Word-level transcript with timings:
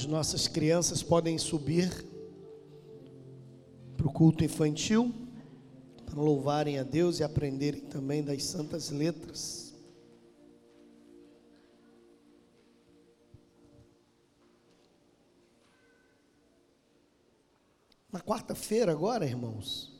As 0.00 0.06
nossas 0.06 0.48
crianças 0.48 1.02
podem 1.02 1.36
subir 1.36 2.06
para 3.98 4.06
o 4.06 4.10
culto 4.10 4.42
infantil, 4.42 5.14
para 6.06 6.18
louvarem 6.18 6.78
a 6.78 6.82
Deus 6.82 7.20
e 7.20 7.22
aprenderem 7.22 7.82
também 7.82 8.22
das 8.24 8.44
santas 8.44 8.88
letras. 8.88 9.74
Na 18.10 18.22
quarta-feira, 18.22 18.92
agora, 18.92 19.26
irmãos, 19.26 19.92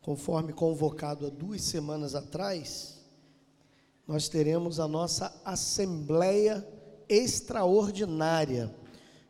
conforme 0.00 0.52
convocado 0.52 1.26
há 1.26 1.28
duas 1.28 1.62
semanas 1.62 2.14
atrás, 2.14 3.04
nós 4.06 4.28
teremos 4.28 4.78
a 4.78 4.86
nossa 4.86 5.42
Assembleia 5.44 6.64
Extraordinária. 7.08 8.83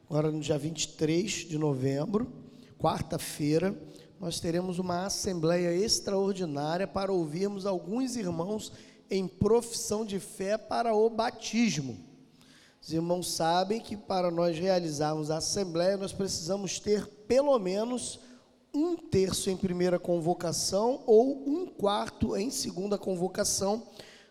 Agora, 0.09 0.31
no 0.31 0.39
dia 0.39 0.59
23 0.59 1.31
de 1.49 1.57
novembro, 1.57 2.31
quarta-feira, 2.79 3.75
nós 4.21 4.39
teremos 4.39 4.79
uma 4.79 5.07
Assembleia 5.07 5.75
Extraordinária 5.75 6.87
para 6.87 7.11
ouvirmos 7.11 7.65
alguns 7.65 8.15
irmãos 8.15 8.71
em 9.11 9.27
profissão 9.27 10.05
de 10.05 10.21
fé 10.21 10.59
para 10.59 10.95
o 10.95 11.09
batismo. 11.09 11.99
Os 12.83 12.93
irmãos 12.93 13.33
sabem 13.35 13.81
que 13.81 13.97
para 13.97 14.31
nós 14.31 14.59
realizarmos 14.59 15.31
a 15.31 15.39
Assembleia, 15.39 15.97
nós 15.97 16.13
precisamos 16.13 16.79
ter 16.79 17.07
pelo 17.27 17.59
menos 17.59 18.21
um 18.75 18.97
terço 18.97 19.49
em 19.49 19.57
primeira 19.57 19.99
convocação 19.99 21.03
ou 21.07 21.49
um 21.49 21.67
quarto 21.67 22.37
em 22.37 22.51
segunda 22.51 22.99
convocação 22.99 23.83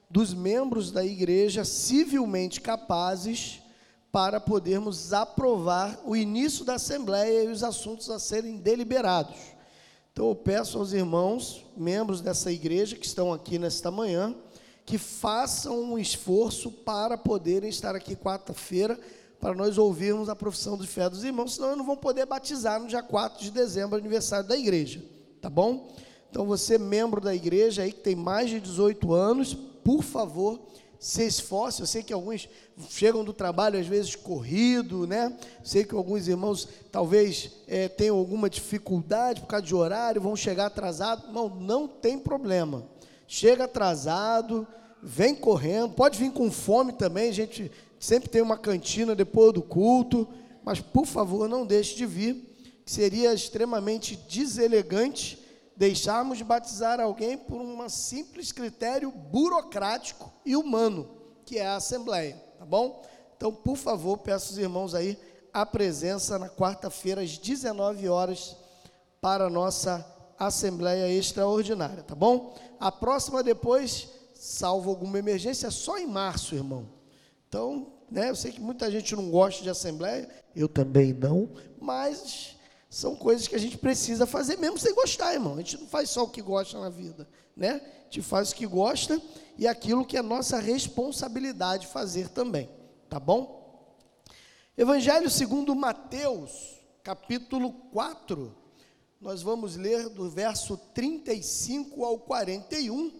dos 0.08 0.36
membros 0.36 0.92
da 0.92 1.04
igreja 1.04 1.66
civilmente 1.66 2.62
capazes 2.62 3.63
para 4.14 4.40
podermos 4.40 5.12
aprovar 5.12 6.00
o 6.06 6.16
início 6.16 6.64
da 6.64 6.76
Assembleia 6.76 7.46
e 7.46 7.48
os 7.48 7.64
assuntos 7.64 8.12
a 8.12 8.20
serem 8.20 8.58
deliberados. 8.58 9.36
Então 10.12 10.30
eu 10.30 10.36
peço 10.36 10.78
aos 10.78 10.94
irmãos, 10.94 11.66
membros 11.76 12.22
dessa 12.22 12.52
igreja 12.52 12.96
que 12.96 13.08
estão 13.08 13.34
aqui 13.34 13.58
nesta 13.58 13.90
manhã, 13.90 14.36
que 14.86 15.00
façam 15.00 15.82
um 15.82 15.98
esforço 15.98 16.70
para 16.70 17.18
poderem 17.18 17.72
estar 17.72 17.96
aqui 17.96 18.16
quarta-feira 18.16 19.00
para 19.40 19.56
nós 19.56 19.80
ouvirmos 19.80 20.30
a 20.30 20.36
profissão 20.36 20.78
de 20.78 20.86
fé 20.86 21.10
dos 21.10 21.24
irmãos, 21.24 21.56
senão 21.56 21.76
não 21.76 21.84
vão 21.84 21.98
poder 21.98 22.28
batizar 22.28 22.80
no 22.80 22.88
dia 22.88 23.02
4 23.02 23.44
de 23.44 23.50
dezembro, 23.50 23.98
aniversário 23.98 24.48
da 24.48 24.56
igreja, 24.56 25.04
tá 25.42 25.50
bom? 25.50 25.92
Então 26.30 26.46
você, 26.46 26.78
membro 26.78 27.20
da 27.20 27.34
igreja 27.34 27.82
aí 27.82 27.92
que 27.92 28.02
tem 28.02 28.16
mais 28.16 28.52
de 28.52 28.60
18 28.60 29.12
anos, 29.12 29.56
por 29.84 30.04
favor, 30.04 30.60
se 31.04 31.22
esforce. 31.26 31.82
Eu 31.82 31.86
sei 31.86 32.02
que 32.02 32.14
alguns 32.14 32.48
chegam 32.90 33.26
do 33.26 33.34
trabalho 33.34 33.78
às 33.78 33.86
vezes 33.86 34.16
corrido, 34.16 35.06
né? 35.06 35.38
Sei 35.62 35.84
que 35.84 35.94
alguns 35.94 36.30
irmãos 36.30 36.66
talvez 36.94 37.52
é, 37.68 37.90
tenham 37.90 38.16
alguma 38.16 38.50
dificuldade 38.50 39.42
por 39.42 39.48
causa 39.48 39.66
de 39.66 39.76
horário, 39.76 40.22
vão 40.22 40.34
chegar 40.34 40.68
atrasado. 40.68 41.30
Não, 41.34 41.50
não 41.50 41.90
tem 41.90 42.18
problema. 42.18 42.86
Chega 43.28 43.66
atrasado, 43.66 44.66
vem 45.02 45.36
correndo, 45.36 45.94
pode 45.94 46.18
vir 46.18 46.32
com 46.32 46.50
fome 46.50 46.94
também, 46.94 47.28
a 47.28 47.34
gente 47.34 47.70
sempre 48.00 48.30
tem 48.30 48.42
uma 48.42 48.58
cantina 48.58 49.14
depois 49.14 49.52
do 49.52 49.62
culto, 49.62 50.26
mas 50.64 50.80
por 50.80 51.06
favor 51.06 51.50
não 51.50 51.66
deixe 51.66 51.98
de 51.98 52.06
vir, 52.06 52.56
seria 52.86 53.34
extremamente 53.34 54.16
deselegante 54.30 55.43
deixarmos 55.76 56.38
de 56.38 56.44
batizar 56.44 57.00
alguém 57.00 57.38
por 57.38 57.60
um 57.60 57.88
simples 57.90 58.52
critério 58.52 59.12
burocrático 59.12 60.32
e 60.46 60.56
humano, 60.56 61.10
que 61.46 61.58
é 61.58 61.66
a 61.66 61.76
Assembleia, 61.76 62.36
tá 62.58 62.66
bom? 62.66 63.04
Então, 63.36 63.54
por 63.54 63.76
favor, 63.76 64.18
peço 64.20 64.52
aos 64.52 64.58
irmãos 64.58 64.96
aí 64.96 65.18
a 65.52 65.66
presença 65.66 66.40
na 66.40 66.50
quarta-feira 66.50 67.22
às 67.22 67.38
19 67.38 68.08
horas 68.08 68.56
para 69.20 69.46
a 69.46 69.50
nossa 69.50 70.06
Assembleia 70.38 71.08
Extraordinária, 71.10 72.04
tá 72.04 72.16
bom? 72.16 72.56
A 72.80 72.92
próxima 72.92 73.44
depois, 73.44 74.10
salvo 74.34 74.90
alguma 74.90 75.20
emergência, 75.20 75.68
é 75.68 75.72
só 75.72 75.98
em 75.98 76.08
março, 76.08 76.56
irmão. 76.56 76.90
Então, 77.48 77.94
né, 78.10 78.30
eu 78.30 78.36
sei 78.36 78.52
que 78.52 78.62
muita 78.62 78.90
gente 78.92 79.16
não 79.16 79.30
gosta 79.30 79.64
de 79.64 79.70
assembleia, 79.70 80.28
eu 80.56 80.68
também 80.68 81.14
não, 81.14 81.50
mas 81.80 82.56
são 82.94 83.16
coisas 83.16 83.48
que 83.48 83.56
a 83.56 83.60
gente 83.60 83.76
precisa 83.76 84.28
fazer 84.28 84.56
mesmo 84.60 84.78
sem 84.78 84.94
gostar, 84.94 85.34
irmão. 85.34 85.56
A 85.56 85.58
gente 85.58 85.80
não 85.80 85.88
faz 85.88 86.12
só 86.12 86.26
o 86.26 86.30
que 86.30 86.44
gosta 86.44 86.80
na 86.80 86.90
vida, 86.90 87.28
né? 87.58 87.82
A 88.02 88.04
gente 88.04 88.22
faz 88.22 88.52
o 88.52 88.56
que 88.56 88.68
gosta 88.68 89.20
e 89.58 89.68
aquilo 89.68 90.06
que 90.06 90.16
é 90.16 90.22
nossa 90.22 90.60
responsabilidade 90.60 91.88
fazer 91.88 92.30
também, 92.30 92.70
tá 93.10 93.20
bom? 93.20 93.98
Evangelho 94.78 95.28
segundo 95.28 95.74
Mateus, 95.74 96.52
capítulo 97.04 97.74
4. 97.92 98.56
Nós 99.20 99.42
vamos 99.42 99.76
ler 99.76 100.10
do 100.10 100.30
verso 100.30 100.78
35 100.94 102.06
ao 102.06 102.20
41, 102.20 103.12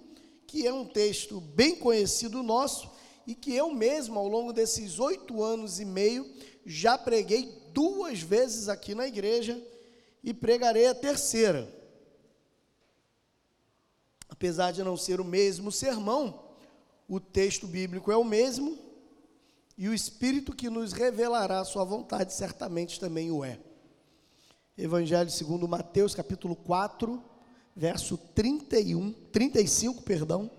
que 0.46 0.68
é 0.68 0.72
um 0.72 0.86
texto 0.86 1.42
bem 1.42 1.76
conhecido 1.76 2.44
nosso 2.44 2.92
e 3.26 3.34
que 3.34 3.56
eu 3.56 3.74
mesmo, 3.74 4.20
ao 4.20 4.28
longo 4.28 4.54
desses 4.54 5.00
oito 5.00 5.42
anos 5.42 5.80
e 5.80 5.86
meio, 5.86 6.32
já 6.64 6.96
preguei 6.96 7.63
duas 7.74 8.22
vezes 8.22 8.70
aqui 8.70 8.94
na 8.94 9.08
igreja 9.08 9.62
e 10.24 10.34
pregarei 10.34 10.88
a 10.88 10.96
terceira. 10.96 11.68
Apesar 14.30 14.72
de 14.72 14.84
não 14.84 14.96
ser 14.96 15.20
o 15.20 15.26
mesmo 15.26 15.72
sermão, 15.72 16.44
o 17.08 17.20
texto 17.20 17.68
bíblico 17.68 18.12
é 18.12 18.18
o 18.18 18.24
mesmo 18.24 18.78
e 19.78 19.88
o 19.88 19.94
Espírito 19.94 20.56
que 20.56 20.70
nos 20.70 20.94
revelará 20.94 21.60
a 21.60 21.66
sua 21.66 21.84
vontade 21.84 22.34
certamente 22.34 23.00
também 23.00 23.32
o 23.32 23.44
é. 23.44 23.60
Evangelho 24.78 25.30
segundo 25.30 25.68
Mateus, 25.68 26.16
capítulo 26.16 26.56
4, 26.56 27.24
verso 27.76 28.18
31, 28.18 29.14
35, 29.32 30.02
perdão, 30.04 30.50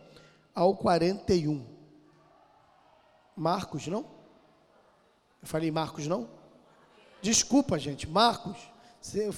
ao 0.54 0.76
41. 0.76 1.66
Marcos, 3.36 3.86
não? 3.88 4.04
Eu 5.42 5.48
falei 5.48 5.70
Marcos, 5.70 6.06
não? 6.06 6.28
Desculpa, 7.24 7.78
gente, 7.78 8.06
Marcos. 8.06 8.58
Eu 9.14 9.34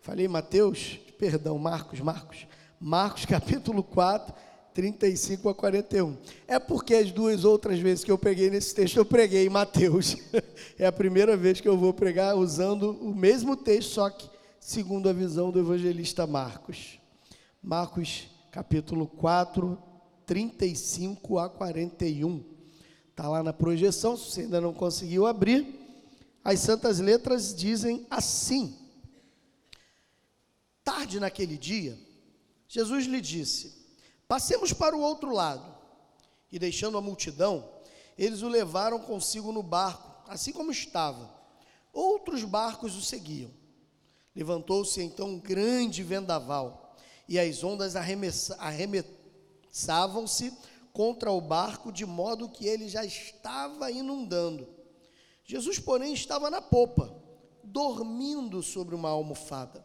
falei 0.00 0.28
Mateus, 0.28 1.00
perdão, 1.18 1.58
Marcos, 1.58 1.98
Marcos. 1.98 2.46
Marcos 2.78 3.24
capítulo 3.26 3.82
4, 3.82 4.32
35 4.72 5.48
a 5.48 5.52
41. 5.52 6.16
É 6.46 6.60
porque 6.60 6.94
as 6.94 7.10
duas 7.10 7.44
outras 7.44 7.80
vezes 7.80 8.04
que 8.04 8.10
eu 8.12 8.16
preguei 8.16 8.50
nesse 8.50 8.72
texto, 8.72 8.98
eu 8.98 9.04
preguei 9.04 9.46
em 9.46 9.50
Mateus. 9.50 10.16
É 10.78 10.86
a 10.86 10.92
primeira 10.92 11.36
vez 11.36 11.60
que 11.60 11.68
eu 11.68 11.76
vou 11.76 11.92
pregar 11.92 12.36
usando 12.36 12.92
o 12.92 13.14
mesmo 13.14 13.56
texto, 13.56 13.94
só 13.94 14.10
que 14.10 14.28
segundo 14.60 15.08
a 15.08 15.12
visão 15.12 15.50
do 15.50 15.58
evangelista 15.58 16.26
Marcos. 16.28 17.00
Marcos 17.60 18.28
capítulo 18.52 19.08
4, 19.08 19.76
35 20.24 21.38
a 21.38 21.48
41. 21.48 22.44
Está 23.10 23.28
lá 23.28 23.42
na 23.42 23.52
projeção, 23.52 24.16
se 24.16 24.30
você 24.30 24.40
ainda 24.42 24.60
não 24.60 24.72
conseguiu 24.72 25.26
abrir. 25.26 25.83
As 26.44 26.60
santas 26.60 27.00
letras 27.00 27.54
dizem 27.54 28.06
assim: 28.10 28.78
Tarde 30.84 31.18
naquele 31.18 31.56
dia, 31.56 31.98
Jesus 32.68 33.06
lhe 33.06 33.22
disse: 33.22 33.82
Passemos 34.28 34.70
para 34.72 34.94
o 34.94 35.00
outro 35.00 35.32
lado. 35.32 35.72
E 36.52 36.58
deixando 36.58 36.98
a 36.98 37.00
multidão, 37.00 37.66
eles 38.16 38.42
o 38.42 38.48
levaram 38.48 39.00
consigo 39.00 39.50
no 39.50 39.62
barco, 39.62 40.30
assim 40.30 40.52
como 40.52 40.70
estava. 40.70 41.34
Outros 41.92 42.44
barcos 42.44 42.94
o 42.94 43.02
seguiam. 43.02 43.50
Levantou-se 44.36 45.00
então 45.00 45.30
um 45.30 45.38
grande 45.38 46.02
vendaval, 46.02 46.94
e 47.28 47.38
as 47.38 47.64
ondas 47.64 47.96
arremessavam-se 47.96 50.52
contra 50.92 51.32
o 51.32 51.40
barco, 51.40 51.90
de 51.90 52.04
modo 52.04 52.48
que 52.48 52.66
ele 52.66 52.88
já 52.88 53.04
estava 53.04 53.90
inundando. 53.90 54.68
Jesus, 55.44 55.78
porém, 55.78 56.14
estava 56.14 56.50
na 56.50 56.62
popa, 56.62 57.14
dormindo 57.62 58.62
sobre 58.62 58.94
uma 58.94 59.10
almofada. 59.10 59.84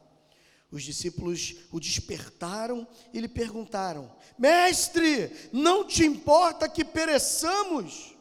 Os 0.71 0.83
discípulos 0.83 1.55
o 1.71 1.79
despertaram 1.79 2.87
e 3.13 3.19
lhe 3.19 3.27
perguntaram: 3.27 4.11
Mestre, 4.37 5.49
não 5.51 5.85
te 5.85 6.05
importa 6.05 6.69
que 6.69 6.85
pereçamos? 6.85 8.15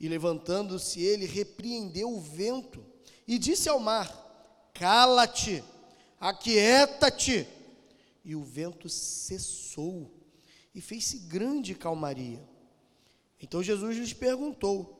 E 0.00 0.08
levantando-se, 0.08 1.00
ele 1.00 1.26
repreendeu 1.26 2.10
o 2.10 2.20
vento 2.20 2.84
e 3.28 3.38
disse 3.38 3.68
ao 3.68 3.78
mar: 3.78 4.70
Cala-te, 4.72 5.62
aquieta-te. 6.18 7.46
E 8.24 8.34
o 8.34 8.42
vento 8.42 8.88
cessou 8.88 10.10
e 10.74 10.80
fez-se 10.80 11.18
grande 11.18 11.74
calmaria. 11.74 12.42
Então 13.40 13.62
Jesus 13.62 13.96
lhes 13.96 14.12
perguntou: 14.12 14.95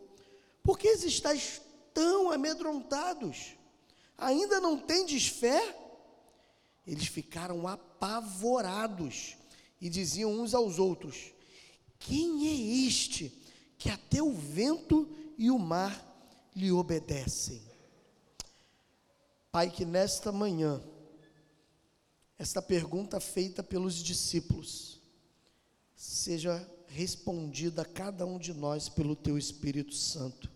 Por 0.67 0.77
que 0.77 0.89
estáis 0.89 1.63
tão 1.95 2.33
amedrontados? 2.33 3.55
Ainda 4.19 4.61
não 4.61 4.77
tendes 4.77 5.29
fé? 5.29 5.79
Eles 6.85 7.07
ficaram 7.07 7.69
apavorados 7.69 9.37
e 9.81 9.89
diziam 9.89 10.33
uns 10.33 10.55
aos 10.55 10.81
outros: 10.81 11.33
Quem 12.01 12.49
é 12.49 12.87
este 12.89 13.33
que 13.79 13.89
até 13.89 14.21
o 14.21 14.33
vento 14.33 15.09
e 15.39 15.53
o 15.53 15.59
mar 15.59 16.05
lhe 16.55 16.73
obedecem? 16.73 17.63
Pai, 19.53 19.71
que 19.71 19.85
nesta 19.85 20.33
manhã, 20.33 20.83
esta 22.37 22.61
pergunta 22.61 23.21
feita 23.21 23.63
pelos 23.63 23.95
discípulos 24.03 25.01
seja 25.95 26.69
respondida 26.89 27.83
a 27.83 27.85
cada 27.85 28.27
um 28.27 28.37
de 28.37 28.53
nós 28.53 28.89
pelo 28.89 29.15
Teu 29.15 29.39
Espírito 29.39 29.95
Santo. 29.95 30.56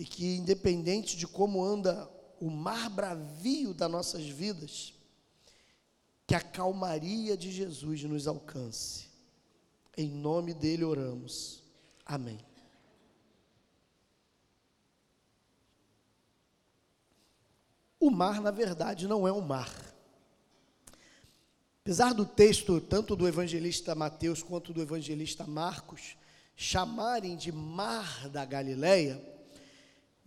E 0.00 0.04
que, 0.06 0.36
independente 0.36 1.14
de 1.14 1.26
como 1.26 1.62
anda 1.62 2.10
o 2.40 2.48
mar 2.48 2.88
bravio 2.88 3.74
das 3.74 3.90
nossas 3.90 4.26
vidas, 4.26 4.94
que 6.26 6.34
a 6.34 6.40
calmaria 6.40 7.36
de 7.36 7.52
Jesus 7.52 8.02
nos 8.04 8.26
alcance. 8.26 9.10
Em 9.94 10.08
nome 10.08 10.54
dele 10.54 10.84
oramos. 10.84 11.62
Amém. 12.06 12.40
O 18.00 18.10
mar, 18.10 18.40
na 18.40 18.50
verdade, 18.50 19.06
não 19.06 19.28
é 19.28 19.32
um 19.34 19.42
mar. 19.42 19.70
Apesar 21.82 22.14
do 22.14 22.24
texto, 22.24 22.80
tanto 22.80 23.14
do 23.14 23.28
evangelista 23.28 23.94
Mateus 23.94 24.42
quanto 24.42 24.72
do 24.72 24.80
evangelista 24.80 25.46
Marcos, 25.46 26.16
chamarem 26.56 27.36
de 27.36 27.52
Mar 27.52 28.30
da 28.30 28.46
Galileia, 28.46 29.38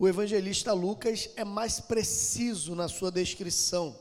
o 0.04 0.08
evangelista 0.08 0.70
Lucas 0.74 1.30
é 1.34 1.44
mais 1.44 1.80
preciso 1.80 2.74
na 2.74 2.88
sua 2.88 3.10
descrição, 3.10 3.98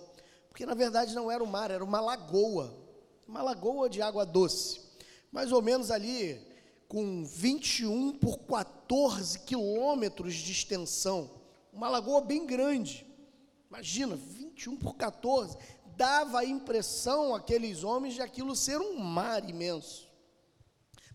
porque 0.49 0.65
na 0.65 0.73
verdade 0.73 1.15
não 1.15 1.31
era 1.31 1.41
um 1.41 1.47
mar, 1.47 1.71
era 1.71 1.81
uma 1.81 2.01
lagoa, 2.01 2.75
uma 3.25 3.41
lagoa 3.41 3.89
de 3.89 4.01
água 4.01 4.25
doce, 4.25 4.81
mais 5.31 5.53
ou 5.53 5.61
menos 5.61 5.89
ali 5.89 6.45
com 6.89 7.23
21 7.23 8.17
por 8.17 8.37
14 8.39 9.39
quilômetros 9.39 10.33
de 10.33 10.51
extensão, 10.51 11.31
uma 11.71 11.87
lagoa 11.87 12.19
bem 12.19 12.45
grande. 12.45 13.07
Imagina, 13.69 14.17
21 14.17 14.75
por 14.75 14.95
14, 14.95 15.57
dava 15.95 16.39
a 16.39 16.45
impressão 16.45 17.33
àqueles 17.33 17.81
homens 17.81 18.15
de 18.15 18.21
aquilo 18.21 18.57
ser 18.57 18.77
um 18.77 18.97
mar 18.97 19.49
imenso. 19.49 20.11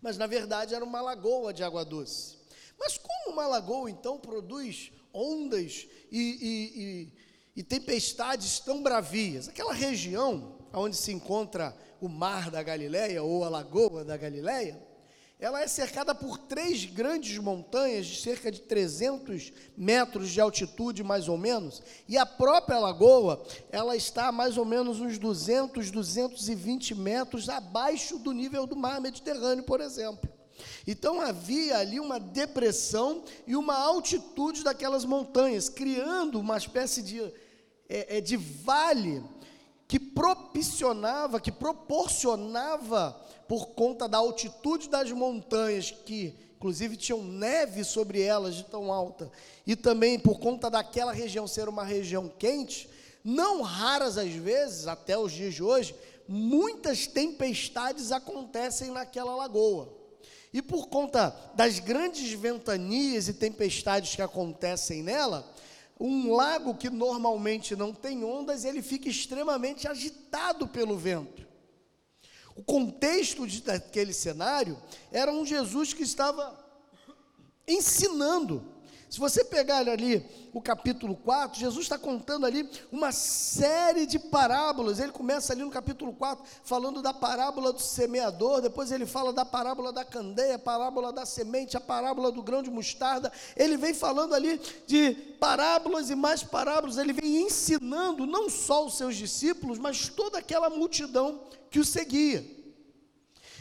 Mas 0.00 0.16
na 0.16 0.26
verdade 0.26 0.74
era 0.74 0.82
uma 0.82 1.02
lagoa 1.02 1.52
de 1.52 1.62
água 1.62 1.84
doce. 1.84 2.37
Mas 2.78 2.96
como 2.96 3.32
uma 3.32 3.46
lagoa 3.46 3.90
então 3.90 4.18
produz 4.18 4.92
ondas 5.12 5.86
e, 6.10 6.18
e, 6.20 6.82
e, 6.82 7.12
e 7.56 7.62
tempestades 7.62 8.60
tão 8.60 8.82
bravias? 8.82 9.48
Aquela 9.48 9.72
região 9.72 10.56
onde 10.72 10.96
se 10.96 11.12
encontra 11.12 11.76
o 12.00 12.08
mar 12.08 12.50
da 12.50 12.62
Galileia 12.62 13.22
ou 13.22 13.44
a 13.44 13.48
lagoa 13.48 14.04
da 14.04 14.16
Galileia, 14.16 14.80
ela 15.40 15.62
é 15.62 15.68
cercada 15.68 16.14
por 16.14 16.36
três 16.36 16.84
grandes 16.84 17.38
montanhas 17.38 18.06
de 18.06 18.20
cerca 18.20 18.50
de 18.50 18.60
300 18.60 19.52
metros 19.76 20.30
de 20.30 20.40
altitude, 20.40 21.04
mais 21.04 21.28
ou 21.28 21.38
menos, 21.38 21.80
e 22.08 22.18
a 22.18 22.26
própria 22.26 22.78
lagoa, 22.78 23.44
ela 23.70 23.94
está 23.94 24.28
a 24.28 24.32
mais 24.32 24.58
ou 24.58 24.64
menos 24.64 25.00
uns 25.00 25.16
200, 25.16 25.92
220 25.92 26.94
metros 26.96 27.48
abaixo 27.48 28.18
do 28.18 28.32
nível 28.32 28.66
do 28.66 28.74
mar 28.74 29.00
Mediterrâneo, 29.00 29.62
por 29.62 29.80
exemplo. 29.80 30.28
Então 30.86 31.20
havia 31.20 31.78
ali 31.78 32.00
uma 32.00 32.18
depressão 32.18 33.22
e 33.46 33.56
uma 33.56 33.76
altitude 33.76 34.62
daquelas 34.62 35.04
montanhas, 35.04 35.68
criando 35.68 36.40
uma 36.40 36.56
espécie 36.56 37.02
de, 37.02 37.20
é, 37.88 38.18
é 38.18 38.20
de 38.20 38.36
vale 38.36 39.22
que 39.86 39.98
propicionava, 39.98 41.40
que 41.40 41.50
proporcionava 41.50 43.18
por 43.48 43.68
conta 43.68 44.06
da 44.06 44.18
altitude 44.18 44.88
das 44.88 45.10
montanhas, 45.10 45.90
que 45.90 46.34
inclusive 46.56 46.96
tinham 46.96 47.22
neve 47.22 47.84
sobre 47.84 48.20
elas 48.20 48.56
de 48.56 48.64
tão 48.64 48.92
alta, 48.92 49.30
e 49.66 49.74
também 49.74 50.18
por 50.18 50.38
conta 50.38 50.68
daquela 50.68 51.12
região 51.12 51.46
ser 51.46 51.68
uma 51.68 51.84
região 51.84 52.28
quente, 52.28 52.90
não 53.24 53.62
raras 53.62 54.18
às 54.18 54.32
vezes, 54.32 54.86
até 54.86 55.16
os 55.16 55.32
dias 55.32 55.54
de 55.54 55.62
hoje, 55.62 55.94
muitas 56.26 57.06
tempestades 57.06 58.12
acontecem 58.12 58.90
naquela 58.90 59.34
lagoa. 59.34 59.97
E 60.58 60.62
por 60.62 60.88
conta 60.88 61.32
das 61.54 61.78
grandes 61.78 62.32
ventanias 62.32 63.28
e 63.28 63.32
tempestades 63.32 64.16
que 64.16 64.22
acontecem 64.22 65.04
nela, 65.04 65.48
um 66.00 66.34
lago 66.34 66.74
que 66.74 66.90
normalmente 66.90 67.76
não 67.76 67.94
tem 67.94 68.24
ondas, 68.24 68.64
ele 68.64 68.82
fica 68.82 69.08
extremamente 69.08 69.86
agitado 69.86 70.66
pelo 70.66 70.98
vento. 70.98 71.46
O 72.56 72.64
contexto 72.64 73.46
de, 73.46 73.62
daquele 73.62 74.12
cenário 74.12 74.76
era 75.12 75.30
um 75.30 75.46
Jesus 75.46 75.92
que 75.92 76.02
estava 76.02 76.58
ensinando. 77.64 78.66
Se 79.10 79.18
você 79.18 79.42
pegar 79.42 79.88
ali 79.88 80.24
o 80.52 80.60
capítulo 80.60 81.16
4, 81.16 81.58
Jesus 81.58 81.84
está 81.84 81.96
contando 81.96 82.44
ali 82.44 82.68
uma 82.92 83.10
série 83.10 84.04
de 84.04 84.18
parábolas. 84.18 84.98
Ele 84.98 85.12
começa 85.12 85.52
ali 85.52 85.62
no 85.62 85.70
capítulo 85.70 86.12
4 86.12 86.44
falando 86.62 87.00
da 87.00 87.14
parábola 87.14 87.72
do 87.72 87.80
semeador, 87.80 88.60
depois 88.60 88.92
ele 88.92 89.06
fala 89.06 89.32
da 89.32 89.46
parábola 89.46 89.92
da 89.92 90.04
candeia, 90.04 90.56
a 90.56 90.58
parábola 90.58 91.10
da 91.10 91.24
semente, 91.24 91.76
a 91.76 91.80
parábola 91.80 92.30
do 92.30 92.42
grão 92.42 92.62
de 92.62 92.70
mostarda. 92.70 93.32
Ele 93.56 93.78
vem 93.78 93.94
falando 93.94 94.34
ali 94.34 94.60
de 94.86 95.14
parábolas 95.40 96.10
e 96.10 96.14
mais 96.14 96.42
parábolas. 96.42 96.98
Ele 96.98 97.14
vem 97.14 97.46
ensinando 97.46 98.26
não 98.26 98.50
só 98.50 98.84
os 98.84 98.98
seus 98.98 99.16
discípulos, 99.16 99.78
mas 99.78 100.08
toda 100.08 100.38
aquela 100.38 100.68
multidão 100.68 101.40
que 101.70 101.80
o 101.80 101.84
seguia. 101.84 102.58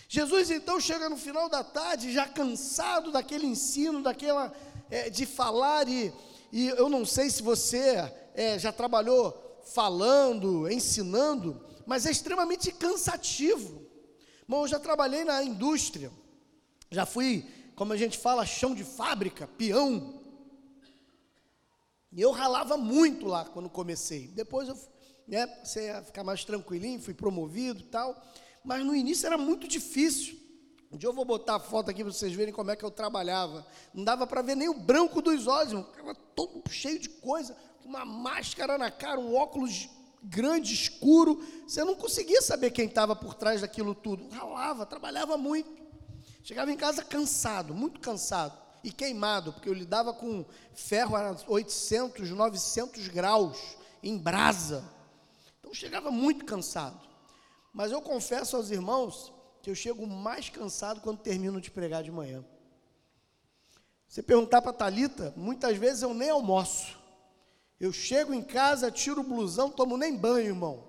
Jesus 0.10 0.52
então 0.52 0.80
chega 0.80 1.10
no 1.10 1.18
final 1.18 1.50
da 1.50 1.64
tarde, 1.64 2.14
já 2.14 2.26
cansado 2.26 3.12
daquele 3.12 3.46
ensino, 3.46 4.02
daquela 4.02 4.54
é, 4.89 5.10
de 5.10 5.25
falar, 5.25 5.88
e, 5.88 6.13
e, 6.51 6.68
eu 6.69 6.89
não 6.89 7.06
sei 7.06 7.30
se 7.30 7.42
você 7.42 8.12
é, 8.34 8.57
já 8.57 8.72
trabalhou 8.72 9.62
falando, 9.74 10.69
ensinando, 10.69 11.62
mas 11.86 12.06
é 12.06 12.12
extremamente 12.12 12.72
cansativo. 12.72 13.86
Bom, 14.48 14.63
eu 14.63 14.68
já 14.68 14.80
trabalhei 14.80 15.24
na 15.24 15.44
indústria, 15.44 16.12
já 16.89 17.06
fui, 17.06 17.45
como 17.75 17.94
a 17.94 17.98
gente 17.98 18.18
fala, 18.18 18.45
chão 18.45 18.74
de 18.74 18.84
fábrica, 18.84 19.48
peão. 19.57 20.22
E 22.12 22.22
eu 22.22 22.31
ralava 22.31 22.78
muito 22.78 23.25
lá 23.25 23.45
quando 23.45 23.69
comecei. 23.69 24.28
Depois 24.30 24.69
eu 24.69 24.78
né, 25.28 25.45
passei 25.45 25.89
a 25.89 26.01
ficar 26.01 26.24
mais 26.24 26.45
tranquilinho, 26.45 27.01
fui 27.01 27.13
promovido 27.13 27.81
e 27.81 27.88
tal 27.88 28.16
mas 28.68 28.86
no 28.86 28.94
início 28.94 29.25
era 29.25 29.38
muito 29.38 29.66
difícil. 29.66 30.38
Um 30.92 30.98
dia 30.98 31.10
eu 31.10 31.13
vou 31.13 31.25
botar 31.25 31.56
a 31.56 31.60
foto 31.60 31.92
aqui 31.92 32.04
para 32.04 32.13
vocês 32.13 32.34
verem 32.34 32.54
como 32.54 32.72
é 32.72 32.75
que 32.75 32.84
eu 32.84 32.92
trabalhava. 32.92 33.66
Não 33.94 34.04
dava 34.04 34.25
para 34.25 34.42
ver 34.42 34.56
nem 34.56 34.69
o 34.69 34.74
branco 34.74 35.22
dos 35.22 35.45
olhos, 35.45 35.74
estava 35.74 36.16
todo 36.16 36.63
cheio 36.69 37.00
de 37.00 37.10
coisa, 37.10 37.57
com 37.81 37.89
uma 37.89 38.06
máscara 38.06 38.78
na 38.78 38.89
cara, 38.89 39.20
um 39.20 39.36
óculos 39.36 39.89
grande, 40.24 40.74
escuro. 40.74 41.44
Você 41.67 41.84
não 41.84 41.96
conseguia 41.96 42.41
saber 42.41 42.72
quem 42.72 42.86
estava 42.86 43.15
por 43.15 43.34
trás 43.34 43.62
daquilo 43.62 43.94
tudo. 43.94 44.29
Ralava, 44.29 44.86
trabalhava 44.86 45.38
muito. 45.38 45.70
Chegava 46.41 46.72
em 46.72 46.77
casa 46.77 47.03
cansado, 47.03 47.74
muito 47.74 48.00
cansado 48.00 48.58
e 48.82 48.89
queimado, 48.89 49.51
porque 49.51 49.67
eu 49.67 49.74
lidava 49.74 50.13
com 50.13 50.46
ferro 50.74 51.17
a 51.17 51.36
800, 51.48 52.29
900 52.29 53.10
graus, 53.10 53.77
em 54.01 54.17
brasa. 54.17 54.89
Então 55.60 55.74
chegava 55.74 56.10
muito 56.10 56.46
cansado. 56.46 56.98
Mas 57.74 57.91
eu 57.91 58.01
confesso 58.01 58.56
aos 58.56 58.72
irmãos 58.72 59.34
eu 59.69 59.75
chego 59.75 60.05
mais 60.07 60.50
cansado 60.50 61.01
quando 61.01 61.19
termino 61.19 61.59
de 61.59 61.69
pregar 61.69 62.03
de 62.03 62.12
manhã. 62.12 62.43
Você 64.07 64.24
perguntar 64.24 64.62
para 64.62 64.71
a 64.71 64.74
Thalita, 64.74 65.33
muitas 65.36 65.77
vezes 65.77 66.03
eu 66.03 66.13
nem 66.13 66.29
almoço. 66.29 66.97
Eu 67.79 67.91
chego 67.91 68.33
em 68.33 68.41
casa, 68.41 68.89
tiro 68.89 69.21
o 69.21 69.24
blusão, 69.24 69.69
tomo 69.69 69.97
nem 69.97 70.15
banho, 70.15 70.47
irmão. 70.47 70.83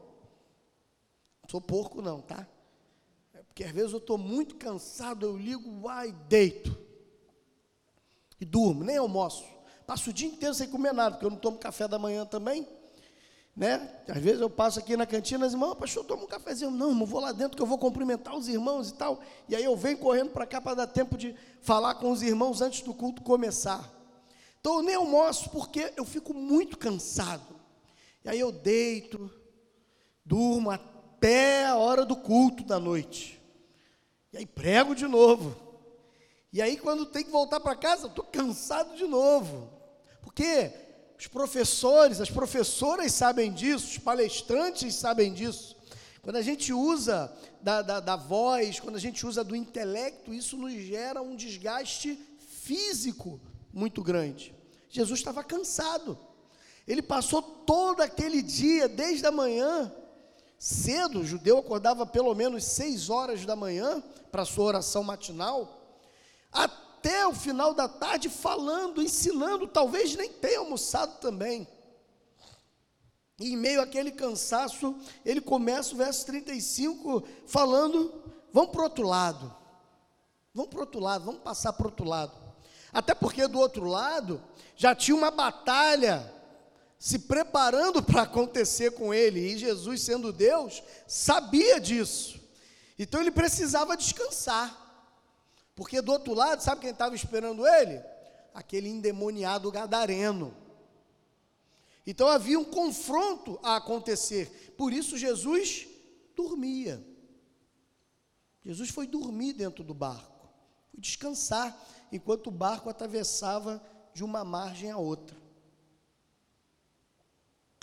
Não 1.43 1.51
sou 1.51 1.61
porco 1.61 2.01
não, 2.01 2.21
tá? 2.21 2.47
É 3.35 3.43
porque 3.43 3.65
às 3.65 3.73
vezes 3.73 3.93
eu 3.93 3.99
estou 3.99 4.17
muito 4.17 4.55
cansado, 4.55 5.27
eu 5.27 5.37
ligo, 5.37 5.89
ai, 5.89 6.13
deito. 6.29 6.79
E 8.41 8.45
durmo, 8.45 8.85
nem 8.85 8.97
almoço. 8.97 9.45
Passo 9.87 10.11
o 10.11 10.13
dia 10.13 10.29
inteiro 10.29 10.55
sem 10.55 10.71
comer 10.71 10.93
nada, 10.93 11.13
porque 11.17 11.27
eu 11.27 11.31
não 11.31 11.39
tomo 11.39 11.59
café 11.59 11.89
da 11.89 11.99
manhã 11.99 12.25
também 12.25 12.78
né? 13.59 13.91
Às 14.07 14.23
vezes 14.23 14.41
eu 14.41 14.49
passo 14.49 14.79
aqui 14.79 14.97
na 14.97 15.05
cantina, 15.05 15.45
as 15.45 15.53
irmãs, 15.53 15.75
pastor, 15.75 16.05
toma 16.05 16.23
um 16.23 16.29
cafezinho. 16.29 16.71
Não, 16.71 16.95
não 16.95 17.05
vou 17.05 17.21
lá 17.21 17.33
dentro 17.33 17.57
que 17.57 17.63
eu 17.63 17.67
vou 17.67 17.77
cumprimentar 17.77 18.37
os 18.37 18.47
irmãos 18.47 18.91
e 18.91 18.95
tal. 18.95 19.21
E 19.49 19.57
aí 19.57 19.65
eu 19.65 19.77
venho 19.77 19.99
correndo 19.99 20.31
para 20.31 20.47
cá 20.47 20.61
para 20.61 20.77
dar 20.77 20.87
tempo 20.87 21.19
de 21.19 21.35
falar 21.61 21.97
com 21.97 22.13
os 22.13 22.23
irmãos 22.23 22.61
antes 22.61 22.83
do 22.83 22.95
culto 22.95 23.21
começar. 23.21 23.93
Então 24.61 24.77
eu 24.77 24.83
nem 24.83 24.95
almoço 24.95 25.51
porque 25.51 25.93
eu 25.97 26.05
fico 26.05 26.33
muito 26.33 26.79
cansado. 26.79 27.59
E 28.25 28.29
aí 28.29 28.39
eu 28.39 28.53
deito, 28.53 29.29
durmo 30.25 30.71
até 30.71 31.67
a 31.67 31.77
hora 31.77 32.05
do 32.05 32.15
culto 32.15 32.63
da 32.63 32.79
noite. 32.79 33.43
E 34.33 34.37
aí 34.39 34.47
prego 34.47 34.95
de 34.95 35.09
novo. 35.09 35.57
E 36.53 36.63
aí 36.63 36.77
quando 36.77 37.05
tem 37.07 37.25
que 37.25 37.31
voltar 37.33 37.59
para 37.59 37.75
casa, 37.75 38.07
estou 38.07 38.25
cansado 38.25 38.95
de 38.95 39.05
novo. 39.05 39.69
Porque 40.23 40.71
os 41.19 41.27
professores, 41.27 42.21
as 42.21 42.31
professoras 42.31 43.13
sabem 43.13 43.53
disso, 43.53 43.89
os 43.89 43.99
palestrantes 43.99 44.95
sabem 44.95 45.35
disso. 45.35 45.77
Quando 46.23 46.37
a 46.37 46.43
gente 46.43 46.73
usa 46.73 47.33
da, 47.61 47.83
da, 47.83 47.99
da, 47.99 48.15
voz, 48.15 48.79
quando 48.79 48.95
a 48.97 49.01
gente 49.01 49.27
usa 49.27 49.43
do 49.43 49.57
intelecto, 49.57 50.33
isso 50.33 50.57
nos 50.57 50.73
gera 50.75 51.21
um 51.21 51.35
desgaste 51.35 52.17
físico 52.63 53.41
muito 53.73 54.01
grande. 54.01 54.55
Jesus 54.89 55.19
estava 55.19 55.43
cansado. 55.43 56.17
Ele 56.87 57.03
passou 57.03 57.43
todo 57.43 58.01
aquele 58.01 58.41
dia, 58.41 58.89
desde 58.89 59.27
a 59.27 59.33
manhã, 59.33 59.93
cedo, 60.57 61.21
o 61.21 61.25
judeu 61.25 61.59
acordava 61.59 62.07
pelo 62.07 62.35
menos 62.35 62.65
seis 62.65 63.11
horas 63.11 63.45
da 63.45 63.57
manhã 63.57 64.03
para 64.31 64.45
sua 64.45 64.65
oração 64.67 65.03
matinal, 65.03 65.83
até 66.53 66.88
o 67.29 67.35
final 67.35 67.75
da 67.75 67.89
tarde 67.89 68.29
falando, 68.29 69.03
ensinando, 69.03 69.67
talvez 69.67 70.15
nem 70.17 70.33
tenha 70.33 70.59
almoçado 70.59 71.19
também. 71.21 71.67
E 73.39 73.53
em 73.53 73.57
meio 73.57 73.81
àquele 73.81 74.11
cansaço, 74.11 74.97
ele 75.25 75.41
começa 75.41 75.95
o 75.95 75.97
verso 75.97 76.27
35 76.27 77.23
falando: 77.47 78.23
vamos 78.53 78.71
para 78.71 78.81
o 78.81 78.85
outro 78.85 79.07
lado, 79.07 79.55
vamos 80.53 80.71
para 80.71 80.79
o 80.79 80.81
outro 80.81 81.01
lado, 81.01 81.25
vamos 81.25 81.43
passar 81.43 81.73
para 81.73 81.87
o 81.87 81.91
outro 81.91 82.07
lado. 82.07 82.33
Até 82.93 83.15
porque 83.15 83.47
do 83.47 83.59
outro 83.59 83.85
lado 83.85 84.43
já 84.75 84.95
tinha 84.95 85.17
uma 85.17 85.31
batalha 85.31 86.35
se 86.99 87.21
preparando 87.21 88.03
para 88.03 88.23
acontecer 88.23 88.91
com 88.93 89.15
ele, 89.15 89.39
e 89.39 89.59
Jesus, 89.59 90.03
sendo 90.03 90.33
Deus, 90.33 90.83
sabia 91.07 91.81
disso. 91.81 92.41
Então 92.99 93.21
ele 93.21 93.31
precisava 93.31 93.97
descansar. 93.97 94.88
Porque 95.79 96.03
do 96.03 96.11
outro 96.11 96.35
lado, 96.35 96.61
sabe 96.61 96.81
quem 96.81 96.91
estava 96.91 97.15
esperando 97.15 97.65
ele? 97.65 98.03
Aquele 98.53 98.89
endemoniado 98.89 99.71
gadareno. 99.71 100.53
Então 102.05 102.27
havia 102.27 102.59
um 102.59 102.65
confronto 102.65 103.61
a 103.63 103.77
acontecer. 103.77 104.75
Por 104.77 104.93
isso 104.93 105.17
Jesus 105.17 105.87
dormia. 106.35 107.01
Jesus 108.65 108.91
foi 108.91 109.07
dormir 109.07 109.53
dentro 109.53 109.85
do 109.85 109.95
barco, 109.95 110.49
foi 110.91 111.01
descansar, 111.01 111.81
enquanto 112.11 112.49
o 112.49 112.51
barco 112.51 112.91
atravessava 112.91 113.81
de 114.13 114.25
uma 114.25 114.45
margem 114.45 114.91
a 114.91 114.99
outra. 114.99 115.37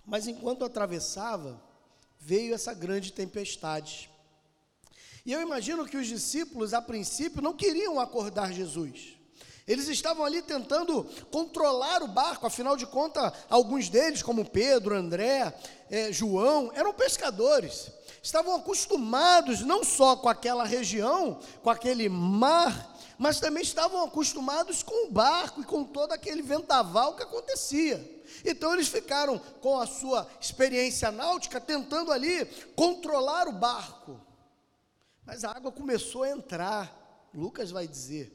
Mas 0.05 0.27
enquanto 0.27 0.65
atravessava, 0.65 1.63
veio 2.19 2.53
essa 2.53 2.73
grande 2.73 3.13
tempestade. 3.13 4.09
E 5.25 5.33
eu 5.33 5.41
imagino 5.41 5.85
que 5.85 5.97
os 5.97 6.07
discípulos, 6.07 6.73
a 6.73 6.81
princípio, 6.81 7.41
não 7.41 7.53
queriam 7.53 7.99
acordar 7.99 8.53
Jesus. 8.53 9.15
Eles 9.67 9.87
estavam 9.87 10.23
ali 10.23 10.43
tentando 10.43 11.03
controlar 11.31 12.03
o 12.03 12.07
barco, 12.07 12.45
afinal 12.45 12.77
de 12.77 12.85
contas, 12.85 13.33
alguns 13.49 13.89
deles, 13.89 14.21
como 14.21 14.47
Pedro, 14.47 14.95
André, 14.95 15.51
eh, 15.89 16.11
João, 16.11 16.71
eram 16.75 16.93
pescadores. 16.93 17.89
Estavam 18.21 18.55
acostumados 18.55 19.61
não 19.61 19.83
só 19.83 20.15
com 20.15 20.29
aquela 20.29 20.63
região, 20.63 21.39
com 21.63 21.71
aquele 21.71 22.07
mar, 22.07 22.95
mas 23.17 23.39
também 23.39 23.63
estavam 23.63 24.03
acostumados 24.03 24.83
com 24.83 25.07
o 25.07 25.11
barco 25.11 25.61
e 25.61 25.65
com 25.65 25.83
todo 25.83 26.11
aquele 26.11 26.43
vendaval 26.43 27.15
que 27.15 27.23
acontecia. 27.23 28.23
Então 28.43 28.73
eles 28.73 28.87
ficaram 28.87 29.39
com 29.61 29.79
a 29.79 29.87
sua 29.87 30.27
experiência 30.39 31.11
náutica 31.11 31.59
tentando 31.59 32.11
ali 32.11 32.45
controlar 32.75 33.47
o 33.47 33.53
barco. 33.53 34.24
Mas 35.25 35.43
a 35.43 35.51
água 35.51 35.71
começou 35.71 36.23
a 36.23 36.29
entrar, 36.29 37.27
Lucas 37.33 37.71
vai 37.71 37.87
dizer. 37.87 38.31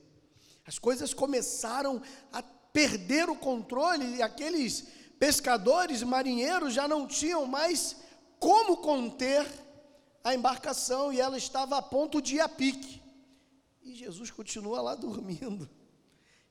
As 0.66 0.78
coisas 0.78 1.14
começaram 1.14 2.02
a 2.32 2.42
perder 2.42 3.28
o 3.28 3.36
controle 3.36 4.16
e 4.16 4.22
aqueles 4.22 4.88
pescadores, 5.18 6.02
marinheiros 6.02 6.74
já 6.74 6.88
não 6.88 7.06
tinham 7.06 7.46
mais 7.46 7.96
como 8.38 8.78
conter 8.78 9.46
a 10.24 10.34
embarcação 10.34 11.12
e 11.12 11.20
ela 11.20 11.36
estava 11.36 11.76
a 11.76 11.82
ponto 11.82 12.20
de 12.20 12.36
ir 12.36 12.40
a 12.40 12.48
pique. 12.48 13.00
E 13.82 13.94
Jesus 13.94 14.30
continua 14.30 14.80
lá 14.80 14.94
dormindo. 14.96 15.68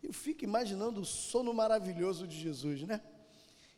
Eu 0.02 0.14
fico 0.14 0.44
imaginando 0.44 1.02
o 1.02 1.06
sono 1.06 1.54
maravilhoso 1.54 2.26
de 2.26 2.40
Jesus, 2.40 2.84
né? 2.84 3.02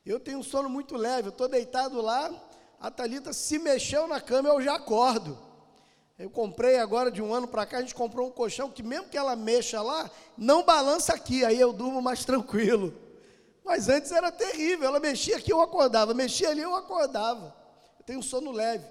Eu 0.06 0.20
tenho 0.20 0.40
um 0.40 0.44
sono 0.44 0.70
muito 0.70 0.96
leve, 0.96 1.28
eu 1.28 1.32
estou 1.32 1.48
deitado 1.48 2.02
lá, 2.02 2.32
a 2.80 2.90
Thalita 2.90 3.34
se 3.34 3.60
mexeu 3.60 4.08
na 4.08 4.20
cama, 4.20 4.50
eu 4.50 4.62
já 4.62 4.76
acordo. 4.76 5.51
Eu 6.22 6.30
comprei 6.30 6.78
agora 6.78 7.10
de 7.10 7.20
um 7.20 7.34
ano 7.34 7.48
para 7.48 7.66
cá, 7.66 7.80
a 7.80 7.82
gente 7.82 7.96
comprou 7.96 8.28
um 8.28 8.32
colchão 8.32 8.70
que 8.70 8.84
mesmo 8.84 9.10
que 9.10 9.18
ela 9.18 9.36
mexa 9.36 9.82
lá, 9.82 10.10
não 10.38 10.64
balança 10.64 11.14
aqui, 11.14 11.44
aí 11.44 11.60
eu 11.60 11.74
durmo 11.74 12.00
mais 12.00 12.24
tranquilo. 12.26 12.94
Mas 13.66 13.90
antes 13.90 14.12
era 14.12 14.32
terrível, 14.32 14.86
ela 14.88 15.00
mexia 15.00 15.38
aqui, 15.38 15.52
eu 15.52 15.62
acordava, 15.62 16.14
mexia 16.14 16.50
ali, 16.50 16.62
eu 16.62 16.76
acordava. 16.76 17.56
Eu 18.00 18.06
tenho 18.06 18.22
sono 18.22 18.52
leve. 18.52 18.86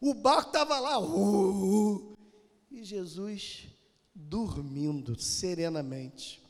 O 0.00 0.14
barco 0.14 0.48
estava 0.48 0.78
lá, 0.78 0.98
uh, 0.98 1.94
uh, 1.94 2.16
e 2.70 2.84
Jesus 2.84 3.66
dormindo 4.14 5.18
serenamente. 5.18 6.40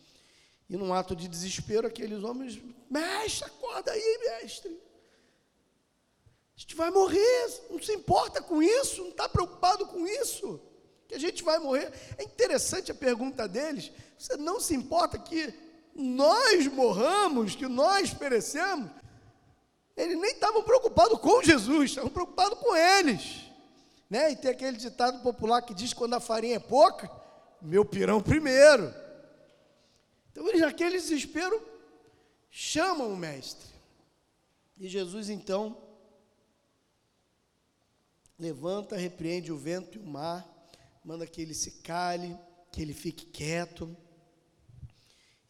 E 0.68 0.76
num 0.76 0.92
ato 0.92 1.16
de 1.16 1.28
desespero, 1.28 1.86
aqueles 1.86 2.22
homens, 2.22 2.60
mestre, 2.90 3.44
acorda 3.46 3.90
aí, 3.90 4.18
mestre. 4.42 4.85
A 6.56 6.60
gente 6.60 6.74
vai 6.74 6.90
morrer, 6.90 7.66
não 7.70 7.82
se 7.82 7.92
importa 7.92 8.40
com 8.40 8.62
isso, 8.62 9.02
não 9.02 9.10
está 9.10 9.28
preocupado 9.28 9.86
com 9.86 10.06
isso, 10.06 10.58
que 11.06 11.14
a 11.14 11.18
gente 11.18 11.42
vai 11.42 11.58
morrer. 11.58 11.92
É 12.16 12.24
interessante 12.24 12.90
a 12.90 12.94
pergunta 12.94 13.46
deles. 13.46 13.92
Você 14.16 14.36
não 14.38 14.58
se 14.58 14.74
importa 14.74 15.18
que 15.18 15.52
nós 15.94 16.66
morramos, 16.68 17.54
que 17.54 17.68
nós 17.68 18.14
perecemos? 18.14 18.90
Eles 19.94 20.18
nem 20.18 20.32
estavam 20.32 20.62
preocupados 20.62 21.18
com 21.20 21.42
Jesus, 21.42 21.90
estavam 21.90 22.10
preocupados 22.10 22.58
com 22.58 22.74
eles. 22.74 23.42
Né? 24.08 24.32
E 24.32 24.36
tem 24.36 24.50
aquele 24.50 24.78
ditado 24.78 25.22
popular 25.22 25.60
que 25.60 25.74
diz: 25.74 25.92
quando 25.92 26.14
a 26.14 26.20
farinha 26.20 26.56
é 26.56 26.60
pouca, 26.60 27.10
meu 27.60 27.84
pirão 27.84 28.22
primeiro. 28.22 28.94
Então 30.32 30.48
eles, 30.48 30.60
naquele 30.60 30.98
desespero, 30.98 31.62
chamam 32.50 33.12
o 33.12 33.16
mestre. 33.16 33.74
E 34.78 34.88
Jesus 34.88 35.28
então 35.28 35.85
levanta, 38.38 38.96
repreende 38.96 39.50
o 39.50 39.56
vento 39.56 39.98
e 39.98 40.00
o 40.00 40.06
mar, 40.06 40.46
manda 41.04 41.26
que 41.26 41.40
ele 41.40 41.54
se 41.54 41.82
cale, 41.82 42.36
que 42.70 42.82
ele 42.82 42.92
fique 42.92 43.26
quieto. 43.26 43.96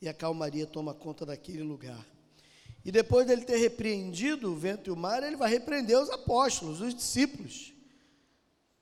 E 0.00 0.08
a 0.08 0.14
calmaria 0.14 0.66
toma 0.66 0.94
conta 0.94 1.24
daquele 1.24 1.62
lugar. 1.62 2.06
E 2.84 2.92
depois 2.92 3.26
dele 3.26 3.44
ter 3.44 3.56
repreendido 3.56 4.52
o 4.52 4.56
vento 4.56 4.88
e 4.88 4.92
o 4.92 4.96
mar, 4.96 5.22
ele 5.22 5.36
vai 5.36 5.50
repreender 5.50 5.98
os 5.98 6.10
apóstolos, 6.10 6.80
os 6.80 6.94
discípulos. 6.94 7.72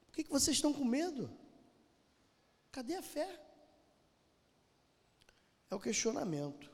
Por 0.07 0.15
que, 0.15 0.25
que 0.25 0.31
vocês 0.31 0.57
estão 0.57 0.73
com 0.73 0.85
medo? 0.85 1.31
Cadê 2.71 2.97
a 2.97 3.03
fé? 3.03 3.41
É 5.71 5.75
o 5.75 5.81
questionamento. 5.81 6.71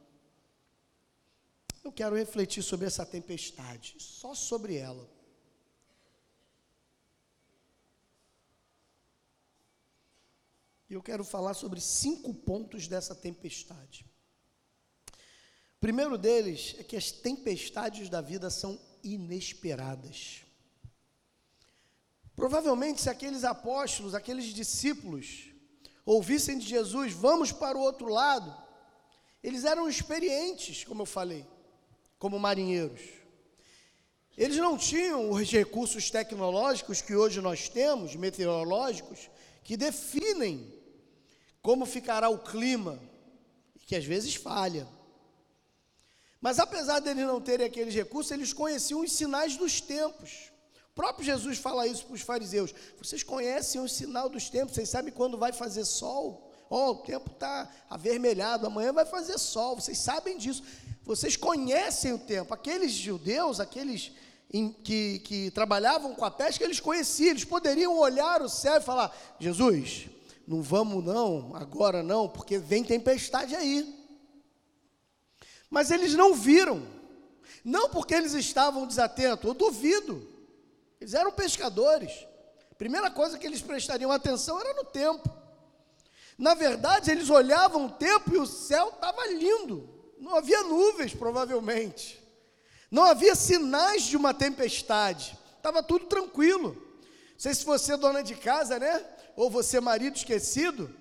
Eu 1.84 1.92
quero 1.92 2.16
refletir 2.16 2.62
sobre 2.62 2.86
essa 2.86 3.06
tempestade, 3.06 3.94
só 3.98 4.34
sobre 4.34 4.76
ela. 4.76 5.08
E 10.90 10.94
eu 10.94 11.00
quero 11.00 11.22
falar 11.22 11.54
sobre 11.54 11.80
cinco 11.80 12.34
pontos 12.34 12.88
dessa 12.88 13.14
tempestade. 13.14 14.04
O 15.76 15.80
primeiro 15.80 16.18
deles 16.18 16.74
é 16.80 16.82
que 16.82 16.96
as 16.96 17.12
tempestades 17.12 18.08
da 18.08 18.20
vida 18.20 18.50
são 18.50 18.76
inesperadas. 19.04 20.42
Provavelmente, 22.34 23.00
se 23.00 23.08
aqueles 23.08 23.44
apóstolos, 23.44 24.16
aqueles 24.16 24.46
discípulos, 24.46 25.52
ouvissem 26.04 26.58
de 26.58 26.66
Jesus, 26.66 27.12
vamos 27.12 27.52
para 27.52 27.78
o 27.78 27.80
outro 27.80 28.08
lado, 28.08 28.52
eles 29.44 29.64
eram 29.64 29.88
experientes, 29.88 30.82
como 30.82 31.02
eu 31.02 31.06
falei, 31.06 31.46
como 32.18 32.36
marinheiros. 32.36 33.00
Eles 34.36 34.56
não 34.56 34.76
tinham 34.76 35.30
os 35.30 35.48
recursos 35.52 36.10
tecnológicos 36.10 37.00
que 37.00 37.14
hoje 37.14 37.40
nós 37.40 37.68
temos, 37.68 38.16
meteorológicos, 38.16 39.30
que 39.62 39.76
definem 39.76 40.79
como 41.62 41.84
ficará 41.86 42.28
o 42.28 42.38
clima, 42.38 42.98
que 43.86 43.96
às 43.96 44.04
vezes 44.04 44.34
falha. 44.34 44.86
Mas 46.40 46.58
apesar 46.58 47.00
deles 47.00 47.26
não 47.26 47.40
terem 47.40 47.66
aqueles 47.66 47.94
recursos, 47.94 48.32
eles 48.32 48.52
conheciam 48.52 49.00
os 49.00 49.12
sinais 49.12 49.56
dos 49.56 49.80
tempos. 49.80 50.50
O 50.90 50.94
próprio 50.94 51.24
Jesus 51.24 51.58
fala 51.58 51.86
isso 51.86 52.06
para 52.06 52.14
os 52.14 52.22
fariseus. 52.22 52.74
Vocês 52.98 53.22
conhecem 53.22 53.80
o 53.80 53.88
sinal 53.88 54.28
dos 54.28 54.48
tempos, 54.48 54.74
vocês 54.74 54.88
sabem 54.88 55.12
quando 55.12 55.36
vai 55.36 55.52
fazer 55.52 55.84
sol? 55.84 56.50
Oh, 56.68 56.92
o 56.92 56.96
tempo 56.96 57.30
está 57.32 57.68
avermelhado, 57.90 58.66
amanhã 58.66 58.92
vai 58.92 59.04
fazer 59.04 59.38
sol, 59.38 59.74
vocês 59.74 59.98
sabem 59.98 60.38
disso. 60.38 60.62
Vocês 61.02 61.36
conhecem 61.36 62.12
o 62.12 62.18
tempo. 62.18 62.54
Aqueles 62.54 62.92
judeus, 62.92 63.58
aqueles 63.58 64.12
em, 64.52 64.72
que, 64.72 65.18
que 65.20 65.50
trabalhavam 65.50 66.14
com 66.14 66.24
a 66.24 66.30
pesca, 66.30 66.64
eles 66.64 66.80
conheciam, 66.80 67.30
eles 67.30 67.44
poderiam 67.44 67.98
olhar 67.98 68.40
o 68.40 68.48
céu 68.48 68.76
e 68.76 68.80
falar: 68.80 69.14
Jesus, 69.38 70.08
não 70.50 70.62
vamos 70.62 71.04
não, 71.04 71.54
agora 71.54 72.02
não, 72.02 72.28
porque 72.28 72.58
vem 72.58 72.82
tempestade 72.82 73.54
aí. 73.54 73.96
Mas 75.70 75.92
eles 75.92 76.12
não 76.14 76.34
viram, 76.34 76.82
não 77.64 77.88
porque 77.88 78.14
eles 78.14 78.32
estavam 78.32 78.84
desatentos, 78.84 79.44
eu 79.44 79.54
duvido. 79.54 80.28
Eles 81.00 81.14
eram 81.14 81.30
pescadores. 81.30 82.26
Primeira 82.76 83.12
coisa 83.12 83.38
que 83.38 83.46
eles 83.46 83.62
prestariam 83.62 84.10
atenção 84.10 84.58
era 84.58 84.74
no 84.74 84.84
tempo. 84.86 85.30
Na 86.36 86.54
verdade, 86.54 87.12
eles 87.12 87.30
olhavam 87.30 87.86
o 87.86 87.92
tempo 87.92 88.34
e 88.34 88.38
o 88.38 88.44
céu 88.44 88.88
estava 88.88 89.24
lindo. 89.28 89.88
Não 90.18 90.34
havia 90.34 90.64
nuvens, 90.64 91.14
provavelmente. 91.14 92.20
Não 92.90 93.04
havia 93.04 93.36
sinais 93.36 94.02
de 94.02 94.16
uma 94.16 94.34
tempestade. 94.34 95.38
Estava 95.56 95.80
tudo 95.80 96.06
tranquilo. 96.06 96.74
Não 96.74 97.38
sei 97.38 97.54
se 97.54 97.64
você 97.64 97.92
é 97.92 97.96
dona 97.96 98.20
de 98.20 98.34
casa, 98.34 98.80
né? 98.80 99.06
Ou 99.40 99.48
você 99.48 99.78
é 99.78 99.80
marido 99.80 100.16
esquecido. 100.16 100.94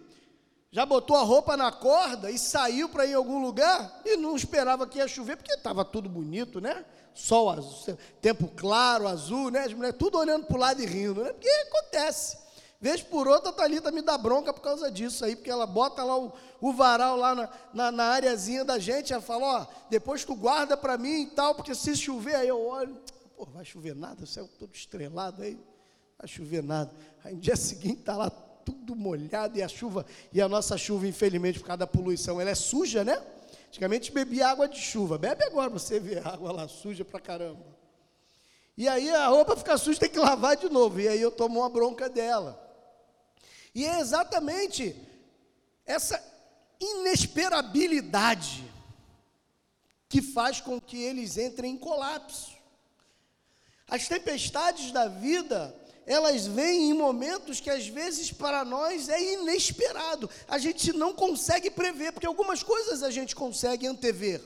Já 0.72 0.86
botou 0.86 1.18
a 1.18 1.24
roupa 1.24 1.58
na 1.58 1.74
corda 1.74 2.32
e 2.32 2.40
saiu 2.40 2.88
para 2.88 3.06
ir 3.06 3.12
em 3.12 3.16
algum 3.16 3.42
lugar 3.42 4.02
e 4.06 4.16
não 4.16 4.34
esperava 4.34 4.88
que 4.88 5.00
ia 5.00 5.10
chover, 5.10 5.36
porque 5.36 5.52
estava 5.52 5.84
tudo 5.84 6.08
bonito, 6.08 6.62
né? 6.62 6.86
Sol 7.14 7.50
azul, 7.50 7.98
tempo 8.22 8.48
claro, 8.56 9.10
azul, 9.10 9.52
né? 9.52 9.66
As 9.66 9.74
mulheres 9.74 9.98
tudo 10.00 10.18
olhando 10.18 10.46
para 10.46 10.56
o 10.56 10.60
lado 10.60 10.82
e 10.82 10.86
rindo, 10.86 11.22
né? 11.22 11.34
Porque 11.34 11.50
acontece. 11.50 12.38
Vez 12.80 13.02
por 13.02 13.28
outra, 13.28 13.50
a 13.50 13.54
Thalita 13.54 13.92
me 13.92 14.02
dá 14.02 14.18
bronca 14.18 14.54
por 14.54 14.62
causa 14.62 14.90
disso 14.90 15.26
aí, 15.26 15.36
porque 15.36 15.52
ela 15.52 15.68
bota 15.68 16.02
lá 16.02 16.18
o, 16.18 16.32
o 16.62 16.72
varal 16.72 17.18
lá 17.18 17.36
na, 17.36 17.50
na, 17.74 17.92
na 17.92 18.04
areazinha 18.06 18.64
da 18.64 18.80
gente, 18.80 19.12
ela 19.12 19.22
fala, 19.22 19.64
ó, 19.64 19.68
depois 19.90 20.24
tu 20.24 20.34
guarda 20.34 20.78
para 20.78 20.98
mim 20.98 21.24
e 21.24 21.28
tal, 21.28 21.56
porque 21.56 21.76
se 21.76 21.94
chover, 21.94 22.36
aí 22.36 22.48
eu 22.48 22.66
olho, 22.66 22.98
pô, 23.36 23.44
vai 23.48 23.66
chover 23.66 23.94
nada, 23.94 24.24
o 24.24 24.28
céu 24.28 24.48
todo 24.58 24.74
estrelado 24.74 25.42
aí, 25.42 25.60
vai 26.20 26.28
chover 26.28 26.62
nada. 26.62 26.92
Aí 27.24 27.34
no 27.34 27.40
dia 27.40 27.56
seguinte 27.56 28.02
está 28.02 28.16
lá 28.18 28.30
tudo 28.30 28.96
molhado 28.96 29.58
e 29.58 29.64
a 29.64 29.68
chuva, 29.68 30.06
e 30.32 30.42
a 30.42 30.50
nossa 30.50 30.78
chuva, 30.78 31.08
infelizmente, 31.08 31.60
por 31.60 31.66
causa 31.66 31.80
da 31.80 31.88
poluição, 31.88 32.40
ela 32.40 32.52
é 32.52 32.56
suja, 32.56 33.04
né? 33.04 33.20
Antigamente 33.70 34.12
bebia 34.12 34.50
água 34.50 34.68
de 34.68 34.80
chuva, 34.80 35.18
bebe 35.18 35.44
agora, 35.44 35.70
você 35.70 36.00
vê 36.00 36.20
água 36.20 36.52
lá 36.52 36.68
suja 36.68 37.06
pra 37.06 37.20
caramba. 37.20 37.66
E 38.78 38.88
aí 38.88 39.10
a 39.10 39.28
roupa 39.28 39.56
fica 39.56 39.78
suja, 39.78 40.00
tem 40.00 40.10
que 40.10 40.20
lavar 40.20 40.58
de 40.58 40.70
novo, 40.70 41.00
e 41.00 41.08
aí 41.08 41.22
eu 41.22 41.32
tomo 41.32 41.60
uma 41.60 41.70
bronca 41.70 42.10
dela. 42.10 42.60
E 43.74 43.86
é 43.86 44.00
exatamente 44.00 44.96
essa 45.86 46.22
inesperabilidade 46.80 48.64
que 50.08 50.22
faz 50.22 50.60
com 50.60 50.82
que 50.82 51.02
eles 51.02 51.38
entrem 51.38 51.74
em 51.74 51.78
colapso. 51.78 52.58
As 53.88 54.08
tempestades 54.08 54.92
da 54.92 55.08
vida, 55.08 55.76
elas 56.10 56.48
vêm 56.48 56.90
em 56.90 56.94
momentos 56.94 57.60
que 57.60 57.70
às 57.70 57.88
vezes 57.88 58.32
para 58.32 58.66
nós 58.66 59.10
é 59.10 59.34
inesperado. 59.34 60.28
A 60.48 60.58
gente 60.58 60.92
não 60.92 61.14
consegue 61.14 61.70
prever, 61.70 62.12
porque 62.12 62.26
algumas 62.26 62.64
coisas 62.64 63.04
a 63.04 63.12
gente 63.12 63.36
consegue 63.36 63.86
antever. 63.86 64.42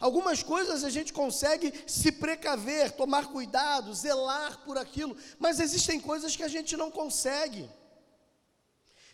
Algumas 0.00 0.42
coisas 0.42 0.82
a 0.82 0.90
gente 0.90 1.12
consegue 1.12 1.72
se 1.86 2.10
precaver, 2.10 2.90
tomar 2.90 3.28
cuidado, 3.28 3.94
zelar 3.94 4.58
por 4.64 4.76
aquilo, 4.76 5.16
mas 5.38 5.60
existem 5.60 6.00
coisas 6.00 6.34
que 6.34 6.42
a 6.42 6.48
gente 6.48 6.76
não 6.76 6.90
consegue. 6.90 7.70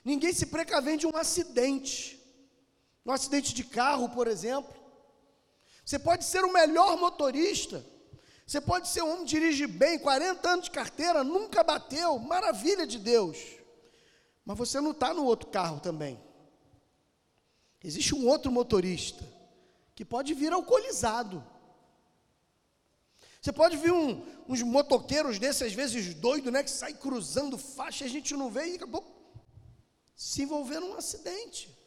Ninguém 0.02 0.32
se 0.32 0.46
precavém 0.46 0.96
de 0.96 1.06
um 1.06 1.14
acidente. 1.14 2.18
Um 3.04 3.12
acidente 3.12 3.52
de 3.52 3.64
carro, 3.64 4.08
por 4.08 4.26
exemplo. 4.28 4.74
Você 5.84 5.98
pode 5.98 6.24
ser 6.24 6.42
o 6.42 6.52
melhor 6.54 6.96
motorista. 6.96 7.84
Você 8.48 8.62
pode 8.62 8.88
ser 8.88 9.02
um 9.02 9.12
homem 9.12 9.26
dirige 9.26 9.66
bem, 9.66 9.98
40 9.98 10.48
anos 10.48 10.64
de 10.64 10.70
carteira, 10.70 11.22
nunca 11.22 11.62
bateu, 11.62 12.18
maravilha 12.18 12.86
de 12.86 12.98
Deus. 12.98 13.36
Mas 14.42 14.56
você 14.56 14.80
não 14.80 14.92
está 14.92 15.12
no 15.12 15.26
outro 15.26 15.50
carro 15.50 15.80
também. 15.80 16.18
Existe 17.84 18.14
um 18.14 18.26
outro 18.26 18.50
motorista 18.50 19.22
que 19.94 20.02
pode 20.02 20.32
vir 20.32 20.50
alcoolizado. 20.50 21.44
Você 23.38 23.52
pode 23.52 23.76
ver 23.76 23.92
um, 23.92 24.24
uns 24.48 24.62
motoqueiros 24.62 25.38
desses, 25.38 25.60
às 25.60 25.74
vezes 25.74 26.14
doidos, 26.14 26.50
né? 26.50 26.62
Que 26.62 26.70
sai 26.70 26.94
cruzando 26.94 27.58
faixa, 27.58 28.06
a 28.06 28.08
gente 28.08 28.32
não 28.32 28.48
vê 28.48 28.72
e 28.72 28.76
acabou 28.76 29.04
se 30.16 30.44
envolver 30.44 30.80
num 30.80 30.96
acidente. 30.96 31.77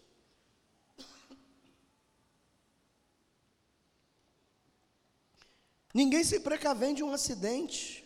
Ninguém 5.93 6.23
se 6.23 6.39
precavém 6.39 6.93
de 6.93 7.03
um 7.03 7.11
acidente. 7.11 8.03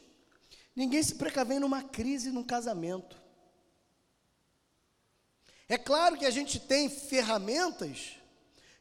Ninguém 0.75 1.01
se 1.03 1.15
precavém 1.15 1.59
numa 1.59 1.83
crise 1.83 2.31
num 2.31 2.43
casamento. 2.43 3.21
É 5.67 5.77
claro 5.77 6.17
que 6.17 6.25
a 6.25 6.31
gente 6.31 6.59
tem 6.59 6.89
ferramentas 6.89 8.17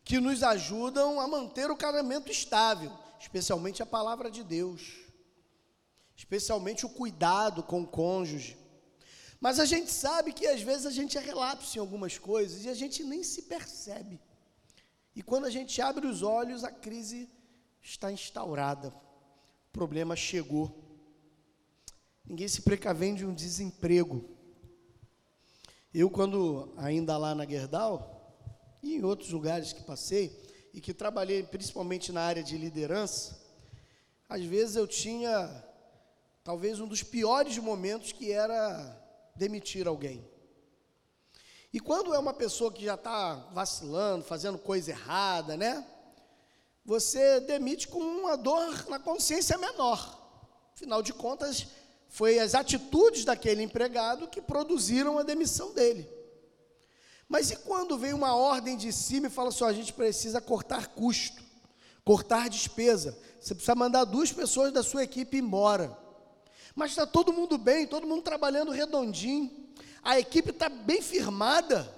que 0.05 0.21
nos 0.21 0.43
ajudam 0.43 1.19
a 1.19 1.27
manter 1.27 1.71
o 1.71 1.77
casamento 1.77 2.31
estável, 2.31 2.93
especialmente 3.19 3.83
a 3.83 3.87
palavra 3.87 4.31
de 4.31 4.45
Deus, 4.45 4.83
especialmente 6.14 6.85
o 6.85 6.90
cuidado 6.90 7.62
com 7.62 7.83
o 7.83 7.87
cônjuge. 7.87 8.59
Mas 9.40 9.59
a 9.59 9.64
gente 9.64 9.90
sabe 9.90 10.33
que 10.33 10.47
às 10.47 10.62
vezes 10.62 10.87
a 10.87 10.90
gente 10.90 11.17
é 11.17 11.21
relapso 11.21 11.77
em 11.77 11.81
algumas 11.81 12.19
coisas 12.19 12.64
e 12.64 12.69
a 12.69 12.75
gente 12.75 13.03
nem 13.03 13.23
se 13.23 13.43
percebe. 13.43 14.21
E 15.17 15.23
quando 15.23 15.47
a 15.47 15.51
gente 15.51 15.81
abre 15.81 16.07
os 16.07 16.23
olhos, 16.23 16.64
a 16.64 16.71
crise 16.71 17.29
está 17.85 18.11
instaurada. 18.11 18.88
O 18.88 19.73
problema 19.73 20.16
chegou. 20.16 20.83
Ninguém 22.25 22.49
se 22.49 22.62
precavém 22.62 23.14
de 23.14 23.27
um 23.27 23.35
desemprego. 23.35 24.25
Eu, 25.92 26.11
quando 26.11 26.73
ainda 26.79 27.16
lá 27.18 27.35
na 27.35 27.44
Gerdau, 27.44 28.11
e 28.83 28.97
em 28.97 29.05
outros 29.05 29.31
lugares 29.31 29.73
que 29.73 29.83
passei, 29.83 30.42
e 30.73 30.81
que 30.81 30.94
trabalhei 30.94 31.42
principalmente 31.42 32.11
na 32.11 32.23
área 32.23 32.42
de 32.42 32.57
liderança, 32.57 33.38
às 34.29 34.42
vezes 34.42 34.77
eu 34.77 34.88
tinha 34.88 35.64
talvez 36.42 36.81
um 36.81 36.88
dos 36.88 37.03
piores 37.03 37.59
momentos 37.59 38.11
que 38.11 38.33
era 38.33 39.01
demitir 39.37 39.87
alguém. 39.87 40.27
E 41.73 41.79
quando 41.79 42.14
é 42.14 42.18
uma 42.18 42.33
pessoa 42.33 42.73
que 42.73 42.85
já 42.85 42.94
está 42.94 43.35
vacilando, 43.53 44.25
fazendo 44.25 44.59
coisa 44.59 44.90
errada, 44.90 45.57
né? 45.57 45.87
Você 46.85 47.40
demite 47.40 47.88
com 47.88 47.99
uma 47.99 48.37
dor 48.37 48.88
na 48.88 48.99
consciência 48.99 49.57
menor. 49.57 50.20
Afinal 50.75 51.03
de 51.03 51.12
contas, 51.12 51.66
foi 52.09 52.38
as 52.38 52.55
atitudes 52.55 53.25
daquele 53.25 53.62
empregado 53.62 54.29
que 54.29 54.42
produziram 54.42 55.18
a 55.18 55.23
demissão 55.23 55.73
dele. 55.73 56.09
Mas 57.29 57.51
e 57.51 57.57
quando 57.57 57.97
vem 57.97 58.12
uma 58.12 58.35
ordem 58.37 58.77
de 58.77 58.92
cima 58.92 59.29
e 59.29 59.31
fala 59.31 59.49
assim: 59.49 59.64
a 59.64 59.73
gente 59.73 59.92
precisa 59.92 60.40
cortar 60.40 60.88
custo, 60.88 61.42
cortar 62.05 62.51
despesa, 62.51 63.18
você 63.40 63.55
precisa 63.55 63.75
mandar 63.75 64.05
duas 64.05 64.31
pessoas 64.31 64.73
da 64.73 64.83
sua 64.83 65.05
equipe 65.05 65.38
embora. 65.38 65.97
Mas 66.75 66.90
está 66.90 67.07
todo 67.07 67.33
mundo 67.33 67.57
bem, 67.57 67.87
todo 67.87 68.07
mundo 68.07 68.23
trabalhando 68.23 68.73
redondinho. 68.73 69.51
A 70.03 70.18
equipe 70.18 70.51
está 70.51 70.68
bem 70.68 71.01
firmada. 71.01 71.92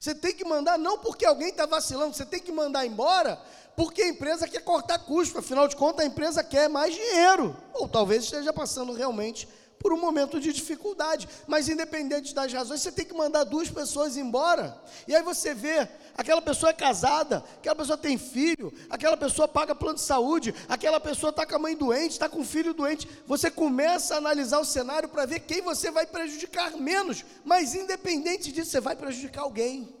Você 0.00 0.14
tem 0.14 0.34
que 0.34 0.46
mandar 0.46 0.78
não 0.78 0.96
porque 0.96 1.26
alguém 1.26 1.50
está 1.50 1.66
vacilando, 1.66 2.16
você 2.16 2.24
tem 2.24 2.40
que 2.40 2.50
mandar 2.50 2.86
embora 2.86 3.38
porque 3.76 4.00
a 4.00 4.08
empresa 4.08 4.48
quer 4.48 4.64
cortar 4.64 4.98
custo. 5.00 5.38
Afinal 5.38 5.68
de 5.68 5.76
contas, 5.76 6.04
a 6.04 6.08
empresa 6.08 6.42
quer 6.42 6.70
mais 6.70 6.94
dinheiro. 6.94 7.54
Ou 7.74 7.86
talvez 7.86 8.24
esteja 8.24 8.50
passando 8.50 8.94
realmente 8.94 9.46
por 9.80 9.94
um 9.94 9.98
momento 9.98 10.38
de 10.38 10.52
dificuldade. 10.52 11.26
Mas 11.46 11.68
independente 11.68 12.34
das 12.34 12.52
razões, 12.52 12.82
você 12.82 12.92
tem 12.92 13.04
que 13.04 13.14
mandar 13.14 13.44
duas 13.44 13.70
pessoas 13.70 14.16
embora. 14.16 14.78
E 15.08 15.16
aí 15.16 15.22
você 15.22 15.54
vê, 15.54 15.88
aquela 16.14 16.42
pessoa 16.42 16.68
é 16.68 16.74
casada, 16.74 17.42
aquela 17.56 17.74
pessoa 17.74 17.96
tem 17.96 18.18
filho, 18.18 18.72
aquela 18.90 19.16
pessoa 19.16 19.48
paga 19.48 19.74
plano 19.74 19.96
de 19.96 20.02
saúde, 20.02 20.54
aquela 20.68 21.00
pessoa 21.00 21.30
está 21.30 21.46
com 21.46 21.56
a 21.56 21.58
mãe 21.58 21.74
doente, 21.74 22.12
está 22.12 22.28
com 22.28 22.40
o 22.40 22.44
filho 22.44 22.74
doente. 22.74 23.08
Você 23.26 23.50
começa 23.50 24.14
a 24.14 24.18
analisar 24.18 24.60
o 24.60 24.66
cenário 24.66 25.08
para 25.08 25.24
ver 25.24 25.40
quem 25.40 25.62
você 25.62 25.90
vai 25.90 26.06
prejudicar 26.06 26.76
menos. 26.76 27.24
Mas 27.42 27.74
independente 27.74 28.52
disso, 28.52 28.70
você 28.70 28.80
vai 28.80 28.94
prejudicar 28.94 29.42
alguém. 29.42 29.96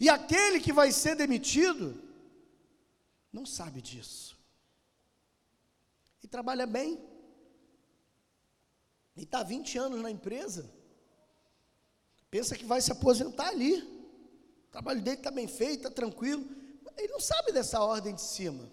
E 0.00 0.08
aquele 0.08 0.58
que 0.58 0.72
vai 0.72 0.90
ser 0.90 1.14
demitido 1.14 2.02
não 3.30 3.44
sabe 3.44 3.82
disso. 3.82 4.38
E 6.22 6.26
trabalha 6.26 6.66
bem 6.66 7.11
e 9.16 9.22
está 9.22 9.42
20 9.42 9.78
anos 9.78 10.00
na 10.00 10.10
empresa, 10.10 10.70
pensa 12.30 12.56
que 12.56 12.64
vai 12.64 12.80
se 12.80 12.90
aposentar 12.92 13.48
ali. 13.48 13.82
O 13.82 14.70
trabalho 14.70 15.02
dele 15.02 15.18
está 15.18 15.30
bem 15.30 15.46
feito, 15.46 15.76
está 15.78 15.90
tranquilo. 15.90 16.44
Ele 16.96 17.12
não 17.12 17.20
sabe 17.20 17.52
dessa 17.52 17.82
ordem 17.82 18.14
de 18.14 18.22
cima. 18.22 18.70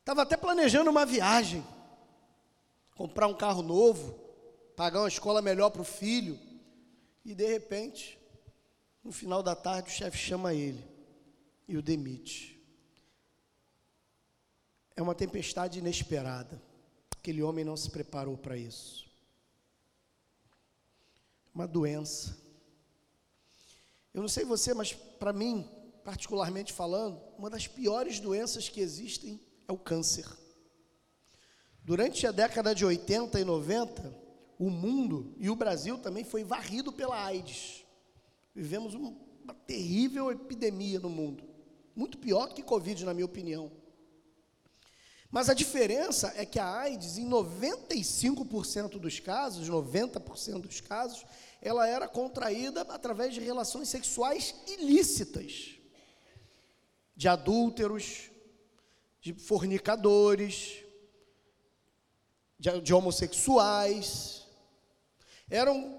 Estava 0.00 0.22
até 0.22 0.36
planejando 0.36 0.88
uma 0.90 1.04
viagem, 1.04 1.62
comprar 2.94 3.26
um 3.26 3.34
carro 3.34 3.62
novo, 3.62 4.18
pagar 4.74 5.00
uma 5.00 5.08
escola 5.08 5.42
melhor 5.42 5.70
para 5.70 5.82
o 5.82 5.84
filho. 5.84 6.38
E 7.24 7.34
de 7.34 7.46
repente, 7.46 8.18
no 9.04 9.12
final 9.12 9.42
da 9.42 9.54
tarde, 9.54 9.90
o 9.90 9.92
chefe 9.92 10.16
chama 10.16 10.54
ele 10.54 10.82
e 11.66 11.76
o 11.76 11.82
demite. 11.82 12.58
É 14.96 15.02
uma 15.02 15.14
tempestade 15.14 15.78
inesperada. 15.78 16.67
Aquele 17.18 17.42
homem 17.42 17.64
não 17.64 17.76
se 17.76 17.90
preparou 17.90 18.36
para 18.38 18.56
isso. 18.56 19.06
Uma 21.52 21.66
doença. 21.66 22.38
Eu 24.14 24.22
não 24.22 24.28
sei 24.28 24.44
você, 24.44 24.72
mas 24.72 24.92
para 24.92 25.32
mim, 25.32 25.68
particularmente 26.04 26.72
falando, 26.72 27.20
uma 27.36 27.50
das 27.50 27.66
piores 27.66 28.20
doenças 28.20 28.68
que 28.68 28.80
existem 28.80 29.40
é 29.66 29.72
o 29.72 29.76
câncer. 29.76 30.26
Durante 31.82 32.26
a 32.26 32.32
década 32.32 32.74
de 32.74 32.84
80 32.84 33.40
e 33.40 33.44
90, 33.44 34.14
o 34.58 34.70
mundo 34.70 35.34
e 35.38 35.50
o 35.50 35.56
Brasil 35.56 35.98
também 35.98 36.22
foi 36.22 36.44
varrido 36.44 36.92
pela 36.92 37.24
AIDS. 37.24 37.84
Vivemos 38.54 38.94
uma 38.94 39.54
terrível 39.66 40.30
epidemia 40.30 41.00
no 41.00 41.10
mundo, 41.10 41.44
muito 41.96 42.16
pior 42.16 42.46
do 42.48 42.54
que 42.54 42.62
Covid, 42.62 43.04
na 43.04 43.12
minha 43.12 43.26
opinião. 43.26 43.72
Mas 45.30 45.50
a 45.50 45.54
diferença 45.54 46.32
é 46.36 46.46
que 46.46 46.58
a 46.58 46.66
AIDS, 46.66 47.18
em 47.18 47.28
95% 47.28 48.98
dos 48.98 49.20
casos, 49.20 49.68
90% 49.68 50.62
dos 50.62 50.80
casos, 50.80 51.24
ela 51.60 51.86
era 51.86 52.08
contraída 52.08 52.82
através 52.82 53.34
de 53.34 53.40
relações 53.40 53.88
sexuais 53.88 54.54
ilícitas, 54.66 55.74
de 57.14 57.28
adúlteros, 57.28 58.30
de 59.20 59.34
fornicadores, 59.34 60.82
de, 62.58 62.80
de 62.80 62.94
homossexuais. 62.94 64.46
Eram 65.50 65.97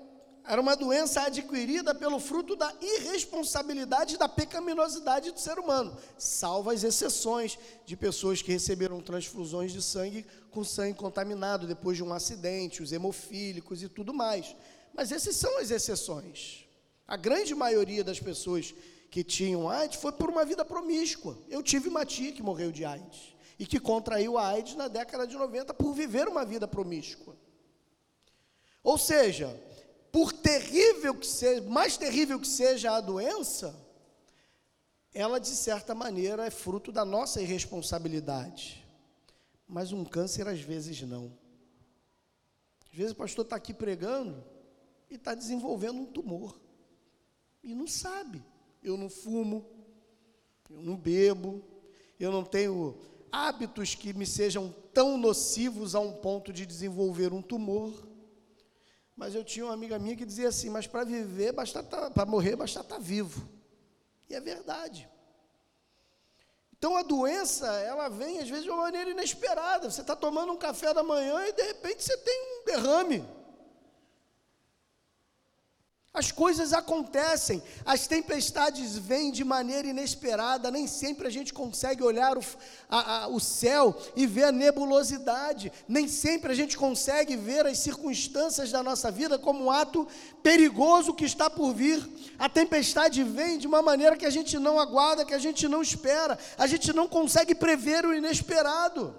era 0.49 0.59
uma 0.59 0.75
doença 0.75 1.21
adquirida 1.21 1.93
pelo 1.93 2.19
fruto 2.19 2.55
da 2.55 2.73
irresponsabilidade 2.81 4.15
e 4.15 4.17
da 4.17 4.27
pecaminosidade 4.27 5.29
do 5.29 5.39
ser 5.39 5.59
humano, 5.59 5.95
salvo 6.17 6.71
as 6.71 6.83
exceções 6.83 7.59
de 7.85 7.95
pessoas 7.95 8.41
que 8.41 8.51
receberam 8.51 8.99
transfusões 8.99 9.71
de 9.71 9.79
sangue 9.79 10.25
com 10.49 10.63
sangue 10.63 10.97
contaminado 10.97 11.67
depois 11.67 11.97
de 11.97 12.03
um 12.03 12.11
acidente, 12.11 12.81
os 12.81 12.91
hemofílicos 12.91 13.83
e 13.83 13.87
tudo 13.87 14.11
mais. 14.11 14.55
Mas 14.91 15.11
essas 15.11 15.35
são 15.35 15.59
as 15.59 15.69
exceções. 15.69 16.65
A 17.07 17.15
grande 17.15 17.53
maioria 17.53 18.03
das 18.03 18.19
pessoas 18.19 18.73
que 19.11 19.23
tinham 19.23 19.69
AIDS 19.69 20.01
foi 20.01 20.13
por 20.13 20.31
uma 20.31 20.43
vida 20.43 20.65
promíscua. 20.65 21.37
Eu 21.47 21.61
tive 21.61 21.89
uma 21.89 22.03
tia 22.07 22.31
que 22.31 22.41
morreu 22.41 22.71
de 22.71 22.83
AIDS 22.83 23.35
e 23.59 23.67
que 23.67 23.79
contraiu 23.79 24.35
a 24.35 24.47
AIDS 24.47 24.75
na 24.75 24.87
década 24.87 25.27
de 25.27 25.35
90 25.35 25.75
por 25.75 25.93
viver 25.93 26.27
uma 26.27 26.43
vida 26.43 26.67
promíscua. 26.67 27.37
Ou 28.83 28.97
seja, 28.97 29.55
por 30.11 30.33
terrível 30.33 31.15
que 31.15 31.27
seja, 31.27 31.61
mais 31.69 31.97
terrível 31.97 32.39
que 32.39 32.47
seja 32.47 32.91
a 32.91 33.01
doença, 33.01 33.75
ela 35.13 35.39
de 35.39 35.49
certa 35.49 35.93
maneira 35.95 36.45
é 36.45 36.49
fruto 36.49 36.91
da 36.91 37.03
nossa 37.03 37.41
irresponsabilidade. 37.41 38.85
Mas 39.67 39.91
um 39.91 40.03
câncer 40.03 40.47
às 40.47 40.59
vezes 40.61 41.01
não. 41.01 41.31
Às 42.91 42.97
vezes 42.97 43.11
o 43.11 43.15
pastor 43.15 43.45
está 43.45 43.55
aqui 43.55 43.73
pregando 43.73 44.43
e 45.09 45.15
está 45.15 45.35
desenvolvendo 45.35 46.01
um 46.01 46.05
tumor. 46.05 46.59
E 47.63 47.75
não 47.75 47.87
sabe. 47.87 48.43
Eu 48.81 48.97
não 48.97 49.09
fumo, 49.09 49.65
eu 50.69 50.81
não 50.81 50.95
bebo, 50.95 51.63
eu 52.19 52.31
não 52.31 52.43
tenho 52.43 52.97
hábitos 53.31 53.93
que 53.93 54.13
me 54.13 54.25
sejam 54.25 54.73
tão 54.93 55.17
nocivos 55.17 55.93
a 55.93 55.99
um 55.99 56.13
ponto 56.13 56.51
de 56.51 56.65
desenvolver 56.65 57.33
um 57.33 57.41
tumor. 57.41 58.07
Mas 59.19 59.35
eu 59.35 59.43
tinha 59.43 59.65
uma 59.65 59.73
amiga 59.73 59.99
minha 59.99 60.15
que 60.15 60.25
dizia 60.25 60.47
assim: 60.47 60.69
mas 60.69 60.87
para 60.87 61.03
viver, 61.03 61.51
basta 61.51 61.83
tá, 61.83 62.09
para 62.09 62.25
morrer, 62.25 62.55
basta 62.55 62.79
estar 62.79 62.95
tá 62.95 63.01
vivo. 63.01 63.45
E 64.29 64.33
é 64.33 64.39
verdade. 64.39 65.09
Então 66.77 66.95
a 66.95 67.03
doença, 67.03 67.67
ela 67.81 68.07
vem 68.07 68.39
às 68.39 68.47
vezes 68.47 68.63
de 68.63 68.69
uma 68.69 68.83
maneira 68.83 69.09
inesperada. 69.09 69.91
Você 69.91 69.99
está 69.99 70.15
tomando 70.15 70.53
um 70.53 70.57
café 70.57 70.93
da 70.93 71.03
manhã 71.03 71.45
e 71.47 71.51
de 71.51 71.61
repente 71.63 72.01
você 72.01 72.15
tem 72.15 72.61
um 72.61 72.65
derrame. 72.65 73.27
As 76.11 76.31
coisas 76.31 76.73
acontecem, 76.73 77.61
as 77.85 78.07
tempestades 78.07 78.97
vêm 78.97 79.31
de 79.31 79.43
maneira 79.43 79.87
inesperada, 79.87 80.71
nem 80.71 80.87
sempre 80.87 81.27
a 81.27 81.29
gente 81.29 81.53
consegue 81.53 82.01
olhar 82.01 82.35
o, 82.35 82.41
a, 82.89 83.25
a, 83.25 83.27
o 83.27 83.39
céu 83.39 83.95
e 84.15 84.25
ver 84.25 84.45
a 84.45 84.51
nebulosidade, 84.51 85.71
nem 85.87 86.07
sempre 86.07 86.51
a 86.51 86.55
gente 86.55 86.75
consegue 86.75 87.35
ver 87.35 87.67
as 87.67 87.77
circunstâncias 87.77 88.71
da 88.71 88.81
nossa 88.81 89.11
vida 89.11 89.37
como 89.37 89.65
um 89.65 89.71
ato 89.71 90.07
perigoso 90.41 91.13
que 91.13 91.25
está 91.25 91.47
por 91.47 91.75
vir. 91.75 92.03
A 92.39 92.49
tempestade 92.49 93.23
vem 93.23 93.59
de 93.59 93.67
uma 93.67 93.83
maneira 93.83 94.17
que 94.17 94.25
a 94.25 94.31
gente 94.31 94.57
não 94.57 94.79
aguarda, 94.79 95.23
que 95.23 95.35
a 95.35 95.39
gente 95.39 95.67
não 95.67 95.81
espera, 95.83 96.39
a 96.57 96.65
gente 96.65 96.91
não 96.91 97.07
consegue 97.07 97.53
prever 97.53 98.03
o 98.03 98.15
inesperado. 98.15 99.15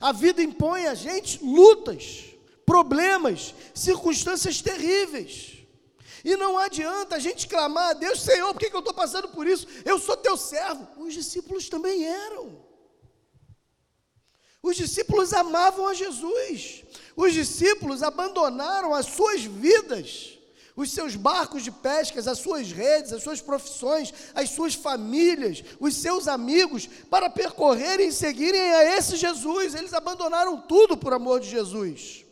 A 0.00 0.10
vida 0.10 0.42
impõe 0.42 0.86
a 0.86 0.94
gente 0.94 1.44
lutas, 1.44 2.24
problemas, 2.64 3.54
circunstâncias 3.74 4.62
terríveis. 4.62 5.61
E 6.24 6.36
não 6.36 6.56
adianta 6.56 7.16
a 7.16 7.18
gente 7.18 7.48
clamar 7.48 7.90
a 7.90 7.92
Deus, 7.94 8.20
Senhor, 8.20 8.52
por 8.52 8.60
que, 8.60 8.70
que 8.70 8.76
eu 8.76 8.80
estou 8.80 8.94
passando 8.94 9.28
por 9.28 9.46
isso? 9.46 9.66
Eu 9.84 9.98
sou 9.98 10.16
teu 10.16 10.36
servo. 10.36 10.86
Os 10.98 11.14
discípulos 11.14 11.68
também 11.68 12.04
eram. 12.04 12.62
Os 14.62 14.76
discípulos 14.76 15.32
amavam 15.32 15.88
a 15.88 15.94
Jesus. 15.94 16.84
Os 17.16 17.32
discípulos 17.32 18.02
abandonaram 18.02 18.94
as 18.94 19.06
suas 19.06 19.42
vidas, 19.42 20.38
os 20.76 20.92
seus 20.92 21.16
barcos 21.16 21.64
de 21.64 21.72
pescas, 21.72 22.28
as 22.28 22.38
suas 22.38 22.70
redes, 22.70 23.12
as 23.12 23.22
suas 23.22 23.40
profissões, 23.40 24.14
as 24.32 24.50
suas 24.50 24.74
famílias, 24.74 25.64
os 25.80 25.96
seus 25.96 26.28
amigos, 26.28 26.88
para 27.10 27.28
percorrerem 27.28 28.08
e 28.08 28.12
seguirem 28.12 28.72
a 28.72 28.96
esse 28.96 29.16
Jesus. 29.16 29.74
Eles 29.74 29.92
abandonaram 29.92 30.60
tudo 30.60 30.96
por 30.96 31.12
amor 31.12 31.40
de 31.40 31.50
Jesus. 31.50 32.24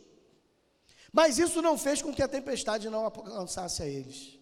Mas 1.11 1.37
isso 1.37 1.61
não 1.61 1.77
fez 1.77 2.01
com 2.01 2.13
que 2.13 2.23
a 2.23 2.27
tempestade 2.27 2.89
não 2.89 3.05
alcançasse 3.05 3.83
a 3.83 3.87
eles. 3.87 4.39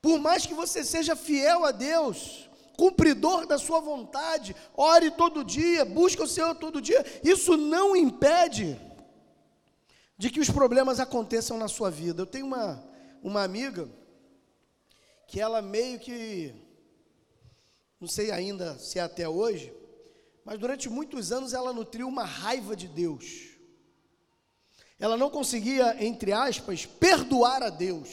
Por 0.00 0.18
mais 0.18 0.46
que 0.46 0.54
você 0.54 0.82
seja 0.82 1.14
fiel 1.14 1.64
a 1.64 1.70
Deus, 1.70 2.50
cumpridor 2.76 3.46
da 3.46 3.58
sua 3.58 3.80
vontade, 3.80 4.56
ore 4.74 5.10
todo 5.10 5.44
dia, 5.44 5.84
busque 5.84 6.22
o 6.22 6.26
Senhor 6.26 6.54
todo 6.56 6.80
dia, 6.80 7.04
isso 7.22 7.56
não 7.56 7.94
impede 7.94 8.80
de 10.16 10.30
que 10.30 10.40
os 10.40 10.50
problemas 10.50 10.98
aconteçam 10.98 11.58
na 11.58 11.68
sua 11.68 11.90
vida. 11.90 12.22
Eu 12.22 12.26
tenho 12.26 12.46
uma, 12.46 12.82
uma 13.22 13.42
amiga 13.42 13.88
que 15.26 15.40
ela 15.40 15.62
meio 15.62 15.98
que, 15.98 16.54
não 18.00 18.08
sei 18.08 18.30
ainda 18.30 18.78
se 18.78 18.98
é 18.98 19.02
até 19.02 19.28
hoje, 19.28 19.72
mas 20.44 20.58
durante 20.58 20.88
muitos 20.88 21.30
anos 21.30 21.52
ela 21.52 21.72
nutriu 21.72 22.08
uma 22.08 22.24
raiva 22.24 22.74
de 22.74 22.88
Deus. 22.88 23.52
Ela 24.98 25.16
não 25.16 25.30
conseguia, 25.30 25.96
entre 26.04 26.32
aspas, 26.32 26.86
perdoar 26.86 27.62
a 27.62 27.70
Deus, 27.70 28.08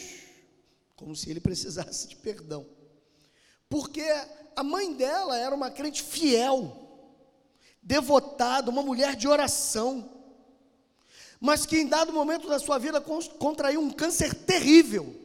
como 0.95 1.15
se 1.15 1.29
ele 1.29 1.39
precisasse 1.41 2.07
de 2.07 2.15
perdão. 2.15 2.65
Porque 3.67 4.03
a 4.55 4.63
mãe 4.63 4.93
dela 4.93 5.37
era 5.37 5.55
uma 5.55 5.69
crente 5.69 6.03
fiel, 6.03 6.87
devotada, 7.81 8.69
uma 8.69 8.81
mulher 8.81 9.15
de 9.15 9.27
oração, 9.27 10.17
mas 11.39 11.65
que 11.65 11.77
em 11.77 11.87
dado 11.87 12.11
momento 12.11 12.47
da 12.47 12.59
sua 12.59 12.77
vida 12.77 12.99
contraiu 13.01 13.79
um 13.81 13.91
câncer 13.91 14.33
terrível, 14.33 15.15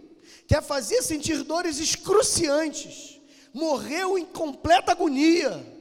que 0.47 0.55
a 0.55 0.63
fazia 0.63 1.03
sentir 1.03 1.43
dores 1.43 1.79
excruciantes, 1.79 3.21
morreu 3.53 4.17
em 4.19 4.25
completa 4.25 4.93
agonia 4.93 5.74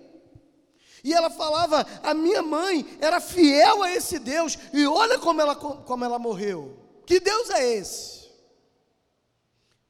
e 1.04 1.12
ela 1.14 1.30
falava: 1.30 1.82
a 2.02 2.14
minha 2.14 2.42
mãe 2.42 2.98
era 3.02 3.20
fiel 3.20 3.84
a 3.84 3.92
esse 3.92 4.18
Deus, 4.18 4.58
e 4.72 4.86
olha 4.88 5.20
como 5.20 5.42
ela, 5.42 5.56
como 5.56 6.06
ela 6.06 6.18
morreu. 6.18 6.80
Que 7.06 7.20
Deus 7.20 7.50
é 7.50 7.76
esse? 7.76 8.32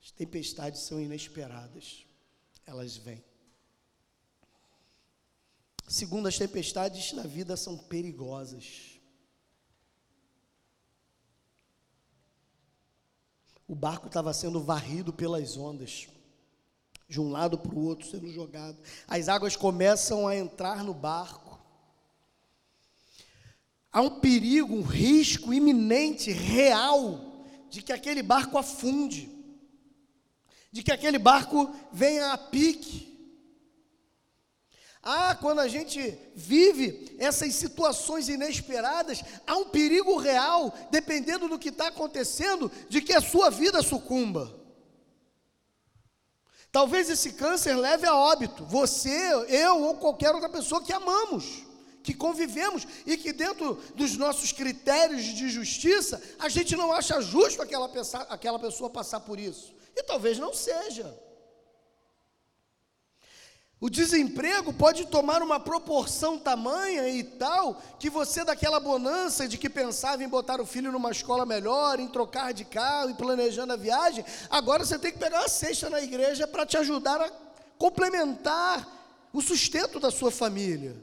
As 0.02 0.12
tempestades 0.12 0.82
são 0.82 1.00
inesperadas, 1.00 2.06
elas 2.66 2.98
vêm. 2.98 3.24
Segundo, 5.88 6.28
as 6.28 6.38
tempestades 6.38 7.14
na 7.14 7.24
vida 7.24 7.56
são 7.56 7.78
perigosas. 7.78 9.00
O 13.68 13.76
barco 13.76 14.08
estava 14.08 14.34
sendo 14.34 14.62
varrido 14.62 15.14
pelas 15.14 15.56
ondas 15.56 16.08
de 17.08 17.20
um 17.20 17.30
lado 17.30 17.58
para 17.58 17.76
o 17.76 17.86
outro 17.86 18.08
sendo 18.08 18.30
jogado. 18.30 18.78
As 19.08 19.28
águas 19.28 19.56
começam 19.56 20.28
a 20.28 20.36
entrar 20.36 20.84
no 20.84 20.94
barco. 20.94 21.60
Há 23.92 24.02
um 24.02 24.20
perigo, 24.20 24.76
um 24.76 24.82
risco 24.82 25.54
iminente, 25.54 26.32
real, 26.32 27.46
de 27.70 27.82
que 27.82 27.94
aquele 27.94 28.24
barco 28.24 28.58
afunde, 28.58 29.30
de 30.72 30.82
que 30.82 30.92
aquele 30.92 31.20
barco 31.20 31.72
venha 31.92 32.34
a 32.34 32.38
pique. 32.38 33.14
Ah, 35.04 35.36
quando 35.36 35.60
a 35.60 35.68
gente 35.68 36.18
vive 36.34 37.16
essas 37.20 37.54
situações 37.54 38.30
inesperadas, 38.30 39.22
há 39.46 39.58
um 39.58 39.66
perigo 39.66 40.18
real, 40.18 40.74
dependendo 40.90 41.48
do 41.48 41.60
que 41.60 41.70
está 41.70 41.90
acontecendo, 41.90 42.72
de 42.88 43.02
que 43.02 43.14
a 43.14 43.22
sua 43.22 43.52
vida 43.52 43.84
sucumba. 43.84 44.63
Talvez 46.74 47.08
esse 47.08 47.34
câncer 47.34 47.76
leve 47.76 48.08
a 48.08 48.16
óbito. 48.16 48.66
Você, 48.66 49.16
eu 49.48 49.84
ou 49.84 49.96
qualquer 49.98 50.34
outra 50.34 50.50
pessoa 50.50 50.82
que 50.82 50.92
amamos, 50.92 51.62
que 52.02 52.16
convivemos 52.16 52.88
e 53.06 53.16
que, 53.16 53.32
dentro 53.32 53.76
dos 53.94 54.18
nossos 54.18 54.52
critérios 54.52 55.24
de 55.24 55.50
justiça, 55.50 56.20
a 56.40 56.50
gente 56.50 56.76
não 56.76 56.92
acha 56.92 57.22
justo 57.22 57.62
aquela 57.62 57.88
pessoa, 57.88 58.24
aquela 58.24 58.58
pessoa 58.58 58.90
passar 58.90 59.20
por 59.20 59.40
isso. 59.40 59.72
E 59.96 60.02
talvez 60.02 60.40
não 60.40 60.52
seja. 60.52 61.16
O 63.84 63.90
desemprego 63.90 64.72
pode 64.72 65.06
tomar 65.08 65.42
uma 65.42 65.60
proporção 65.60 66.40
tamanha 66.40 67.06
e 67.10 67.22
tal 67.22 67.82
que 68.00 68.10
você, 68.10 68.46
daquela 68.46 68.80
bonança 68.80 69.46
de 69.46 69.58
que 69.58 69.70
pensava 69.70 70.24
em 70.24 70.30
botar 70.30 70.62
o 70.62 70.66
filho 70.66 70.90
numa 70.90 71.12
escola 71.12 71.46
melhor, 71.46 72.00
em 72.00 72.08
trocar 72.08 72.54
de 72.54 72.64
carro 72.64 73.10
e 73.10 73.14
planejando 73.14 73.74
a 73.74 73.76
viagem, 73.76 74.24
agora 74.50 74.86
você 74.86 74.98
tem 74.98 75.12
que 75.12 75.18
pegar 75.18 75.42
uma 75.42 75.50
cesta 75.50 75.90
na 75.90 76.02
igreja 76.02 76.48
para 76.48 76.66
te 76.66 76.78
ajudar 76.78 77.20
a 77.20 77.30
complementar 77.78 78.88
o 79.34 79.42
sustento 79.42 80.00
da 80.00 80.10
sua 80.10 80.32
família. 80.32 80.96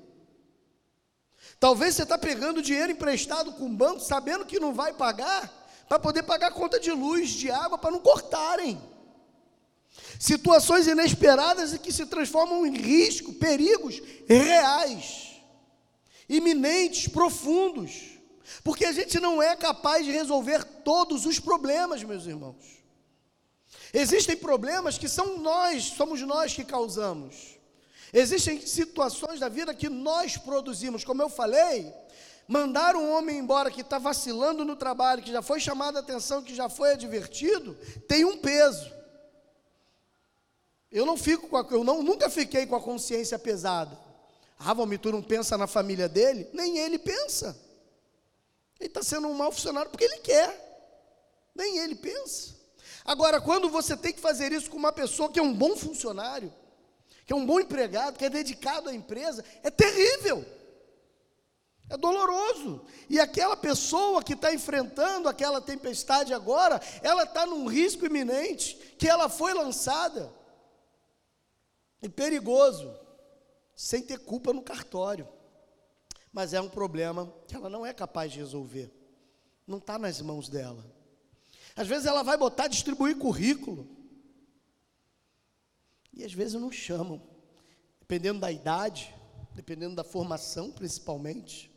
Talvez 1.58 1.96
você 1.96 2.04
está 2.04 2.16
pegando 2.16 2.62
dinheiro 2.62 2.92
emprestado 2.92 3.52
com 3.52 3.66
o 3.66 3.76
banco, 3.76 4.00
sabendo 4.00 4.46
que 4.46 4.58
não 4.58 4.72
vai 4.72 4.94
pagar, 4.94 5.52
para 5.86 5.98
poder 5.98 6.22
pagar 6.22 6.46
a 6.46 6.52
conta 6.52 6.80
de 6.80 6.90
luz, 6.90 7.28
de 7.28 7.50
água, 7.50 7.76
para 7.76 7.90
não 7.90 8.00
cortarem. 8.00 8.80
Situações 10.20 10.86
inesperadas 10.86 11.72
e 11.72 11.78
que 11.78 11.90
se 11.90 12.04
transformam 12.04 12.66
em 12.66 12.76
risco, 12.76 13.32
perigos 13.32 14.02
reais, 14.28 15.40
iminentes, 16.28 17.08
profundos, 17.08 18.18
porque 18.62 18.84
a 18.84 18.92
gente 18.92 19.18
não 19.18 19.40
é 19.42 19.56
capaz 19.56 20.04
de 20.04 20.12
resolver 20.12 20.62
todos 20.84 21.24
os 21.24 21.40
problemas, 21.40 22.02
meus 22.02 22.26
irmãos. 22.26 22.82
Existem 23.94 24.36
problemas 24.36 24.98
que 24.98 25.08
são 25.08 25.38
nós, 25.38 25.84
somos 25.84 26.20
nós 26.20 26.52
que 26.52 26.66
causamos. 26.66 27.58
Existem 28.12 28.60
situações 28.60 29.40
da 29.40 29.48
vida 29.48 29.72
que 29.72 29.88
nós 29.88 30.36
produzimos, 30.36 31.02
como 31.02 31.22
eu 31.22 31.30
falei, 31.30 31.90
mandar 32.46 32.94
um 32.94 33.10
homem 33.10 33.38
embora 33.38 33.70
que 33.70 33.80
está 33.80 33.98
vacilando 33.98 34.66
no 34.66 34.76
trabalho, 34.76 35.22
que 35.22 35.32
já 35.32 35.40
foi 35.40 35.60
chamado 35.60 35.96
a 35.96 36.00
atenção, 36.00 36.42
que 36.42 36.54
já 36.54 36.68
foi 36.68 36.92
advertido, 36.92 37.74
tem 38.06 38.26
um 38.26 38.36
peso. 38.36 38.99
Eu 40.90 41.06
não 41.06 41.16
fico 41.16 41.48
com 41.48 41.56
a, 41.56 41.66
eu 41.70 41.84
não, 41.84 42.02
nunca 42.02 42.28
fiquei 42.28 42.66
com 42.66 42.74
a 42.74 42.80
consciência 42.80 43.38
pesada. 43.38 43.96
Ah, 44.58 44.74
Valmitur 44.74 45.12
não 45.12 45.22
pensa 45.22 45.56
na 45.56 45.66
família 45.66 46.08
dele? 46.08 46.48
Nem 46.52 46.78
ele 46.78 46.98
pensa. 46.98 47.56
Ele 48.78 48.88
está 48.88 49.02
sendo 49.02 49.28
um 49.28 49.34
mau 49.34 49.52
funcionário 49.52 49.90
porque 49.90 50.04
ele 50.04 50.18
quer. 50.18 50.68
Nem 51.54 51.78
ele 51.78 51.94
pensa. 51.94 52.56
Agora, 53.04 53.40
quando 53.40 53.70
você 53.70 53.96
tem 53.96 54.12
que 54.12 54.20
fazer 54.20 54.52
isso 54.52 54.70
com 54.70 54.76
uma 54.76 54.92
pessoa 54.92 55.30
que 55.30 55.38
é 55.38 55.42
um 55.42 55.54
bom 55.54 55.76
funcionário, 55.76 56.52
que 57.24 57.32
é 57.32 57.36
um 57.36 57.46
bom 57.46 57.60
empregado, 57.60 58.18
que 58.18 58.24
é 58.24 58.30
dedicado 58.30 58.88
à 58.88 58.94
empresa, 58.94 59.44
é 59.62 59.70
terrível. 59.70 60.44
É 61.88 61.96
doloroso. 61.96 62.84
E 63.08 63.20
aquela 63.20 63.56
pessoa 63.56 64.22
que 64.22 64.34
está 64.34 64.52
enfrentando 64.52 65.28
aquela 65.28 65.60
tempestade 65.60 66.34
agora, 66.34 66.80
ela 67.02 67.22
está 67.22 67.46
num 67.46 67.66
risco 67.66 68.04
iminente, 68.04 68.74
que 68.98 69.08
ela 69.08 69.28
foi 69.28 69.54
lançada 69.54 70.39
e 72.02 72.08
perigoso, 72.08 72.94
sem 73.74 74.02
ter 74.02 74.18
culpa 74.20 74.52
no 74.52 74.62
cartório. 74.62 75.28
Mas 76.32 76.54
é 76.54 76.60
um 76.60 76.68
problema 76.68 77.32
que 77.46 77.54
ela 77.54 77.68
não 77.68 77.84
é 77.84 77.92
capaz 77.92 78.32
de 78.32 78.38
resolver. 78.38 78.92
Não 79.66 79.78
está 79.78 79.98
nas 79.98 80.20
mãos 80.20 80.48
dela. 80.48 80.84
Às 81.74 81.86
vezes 81.86 82.06
ela 82.06 82.22
vai 82.22 82.36
botar, 82.36 82.68
distribuir 82.68 83.16
currículo. 83.16 83.88
E 86.12 86.24
às 86.24 86.32
vezes 86.32 86.60
não 86.60 86.70
chamam. 86.70 87.22
Dependendo 88.00 88.40
da 88.40 88.50
idade, 88.50 89.14
dependendo 89.54 89.96
da 89.96 90.04
formação 90.04 90.70
principalmente. 90.70 91.70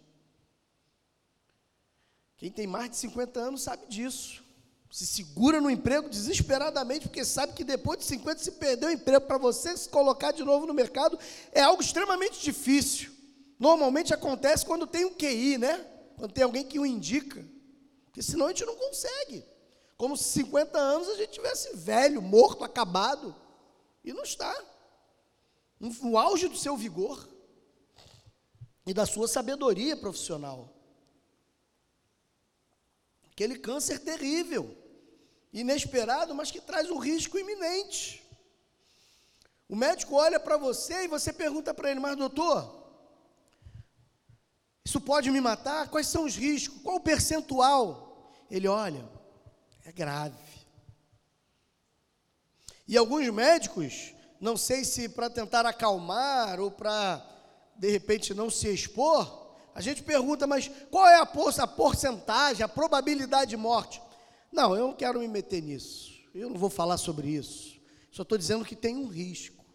Quem 2.37 2.51
tem 2.51 2.67
mais 2.67 2.89
de 2.89 2.97
50 2.97 3.39
anos 3.39 3.63
sabe 3.63 3.87
disso 3.87 4.42
se 4.93 5.07
segura 5.07 5.59
no 5.59 5.71
emprego 5.71 6.07
desesperadamente, 6.07 7.07
porque 7.07 7.25
sabe 7.25 7.53
que 7.53 7.63
depois 7.63 7.97
de 7.97 8.05
50, 8.05 8.43
se 8.43 8.51
perder 8.51 8.85
o 8.85 8.91
emprego 8.91 9.25
para 9.25 9.39
você 9.39 9.75
se 9.75 9.89
colocar 9.89 10.31
de 10.31 10.43
novo 10.43 10.67
no 10.67 10.73
mercado, 10.73 11.17
é 11.51 11.61
algo 11.61 11.81
extremamente 11.81 12.39
difícil. 12.39 13.11
Normalmente 13.57 14.13
acontece 14.13 14.63
quando 14.63 14.85
tem 14.85 15.03
um 15.03 15.15
QI, 15.15 15.57
né? 15.57 15.83
Quando 16.15 16.31
tem 16.31 16.43
alguém 16.43 16.63
que 16.63 16.77
o 16.77 16.85
indica. 16.85 17.43
Porque 18.05 18.21
senão 18.21 18.45
a 18.45 18.49
gente 18.49 18.65
não 18.65 18.75
consegue. 18.75 19.43
Como 19.97 20.15
se 20.15 20.25
50 20.25 20.77
anos 20.77 21.09
a 21.09 21.15
gente 21.15 21.31
tivesse 21.31 21.75
velho, 21.75 22.21
morto, 22.21 22.63
acabado. 22.63 23.35
E 24.03 24.13
não 24.13 24.21
está. 24.21 24.55
No 25.79 26.19
auge 26.19 26.47
do 26.47 26.55
seu 26.55 26.77
vigor 26.77 27.27
e 28.85 28.93
da 28.93 29.07
sua 29.07 29.27
sabedoria 29.27 29.97
profissional. 29.97 30.71
Aquele 33.31 33.57
câncer 33.57 33.97
terrível 33.97 34.82
inesperado, 35.53 36.33
mas 36.33 36.49
que 36.49 36.59
traz 36.59 36.89
um 36.89 36.97
risco 36.97 37.37
iminente. 37.37 38.23
O 39.69 39.75
médico 39.75 40.15
olha 40.15 40.39
para 40.39 40.57
você 40.57 41.03
e 41.03 41.07
você 41.07 41.31
pergunta 41.31 41.73
para 41.73 41.91
ele, 41.91 41.99
mas 41.99 42.17
doutor, 42.17 42.83
isso 44.83 44.99
pode 44.99 45.31
me 45.31 45.39
matar? 45.39 45.87
Quais 45.89 46.07
são 46.07 46.25
os 46.25 46.35
riscos? 46.35 46.81
Qual 46.81 46.97
o 46.97 46.99
percentual? 46.99 48.31
Ele 48.49 48.67
olha, 48.67 49.07
é 49.85 49.91
grave. 49.91 50.35
E 52.87 52.97
alguns 52.97 53.27
médicos, 53.29 54.13
não 54.41 54.57
sei 54.57 54.83
se 54.83 55.07
para 55.07 55.29
tentar 55.29 55.65
acalmar 55.65 56.59
ou 56.59 56.69
para 56.69 57.29
de 57.75 57.89
repente 57.89 58.33
não 58.33 58.49
se 58.49 58.67
expor, 58.67 59.43
a 59.73 59.81
gente 59.81 60.03
pergunta, 60.03 60.45
mas 60.45 60.69
qual 60.91 61.07
é 61.07 61.15
a, 61.15 61.25
porcentagem, 61.25 62.63
a 62.63 62.67
probabilidade 62.67 63.49
de 63.51 63.57
morte? 63.57 64.02
Não, 64.53 64.75
eu 64.75 64.87
não 64.87 64.93
quero 64.93 65.19
me 65.19 65.27
meter 65.27 65.63
nisso. 65.63 66.13
Eu 66.33 66.47
não 66.47 66.57
vou 66.57 66.69
falar 66.69 66.97
sobre 66.97 67.27
isso. 67.27 67.81
Só 68.11 68.21
estou 68.21 68.37
dizendo 68.37 68.63
que 68.63 68.75
tem 68.75 68.95
um 68.95 69.07
risco. 69.07 69.65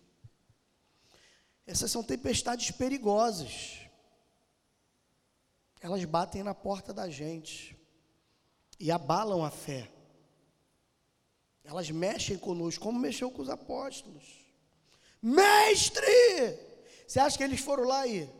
Essas 1.67 1.91
são 1.91 2.03
tempestades 2.03 2.71
perigosas. 2.71 3.81
Elas 5.81 6.05
batem 6.05 6.45
na 6.45 6.55
porta 6.55 6.95
da 6.95 7.11
gente 7.11 7.77
e 8.79 8.93
abalam 8.93 9.45
a 9.45 9.51
fé. 9.51 9.91
Elas 11.64 11.91
mexem 11.91 12.38
conosco, 12.38 12.85
como 12.85 13.01
mexeu 13.01 13.33
com 13.33 13.43
os 13.43 13.51
apóstolos. 13.51 14.25
Mestre! 15.21 16.57
Você 17.05 17.19
acha 17.19 17.37
que 17.37 17.43
eles 17.43 17.61
foram 17.61 17.83
lá 17.83 18.07
e, 18.07 18.31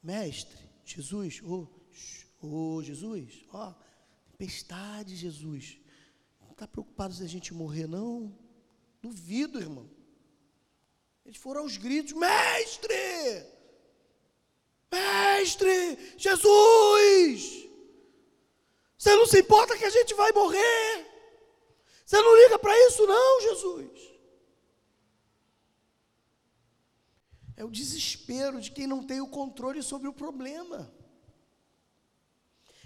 mestre, 0.00 0.56
Jesus, 0.84 1.42
ô, 1.42 1.66
oh, 2.40 2.76
oh, 2.76 2.82
Jesus, 2.82 3.44
ó, 3.52 3.70
oh, 3.70 3.91
tempestade, 4.42 5.14
Jesus. 5.14 5.78
Não 6.40 6.50
está 6.50 6.66
preocupado 6.66 7.14
se 7.14 7.22
a 7.22 7.28
gente 7.28 7.54
morrer, 7.54 7.86
não? 7.86 8.36
Duvido, 9.00 9.60
irmão. 9.60 9.88
Eles 11.24 11.38
foram 11.38 11.60
aos 11.60 11.76
gritos: 11.76 12.12
Mestre! 12.12 13.46
Mestre! 14.90 16.16
Jesus! 16.18 17.68
Você 18.98 19.16
não 19.16 19.26
se 19.26 19.40
importa 19.40 19.76
que 19.76 19.84
a 19.84 19.90
gente 19.90 20.14
vai 20.14 20.32
morrer? 20.32 21.06
Você 22.04 22.20
não 22.20 22.36
liga 22.42 22.58
para 22.58 22.76
isso, 22.88 23.06
não, 23.06 23.40
Jesus? 23.42 24.12
É 27.56 27.64
o 27.64 27.70
desespero 27.70 28.60
de 28.60 28.72
quem 28.72 28.86
não 28.88 29.04
tem 29.04 29.20
o 29.20 29.28
controle 29.28 29.82
sobre 29.82 30.08
o 30.08 30.12
problema. 30.12 30.92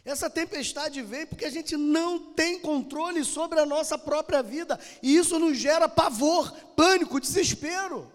Essa 0.07 0.31
tempestade 0.31 1.03
vem 1.03 1.27
porque 1.27 1.45
a 1.45 1.51
gente 1.51 1.77
não 1.77 2.33
tem 2.33 2.61
controle 2.61 3.25
sobre 3.25 3.59
a 3.59 3.67
nossa 3.67 3.99
própria 3.99 4.41
vida, 4.41 4.79
e 5.03 5.17
isso 5.17 5.37
nos 5.37 5.59
gera 5.59 5.89
pavor, 5.89 6.53
pânico, 6.77 7.21
desespero. 7.21 8.09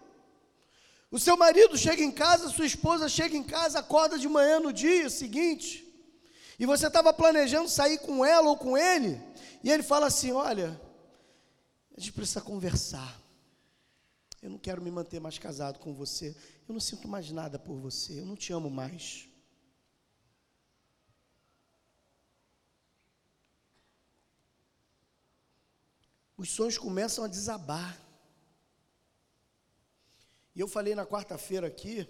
O 1.12 1.20
seu 1.20 1.36
marido 1.36 1.78
chega 1.78 2.02
em 2.02 2.10
casa, 2.12 2.48
sua 2.48 2.66
esposa 2.66 3.10
chega 3.10 3.36
em 3.36 3.44
casa, 3.44 3.80
acorda 3.80 4.18
de 4.18 4.30
manhã 4.30 4.62
no 4.62 4.72
dia 4.72 5.10
seguinte, 5.10 5.86
e 6.58 6.66
você 6.66 6.88
estava 6.88 7.12
planejando 7.12 7.68
sair 7.68 7.98
com 7.98 8.24
ela 8.24 8.48
ou 8.48 8.56
com 8.56 8.78
ele, 8.78 9.20
e 9.62 9.70
ele 9.70 9.84
fala 9.84 10.08
assim: 10.08 10.32
Olha, 10.32 10.80
a 11.94 12.00
gente 12.00 12.14
precisa 12.14 12.40
conversar. 12.40 13.20
Eu 14.42 14.50
não 14.50 14.58
quero 14.58 14.82
me 14.82 14.90
manter 14.90 15.20
mais 15.20 15.38
casado 15.38 15.78
com 15.78 15.94
você. 15.94 16.34
Eu 16.70 16.74
não 16.74 16.80
sinto 16.80 17.06
mais 17.06 17.30
nada 17.32 17.60
por 17.60 17.76
você. 17.76 18.22
Eu 18.22 18.26
não 18.26 18.36
te 18.36 18.54
amo 18.54 18.72
mais. 18.72 19.28
Os 26.42 26.50
sonhos 26.50 26.76
começam 26.76 27.24
a 27.24 27.28
desabar. 27.28 28.02
E 30.56 30.60
eu 30.60 30.68
falei 30.68 30.96
na 30.96 31.06
quarta-feira 31.06 31.68
aqui, 31.68 32.10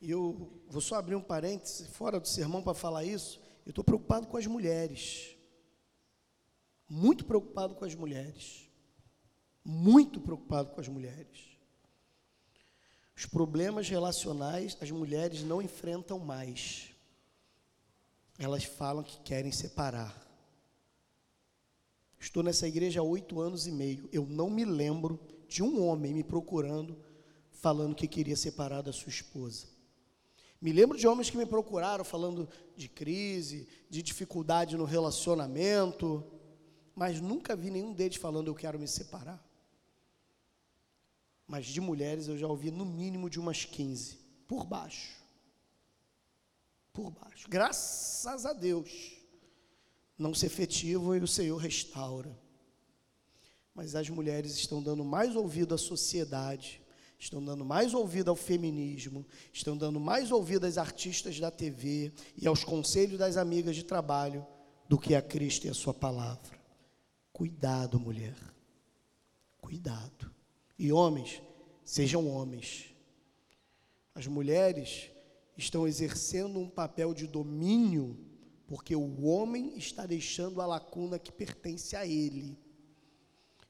e 0.00 0.10
eu 0.10 0.58
vou 0.66 0.80
só 0.80 0.94
abrir 0.94 1.16
um 1.16 1.20
parêntese 1.20 1.86
fora 1.88 2.18
do 2.18 2.26
sermão 2.26 2.62
para 2.62 2.72
falar 2.72 3.04
isso. 3.04 3.38
Eu 3.66 3.70
estou 3.70 3.84
preocupado 3.84 4.26
com 4.26 4.38
as 4.38 4.46
mulheres. 4.46 5.36
Muito 6.88 7.26
preocupado 7.26 7.74
com 7.74 7.84
as 7.84 7.94
mulheres. 7.94 8.70
Muito 9.62 10.18
preocupado 10.18 10.70
com 10.70 10.80
as 10.80 10.88
mulheres. 10.88 11.58
Os 13.14 13.26
problemas 13.26 13.86
relacionais 13.86 14.78
as 14.80 14.90
mulheres 14.90 15.42
não 15.42 15.60
enfrentam 15.60 16.18
mais. 16.18 16.88
Elas 18.38 18.64
falam 18.64 19.04
que 19.04 19.20
querem 19.20 19.52
separar. 19.52 20.25
Estou 22.26 22.42
nessa 22.42 22.66
igreja 22.66 22.98
há 22.98 23.04
oito 23.04 23.40
anos 23.40 23.68
e 23.68 23.70
meio. 23.70 24.08
Eu 24.12 24.26
não 24.26 24.50
me 24.50 24.64
lembro 24.64 25.20
de 25.46 25.62
um 25.62 25.86
homem 25.86 26.12
me 26.12 26.24
procurando, 26.24 26.98
falando 27.52 27.94
que 27.94 28.08
queria 28.08 28.34
separar 28.34 28.82
da 28.82 28.92
sua 28.92 29.10
esposa. 29.10 29.68
Me 30.60 30.72
lembro 30.72 30.98
de 30.98 31.06
homens 31.06 31.30
que 31.30 31.36
me 31.36 31.46
procuraram 31.46 32.04
falando 32.04 32.48
de 32.76 32.88
crise, 32.88 33.68
de 33.88 34.02
dificuldade 34.02 34.76
no 34.76 34.84
relacionamento, 34.84 36.24
mas 36.96 37.20
nunca 37.20 37.54
vi 37.54 37.70
nenhum 37.70 37.92
deles 37.92 38.16
falando 38.16 38.48
eu 38.48 38.56
quero 38.56 38.76
me 38.76 38.88
separar. 38.88 39.40
Mas 41.46 41.66
de 41.66 41.80
mulheres 41.80 42.26
eu 42.26 42.36
já 42.36 42.48
ouvi 42.48 42.72
no 42.72 42.84
mínimo 42.84 43.30
de 43.30 43.38
umas 43.38 43.64
15, 43.64 44.18
por 44.48 44.66
baixo. 44.66 45.12
Por 46.92 47.08
baixo. 47.08 47.48
Graças 47.48 48.44
a 48.44 48.52
Deus. 48.52 49.16
Não 50.18 50.34
se 50.34 50.46
efetivam 50.46 51.14
e 51.16 51.20
o 51.20 51.28
Senhor 51.28 51.56
restaura. 51.56 52.36
Mas 53.74 53.94
as 53.94 54.08
mulheres 54.08 54.56
estão 54.56 54.82
dando 54.82 55.04
mais 55.04 55.36
ouvido 55.36 55.74
à 55.74 55.78
sociedade, 55.78 56.80
estão 57.18 57.44
dando 57.44 57.64
mais 57.64 57.92
ouvido 57.92 58.30
ao 58.30 58.36
feminismo, 58.36 59.26
estão 59.52 59.76
dando 59.76 60.00
mais 60.00 60.30
ouvido 60.30 60.64
às 60.64 60.78
artistas 60.78 61.38
da 61.38 61.50
TV 61.50 62.12
e 62.36 62.46
aos 62.46 62.64
conselhos 62.64 63.18
das 63.18 63.36
amigas 63.36 63.76
de 63.76 63.82
trabalho 63.82 64.46
do 64.88 64.98
que 64.98 65.14
a 65.14 65.20
Cristo 65.20 65.66
e 65.66 65.70
a 65.70 65.74
sua 65.74 65.92
palavra. 65.92 66.58
Cuidado, 67.32 68.00
mulher. 68.00 68.36
Cuidado. 69.58 70.30
E 70.78 70.92
homens, 70.92 71.42
sejam 71.84 72.28
homens. 72.28 72.94
As 74.14 74.26
mulheres 74.26 75.10
estão 75.56 75.86
exercendo 75.86 76.58
um 76.58 76.68
papel 76.68 77.12
de 77.12 77.26
domínio 77.26 78.16
porque 78.66 78.96
o 78.96 79.24
homem 79.24 79.76
está 79.76 80.06
deixando 80.06 80.60
a 80.60 80.66
lacuna 80.66 81.18
que 81.18 81.30
pertence 81.30 81.94
a 81.94 82.06
ele. 82.06 82.58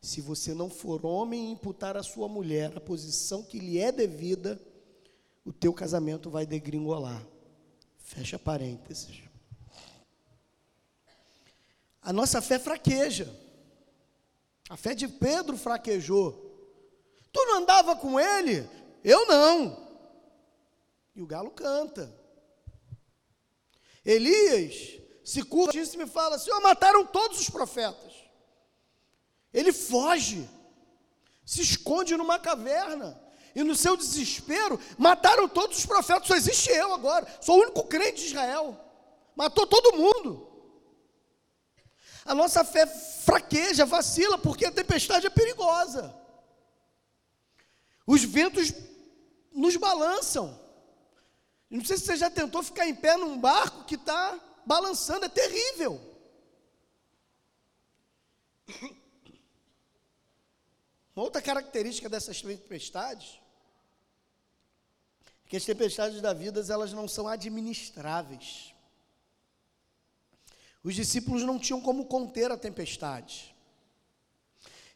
Se 0.00 0.20
você 0.20 0.54
não 0.54 0.70
for 0.70 1.04
homem 1.04 1.48
e 1.48 1.52
imputar 1.52 1.96
à 1.96 2.02
sua 2.02 2.28
mulher 2.28 2.72
a 2.76 2.80
posição 2.80 3.42
que 3.42 3.58
lhe 3.58 3.78
é 3.78 3.92
devida, 3.92 4.60
o 5.44 5.52
teu 5.52 5.72
casamento 5.72 6.30
vai 6.30 6.46
degringolar. 6.46 7.22
Fecha 7.98 8.38
parênteses. 8.38 9.22
A 12.00 12.12
nossa 12.12 12.40
fé 12.40 12.58
fraqueja. 12.58 13.28
A 14.68 14.76
fé 14.76 14.94
de 14.94 15.08
Pedro 15.08 15.56
fraquejou. 15.56 16.32
Tu 17.32 17.44
não 17.44 17.58
andava 17.58 17.96
com 17.96 18.18
ele? 18.18 18.68
Eu 19.04 19.26
não. 19.26 19.86
E 21.14 21.20
o 21.20 21.26
galo 21.26 21.50
canta. 21.50 22.25
Elias 24.06 25.00
se 25.24 25.42
curva 25.42 25.76
e 25.76 25.96
me 25.96 26.06
fala: 26.06 26.38
Senhor, 26.38 26.60
mataram 26.60 27.04
todos 27.04 27.40
os 27.40 27.50
profetas. 27.50 28.14
Ele 29.52 29.72
foge, 29.72 30.48
se 31.44 31.60
esconde 31.60 32.16
numa 32.16 32.38
caverna. 32.38 33.20
E 33.52 33.64
no 33.64 33.74
seu 33.74 33.96
desespero, 33.96 34.78
mataram 34.98 35.48
todos 35.48 35.78
os 35.78 35.86
profetas, 35.86 36.28
só 36.28 36.36
existe 36.36 36.70
eu 36.70 36.92
agora. 36.92 37.26
Sou 37.40 37.56
o 37.56 37.62
único 37.62 37.84
crente 37.84 38.20
de 38.20 38.26
Israel. 38.26 38.78
Matou 39.34 39.66
todo 39.66 39.96
mundo. 39.96 40.46
A 42.24 42.34
nossa 42.34 42.62
fé 42.64 42.86
fraqueja, 42.86 43.86
vacila, 43.86 44.36
porque 44.36 44.66
a 44.66 44.72
tempestade 44.72 45.26
é 45.26 45.30
perigosa. 45.30 46.14
Os 48.06 48.22
ventos 48.22 48.72
nos 49.52 49.76
balançam. 49.76 50.65
Não 51.68 51.84
sei 51.84 51.96
se 51.96 52.04
você 52.06 52.16
já 52.16 52.30
tentou 52.30 52.62
ficar 52.62 52.86
em 52.86 52.94
pé 52.94 53.16
num 53.16 53.38
barco 53.38 53.84
que 53.84 53.96
está 53.96 54.38
balançando, 54.64 55.24
é 55.24 55.28
terrível. 55.28 56.00
Uma 61.14 61.24
outra 61.24 61.40
característica 61.40 62.08
dessas 62.08 62.42
tempestades 62.42 63.40
é 65.46 65.48
que 65.48 65.56
as 65.56 65.64
tempestades 65.64 66.20
da 66.20 66.32
vida 66.32 66.64
elas 66.68 66.92
não 66.92 67.08
são 67.08 67.26
administráveis. 67.26 68.74
Os 70.82 70.94
discípulos 70.94 71.42
não 71.42 71.58
tinham 71.58 71.80
como 71.80 72.06
conter 72.06 72.50
a 72.50 72.56
tempestade. 72.56 73.56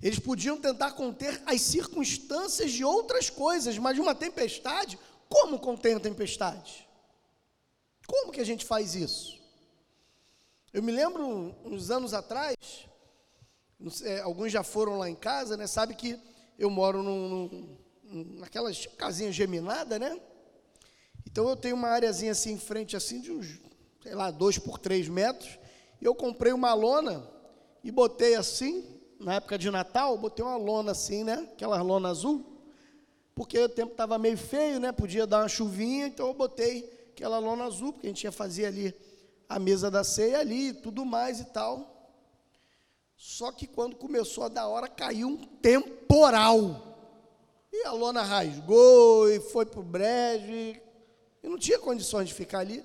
Eles 0.02 0.18
podiam 0.18 0.60
tentar 0.60 0.92
conter 0.92 1.42
as 1.46 1.60
circunstâncias 1.60 2.70
de 2.72 2.84
outras 2.84 3.28
coisas, 3.28 3.76
mas 3.78 3.98
uma 3.98 4.14
tempestade, 4.14 4.98
como 5.30 5.60
conter 5.60 5.96
a 5.96 6.00
tempestade? 6.00 6.86
Como 8.06 8.32
que 8.32 8.40
a 8.40 8.44
gente 8.44 8.64
faz 8.64 8.96
isso? 8.96 9.40
Eu 10.72 10.82
me 10.82 10.90
lembro 10.90 11.24
uns 11.64 11.90
anos 11.90 12.12
atrás, 12.12 12.56
sei, 13.90 14.20
alguns 14.20 14.50
já 14.50 14.64
foram 14.64 14.98
lá 14.98 15.08
em 15.08 15.14
casa, 15.14 15.56
né? 15.56 15.68
Sabe 15.68 15.94
que 15.94 16.18
eu 16.58 16.68
moro 16.68 17.02
num, 17.02 17.28
num, 17.28 18.38
naquelas 18.40 18.86
casinhas 18.86 19.34
geminadas, 19.34 19.98
né? 20.00 20.20
Então 21.24 21.48
eu 21.48 21.56
tenho 21.56 21.76
uma 21.76 21.88
areazinha 21.88 22.32
assim 22.32 22.52
em 22.54 22.58
frente, 22.58 22.96
assim, 22.96 23.20
de 23.20 23.30
uns, 23.30 23.60
sei 24.02 24.14
lá, 24.14 24.32
dois 24.32 24.58
por 24.58 24.78
três 24.78 25.08
metros. 25.08 25.58
E 26.00 26.04
eu 26.04 26.14
comprei 26.14 26.52
uma 26.52 26.74
lona 26.74 27.24
e 27.84 27.90
botei 27.92 28.34
assim, 28.34 28.84
na 29.20 29.34
época 29.34 29.56
de 29.56 29.70
Natal, 29.70 30.18
botei 30.18 30.44
uma 30.44 30.56
lona 30.56 30.90
assim, 30.90 31.22
né? 31.22 31.48
Aquela 31.52 31.80
lona 31.82 32.08
azul. 32.08 32.49
Porque 33.34 33.58
o 33.58 33.68
tempo 33.68 33.92
estava 33.92 34.18
meio 34.18 34.36
feio, 34.36 34.78
né? 34.80 34.92
Podia 34.92 35.26
dar 35.26 35.42
uma 35.42 35.48
chuvinha, 35.48 36.06
então 36.06 36.26
eu 36.26 36.34
botei 36.34 36.90
aquela 37.12 37.38
lona 37.38 37.64
azul, 37.64 37.92
porque 37.92 38.06
a 38.06 38.10
gente 38.10 38.24
ia 38.24 38.32
fazer 38.32 38.66
ali 38.66 38.94
a 39.48 39.58
mesa 39.58 39.90
da 39.90 40.04
ceia 40.04 40.40
ali, 40.40 40.68
e 40.68 40.74
tudo 40.74 41.04
mais 41.04 41.40
e 41.40 41.44
tal. 41.44 41.90
Só 43.16 43.52
que 43.52 43.66
quando 43.66 43.96
começou 43.96 44.44
a 44.44 44.48
dar 44.48 44.66
hora, 44.66 44.88
caiu 44.88 45.28
um 45.28 45.36
temporal. 45.36 46.86
E 47.72 47.84
a 47.84 47.92
lona 47.92 48.22
rasgou 48.22 49.30
e 49.30 49.38
foi 49.38 49.66
para 49.66 49.80
o 49.80 49.82
brejo. 49.82 50.80
E 51.42 51.48
não 51.48 51.58
tinha 51.58 51.78
condições 51.78 52.28
de 52.28 52.34
ficar 52.34 52.60
ali, 52.60 52.84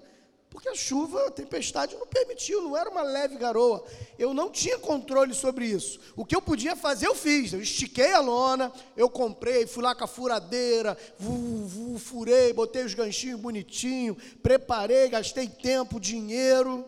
porque 0.56 0.70
a 0.70 0.74
chuva, 0.74 1.28
a 1.28 1.32
tempestade 1.32 1.98
não 1.98 2.08
permitiu, 2.08 2.62
não 2.62 2.78
era 2.78 2.90
uma 2.90 3.02
leve 3.02 3.36
garoa. 3.36 3.86
Eu 4.18 4.34
não 4.34 4.50
tinha 4.50 4.80
controle 4.80 5.34
sobre 5.34 5.66
isso. 5.66 6.00
O 6.16 6.24
que 6.24 6.34
eu 6.34 6.42
podia 6.42 6.78
fazer, 6.78 7.08
eu 7.08 7.14
fiz. 7.14 7.52
Eu 7.52 7.60
estiquei 7.60 8.14
a 8.14 8.22
lona, 8.22 8.72
eu 8.96 9.10
comprei, 9.10 9.68
fui 9.68 9.84
lá 9.84 9.94
com 9.94 10.06
a 10.06 10.08
furadeira, 10.08 10.98
vu, 11.20 11.68
vu, 11.68 12.00
furei, 12.00 12.54
botei 12.54 12.86
os 12.86 12.94
ganchinhos 12.94 13.38
bonitinho, 13.38 14.16
preparei, 14.42 15.10
gastei 15.10 15.50
tempo, 15.50 16.00
dinheiro. 16.00 16.86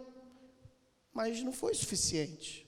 Mas 1.13 1.43
não 1.43 1.51
foi 1.51 1.73
suficiente. 1.73 2.65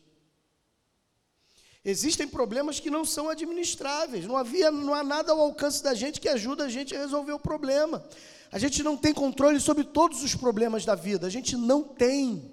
Existem 1.85 2.27
problemas 2.27 2.77
que 2.77 2.89
não 2.89 3.05
são 3.05 3.29
administráveis. 3.29 4.25
Não 4.25 4.35
havia, 4.35 4.69
não 4.69 4.93
há 4.93 5.01
nada 5.01 5.31
ao 5.31 5.39
alcance 5.39 5.81
da 5.81 5.93
gente 5.93 6.19
que 6.19 6.27
ajuda 6.27 6.65
a 6.65 6.69
gente 6.69 6.93
a 6.93 6.99
resolver 6.99 7.31
o 7.31 7.39
problema. 7.39 8.05
A 8.51 8.57
gente 8.57 8.81
não 8.81 8.97
tem 8.97 9.13
controle 9.13 9.59
sobre 9.59 9.83
todos 9.83 10.23
os 10.23 10.33
problemas 10.33 10.83
da 10.83 10.95
vida. 10.95 11.27
A 11.27 11.29
gente 11.29 11.55
não 11.55 11.83
tem. 11.83 12.51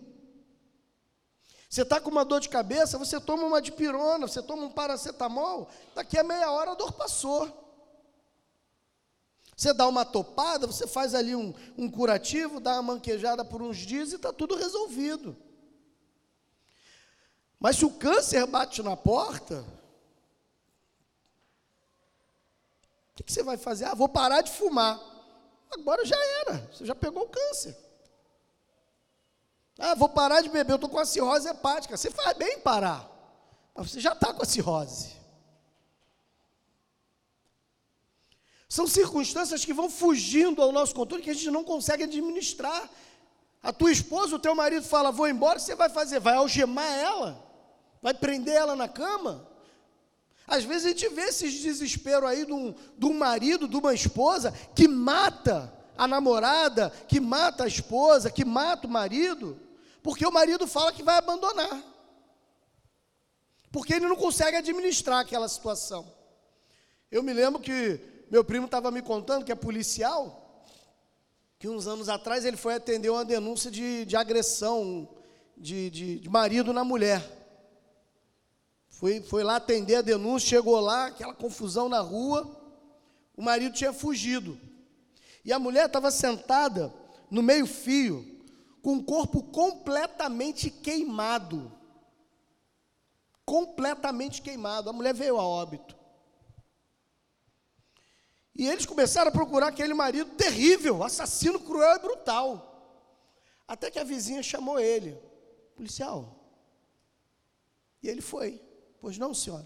Você 1.69 1.83
está 1.83 2.01
com 2.01 2.11
uma 2.11 2.25
dor 2.25 2.41
de 2.41 2.49
cabeça, 2.49 2.99
você 2.99 3.21
toma 3.21 3.45
uma 3.45 3.61
dipirona, 3.61 4.29
você 4.29 4.43
toma 4.43 4.65
um 4.65 4.71
paracetamol, 4.71 5.69
daqui 5.95 6.17
a 6.17 6.23
meia 6.23 6.51
hora 6.51 6.73
a 6.73 6.75
dor 6.75 6.93
passou. 6.93 7.65
Você 9.57 9.73
dá 9.73 9.89
uma 9.89 10.05
topada, 10.05 10.67
você 10.67 10.87
faz 10.87 11.15
ali 11.15 11.35
um, 11.35 11.55
um 11.79 11.91
curativo, 11.91 12.61
dá 12.61 12.75
uma 12.75 12.95
manquejada 12.95 13.43
por 13.45 13.63
uns 13.63 13.79
dias 13.79 14.13
e 14.13 14.17
está 14.17 14.33
tudo 14.33 14.55
resolvido. 14.55 15.35
Mas 17.59 17.77
se 17.77 17.87
o 17.87 17.91
câncer 17.91 18.47
bate 18.47 18.83
na 18.83 18.95
porta, 18.97 19.65
o 23.11 23.15
que, 23.17 23.23
que 23.23 23.33
você 23.33 23.43
vai 23.43 23.57
fazer? 23.57 23.87
Ah, 23.87 23.95
vou 23.95 24.11
parar 24.11 24.43
de 24.43 24.51
fumar. 24.51 25.16
Agora 25.71 26.05
já 26.05 26.17
era, 26.41 26.69
você 26.73 26.85
já 26.85 26.95
pegou 26.95 27.25
o 27.25 27.29
câncer. 27.29 27.77
Ah, 29.79 29.95
vou 29.95 30.09
parar 30.09 30.41
de 30.41 30.49
beber, 30.49 30.73
eu 30.73 30.77
estou 30.77 30.89
com 30.89 30.99
a 30.99 31.05
cirrose 31.05 31.49
hepática. 31.49 31.97
Você 31.97 32.11
faz 32.11 32.37
bem 32.37 32.55
em 32.55 32.61
parar, 32.61 33.09
mas 33.75 33.91
você 33.91 34.01
já 34.01 34.13
está 34.13 34.33
com 34.33 34.43
a 34.43 34.47
cirrose. 34.47 35.15
São 38.69 38.87
circunstâncias 38.87 39.65
que 39.65 39.73
vão 39.73 39.89
fugindo 39.89 40.61
ao 40.61 40.73
nosso 40.73 40.95
controle 40.95 41.23
que 41.23 41.31
a 41.31 41.35
gente 41.35 41.51
não 41.51 41.65
consegue 41.65 42.05
administrar. 42.05 42.91
A 43.63 43.73
tua 43.73 43.91
esposa, 43.91 44.37
o 44.37 44.39
teu 44.39 44.55
marido 44.55 44.85
fala, 44.85 45.11
vou 45.13 45.29
embora, 45.29 45.59
você 45.59 45.75
vai 45.75 45.89
fazer? 45.89 46.21
Vai 46.21 46.37
algemar 46.37 46.93
ela? 46.93 47.45
Vai 48.03 48.15
prender 48.15 48.55
ela 48.55 48.77
na 48.77 48.89
cama? 48.89 49.56
Às 50.47 50.65
vezes 50.65 50.87
a 50.87 50.89
gente 50.91 51.09
vê 51.09 51.23
esses 51.23 51.61
desesperos 51.61 52.29
aí 52.29 52.47
de 52.47 52.53
um, 52.53 52.75
de 52.97 53.07
um 53.07 53.15
marido, 53.15 53.67
de 53.67 53.77
uma 53.77 53.93
esposa, 53.93 54.53
que 54.75 54.87
mata 54.87 55.73
a 55.99 56.07
namorada, 56.07 56.91
que 57.09 57.19
mata 57.19 57.65
a 57.65 57.67
esposa, 57.67 58.31
que 58.31 58.45
mata 58.45 58.87
o 58.87 58.91
marido, 58.91 59.59
porque 60.03 60.25
o 60.25 60.31
marido 60.31 60.67
fala 60.67 60.93
que 60.93 61.03
vai 61.03 61.17
abandonar. 61.17 61.83
Porque 63.73 63.95
ele 63.95 64.07
não 64.07 64.17
consegue 64.17 64.57
administrar 64.57 65.21
aquela 65.21 65.49
situação. 65.49 66.07
Eu 67.11 67.23
me 67.23 67.33
lembro 67.33 67.61
que 67.61 68.01
meu 68.31 68.45
primo 68.45 68.67
estava 68.67 68.91
me 68.91 69.03
contando 69.03 69.45
que 69.45 69.53
é 69.53 69.57
policial, 69.57 70.65
que 71.59 71.69
uns 71.69 71.87
anos 71.87 72.09
atrás 72.09 72.45
ele 72.45 72.57
foi 72.57 72.75
atender 72.75 73.11
uma 73.11 73.25
denúncia 73.25 73.71
de, 73.71 74.05
de 74.05 74.17
agressão 74.17 75.09
de, 75.57 75.91
de, 75.91 76.21
de 76.21 76.29
marido 76.29 76.73
na 76.73 76.85
mulher. 76.85 77.23
Foi, 78.97 79.21
foi 79.21 79.45
lá 79.45 79.57
atender 79.57 79.97
a 79.97 80.03
denúncia, 80.03 80.49
chegou 80.49 80.81
lá, 80.81 81.09
aquela 81.09 81.35
confusão 81.35 81.87
na 81.87 82.01
rua. 82.01 82.51
O 83.37 83.43
marido 83.43 83.75
tinha 83.75 83.93
fugido. 83.93 84.59
E 85.45 85.53
a 85.53 85.59
mulher 85.59 85.85
estava 85.85 86.11
sentada 86.11 86.93
no 87.31 87.43
meio-fio, 87.43 88.43
com 88.81 88.97
o 88.97 89.05
corpo 89.05 89.43
completamente 89.43 90.71
queimado. 90.71 91.71
Completamente 93.45 94.41
queimado. 94.41 94.89
A 94.89 94.95
mulher 94.95 95.13
veio 95.13 95.39
a 95.39 95.47
óbito. 95.47 95.95
E 98.55 98.67
eles 98.67 98.87
começaram 98.87 99.29
a 99.29 99.33
procurar 99.33 99.69
aquele 99.69 99.93
marido 99.93 100.31
terrível, 100.37 101.05
assassino 101.05 101.61
cruel 101.61 101.97
e 101.97 101.99
brutal. 101.99 103.03
Até 103.69 103.91
que 103.91 103.99
a 103.99 104.05
vizinha 104.05 104.43
chamou 104.43 104.81
ele, 104.81 105.21
policial. 105.75 106.35
E 108.03 108.09
ele 108.09 108.23
foi. 108.23 108.66
Pois 109.07 109.19
não, 109.19 109.33
senhora. 109.33 109.65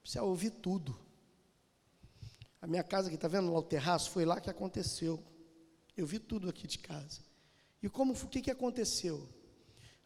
Policial, 0.00 0.28
ouvi 0.28 0.48
tudo. 0.48 0.96
A 2.62 2.68
minha 2.68 2.84
casa 2.84 3.08
que 3.08 3.16
está 3.16 3.26
vendo 3.26 3.52
lá 3.52 3.58
o 3.58 3.64
terraço, 3.64 4.12
foi 4.12 4.24
lá 4.24 4.40
que 4.40 4.48
aconteceu. 4.48 5.20
Eu 5.96 6.06
vi 6.06 6.20
tudo 6.20 6.48
aqui 6.48 6.68
de 6.68 6.78
casa. 6.78 7.20
E 7.82 7.88
como 7.88 8.12
o 8.12 8.28
que, 8.28 8.40
que 8.40 8.48
aconteceu? 8.48 9.28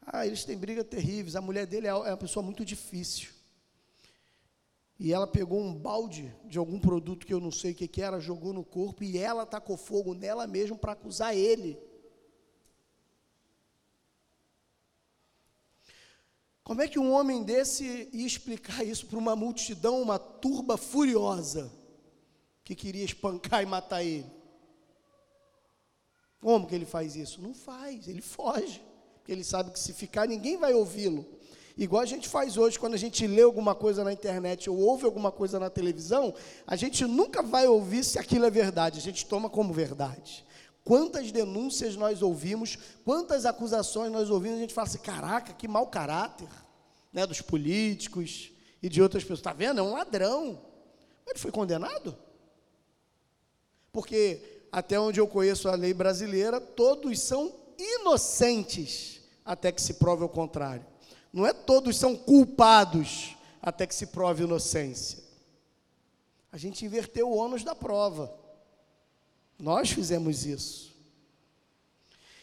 Ah, 0.00 0.26
eles 0.26 0.46
têm 0.46 0.56
briga 0.56 0.82
terríveis. 0.82 1.36
A 1.36 1.42
mulher 1.42 1.66
dele 1.66 1.88
é, 1.88 1.90
é 1.90 1.92
uma 1.92 2.16
pessoa 2.16 2.42
muito 2.42 2.64
difícil. 2.64 3.32
E 4.98 5.12
ela 5.12 5.26
pegou 5.26 5.60
um 5.60 5.74
balde 5.74 6.34
de 6.46 6.56
algum 6.56 6.80
produto 6.80 7.26
que 7.26 7.34
eu 7.34 7.40
não 7.40 7.50
sei 7.50 7.72
o 7.72 7.74
que, 7.74 7.86
que 7.86 8.00
era, 8.00 8.18
jogou 8.18 8.54
no 8.54 8.64
corpo 8.64 9.04
e 9.04 9.18
ela 9.18 9.44
tacou 9.44 9.76
fogo 9.76 10.14
nela 10.14 10.46
mesmo 10.46 10.78
para 10.78 10.92
acusar 10.92 11.36
ele. 11.36 11.78
Como 16.64 16.80
é 16.80 16.88
que 16.88 16.98
um 16.98 17.12
homem 17.12 17.42
desse 17.42 18.08
ia 18.10 18.26
explicar 18.26 18.82
isso 18.82 19.06
para 19.06 19.18
uma 19.18 19.36
multidão, 19.36 20.00
uma 20.00 20.18
turba 20.18 20.78
furiosa, 20.78 21.70
que 22.64 22.74
queria 22.74 23.04
espancar 23.04 23.62
e 23.62 23.66
matar 23.66 24.02
ele? 24.02 24.26
Como 26.40 26.66
que 26.66 26.74
ele 26.74 26.86
faz 26.86 27.16
isso? 27.16 27.42
Não 27.42 27.52
faz, 27.52 28.08
ele 28.08 28.22
foge. 28.22 28.82
Porque 29.16 29.30
ele 29.30 29.44
sabe 29.44 29.70
que 29.70 29.78
se 29.78 29.92
ficar, 29.92 30.26
ninguém 30.26 30.56
vai 30.56 30.72
ouvi-lo. 30.72 31.26
Igual 31.76 32.02
a 32.02 32.06
gente 32.06 32.28
faz 32.28 32.56
hoje, 32.56 32.78
quando 32.78 32.94
a 32.94 32.98
gente 32.98 33.26
lê 33.26 33.42
alguma 33.42 33.74
coisa 33.74 34.02
na 34.02 34.12
internet 34.12 34.70
ou 34.70 34.78
ouve 34.78 35.04
alguma 35.04 35.32
coisa 35.32 35.58
na 35.58 35.68
televisão, 35.68 36.32
a 36.66 36.76
gente 36.76 37.04
nunca 37.04 37.42
vai 37.42 37.66
ouvir 37.66 38.04
se 38.04 38.18
aquilo 38.18 38.46
é 38.46 38.50
verdade, 38.50 38.98
a 38.98 39.02
gente 39.02 39.26
toma 39.26 39.50
como 39.50 39.72
verdade. 39.72 40.44
Quantas 40.84 41.32
denúncias 41.32 41.96
nós 41.96 42.20
ouvimos, 42.20 42.78
quantas 43.04 43.46
acusações 43.46 44.12
nós 44.12 44.28
ouvimos, 44.28 44.58
a 44.58 44.60
gente 44.60 44.74
fala 44.74 44.86
assim: 44.86 44.98
caraca, 44.98 45.54
que 45.54 45.66
mau 45.66 45.86
caráter 45.86 46.48
né, 47.10 47.26
dos 47.26 47.40
políticos 47.40 48.50
e 48.82 48.88
de 48.88 49.00
outras 49.00 49.22
pessoas. 49.22 49.38
Está 49.38 49.54
vendo? 49.54 49.80
É 49.80 49.82
um 49.82 49.94
ladrão. 49.94 50.60
Ele 51.26 51.38
foi 51.38 51.50
condenado? 51.50 52.14
Porque, 53.90 54.66
até 54.70 55.00
onde 55.00 55.18
eu 55.18 55.26
conheço 55.26 55.68
a 55.68 55.74
lei 55.74 55.94
brasileira, 55.94 56.60
todos 56.60 57.18
são 57.20 57.54
inocentes 57.78 59.22
até 59.44 59.72
que 59.72 59.80
se 59.80 59.94
prove 59.94 60.24
o 60.24 60.28
contrário. 60.28 60.84
Não 61.32 61.46
é 61.46 61.52
todos 61.52 61.96
são 61.96 62.14
culpados 62.14 63.36
até 63.62 63.86
que 63.86 63.94
se 63.94 64.08
prove 64.08 64.44
inocência. 64.44 65.24
A 66.52 66.58
gente 66.58 66.84
inverteu 66.84 67.30
o 67.30 67.36
ônus 67.36 67.64
da 67.64 67.74
prova. 67.74 68.43
Nós 69.58 69.90
fizemos 69.90 70.44
isso. 70.44 70.94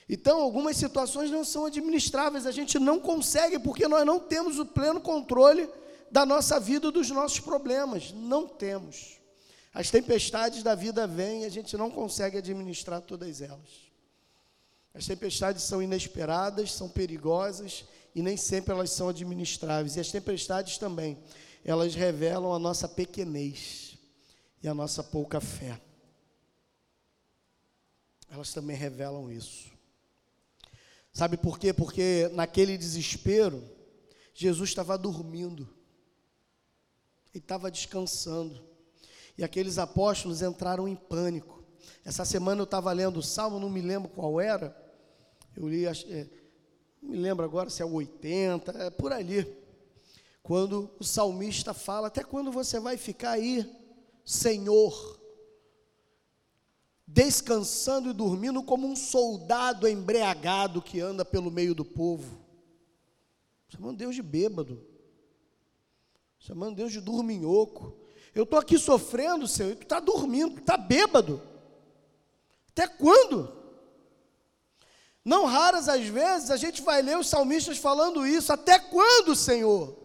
Então, 0.07 0.41
algumas 0.41 0.76
situações 0.76 1.32
não 1.32 1.45
são 1.45 1.66
administráveis, 1.66 2.45
a 2.45 2.51
gente 2.51 2.78
não 2.78 2.99
consegue 2.99 3.57
porque 3.57 3.88
nós 3.88 4.05
não 4.05 4.20
temos 4.20 4.59
o 4.59 4.66
pleno 4.66 4.99
controle 4.99 5.70
da 6.12 6.26
nossa 6.26 6.59
vida, 6.59 6.91
dos 6.91 7.09
nossos 7.09 7.39
problemas. 7.39 8.12
Não 8.12 8.45
temos. 8.45 9.20
As 9.74 9.89
tempestades 9.89 10.64
da 10.64 10.76
vida 10.76 11.07
vêm 11.07 11.43
e 11.43 11.45
a 11.45 11.49
gente 11.49 11.78
não 11.78 11.89
consegue 11.89 12.38
administrar 12.38 13.01
todas 13.01 13.41
elas. 13.41 13.91
As 14.93 15.05
tempestades 15.05 15.64
são 15.64 15.82
inesperadas, 15.82 16.74
são 16.74 16.89
perigosas 16.89 17.86
e 18.14 18.22
nem 18.22 18.36
sempre 18.36 18.74
elas 18.74 18.91
são 18.91 19.07
administráveis. 19.07 19.95
E 19.95 20.01
as 20.01 20.12
tempestades 20.12 20.78
também, 20.78 21.18
elas 21.64 21.95
revelam 21.95 22.53
a 22.53 22.59
nossa 22.59 22.88
pequenez 22.88 23.97
e 24.62 24.68
a 24.68 24.74
nossa 24.74 25.01
pouca 25.01 25.39
fé. 25.39 25.80
Elas 28.32 28.53
também 28.53 28.77
revelam 28.77 29.29
isso. 29.29 29.69
Sabe 31.11 31.36
por 31.36 31.59
quê? 31.59 31.73
Porque 31.73 32.29
naquele 32.32 32.77
desespero, 32.77 33.61
Jesus 34.34 34.69
estava 34.69 34.97
dormindo, 34.97 35.67
ele 37.34 37.43
estava 37.43 37.69
descansando, 37.69 38.63
e 39.38 39.43
aqueles 39.43 39.77
apóstolos 39.77 40.41
entraram 40.41 40.88
em 40.88 40.95
pânico. 40.95 41.61
Essa 42.05 42.23
semana 42.23 42.61
eu 42.61 42.63
estava 42.63 42.93
lendo 42.93 43.17
o 43.17 43.23
salmo, 43.23 43.59
não 43.59 43.69
me 43.69 43.82
lembro 43.82 44.09
qual 44.09 44.39
era, 44.39 44.73
eu 45.53 45.67
li, 45.67 45.86
é, 45.86 46.29
não 47.01 47.09
me 47.09 47.17
lembro 47.17 47.43
agora 47.43 47.69
se 47.69 47.82
é 47.82 47.86
o 47.86 47.91
80, 47.91 48.71
é 48.71 48.89
por 48.89 49.11
ali. 49.11 49.45
Quando 50.41 50.89
o 50.97 51.03
salmista 51.03 51.73
fala, 51.73 52.07
até 52.07 52.23
quando 52.23 52.49
você 52.49 52.79
vai 52.79 52.95
ficar 52.95 53.32
aí, 53.32 53.69
Senhor, 54.23 55.20
descansando 57.14 58.09
e 58.09 58.14
dormindo 58.14 58.64
como 58.64 58.88
um 58.88 58.95
soldado 58.95 59.88
embriagado 59.88 60.82
que 60.82 60.99
anda 60.99 61.26
pelo 61.26 61.51
meio 61.51 61.76
do 61.76 61.84
povo. 61.84 62.39
Chamando 63.68 63.97
Deus 63.97 64.16
de 64.16 64.22
bêbado. 64.22 64.82
Chamando 66.39 66.76
Deus 66.76 66.91
de 66.91 67.01
dorminhoco. 67.01 67.95
Eu 68.34 68.43
estou 68.43 68.57
aqui 68.57 68.78
sofrendo, 68.78 69.45
Senhor, 69.45 69.72
e 69.72 69.76
tu 69.76 69.84
está 69.84 69.99
dormindo, 69.99 70.55
tu 70.55 70.62
está 70.62 70.78
bêbado. 70.78 71.41
Até 72.70 72.88
quando? 72.88 73.57
Não 75.24 75.45
raras 75.45 75.89
às 75.89 76.05
vezes 76.05 76.49
a 76.49 76.55
gente 76.55 76.82
vai 76.82 77.01
ler 77.01 77.18
os 77.18 77.28
salmistas 77.28 77.78
falando 77.78 78.26
isso. 78.26 78.53
Até 78.53 78.80
quando, 78.80 79.36
Senhor? 79.36 79.97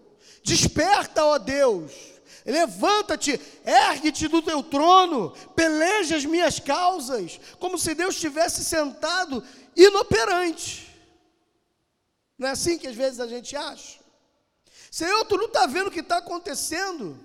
Desperta, 0.43 1.25
ó 1.25 1.39
Deus. 1.39 2.16
Levanta-te, 2.47 3.41
ergue-te 3.65 4.29
do 4.29 4.41
teu 4.41 4.63
trono, 4.63 5.33
peleja 5.57 6.17
as 6.17 6.25
minhas 6.25 6.61
causas, 6.61 7.41
como 7.59 7.77
se 7.77 7.95
Deus 7.95 8.15
estivesse 8.15 8.65
sentado 8.65 9.43
inoperante. 9.75 10.87
Não 12.39 12.49
é 12.49 12.53
assim 12.53 12.79
que 12.79 12.87
às 12.87 12.95
vezes 12.95 13.19
a 13.19 13.27
gente 13.27 13.57
acha? 13.57 13.99
Senhor, 14.91 15.25
tu 15.25 15.37
não 15.37 15.47
está 15.47 15.67
vendo 15.67 15.89
o 15.89 15.91
que 15.91 16.01
está 16.01 16.19
acontecendo? 16.19 17.19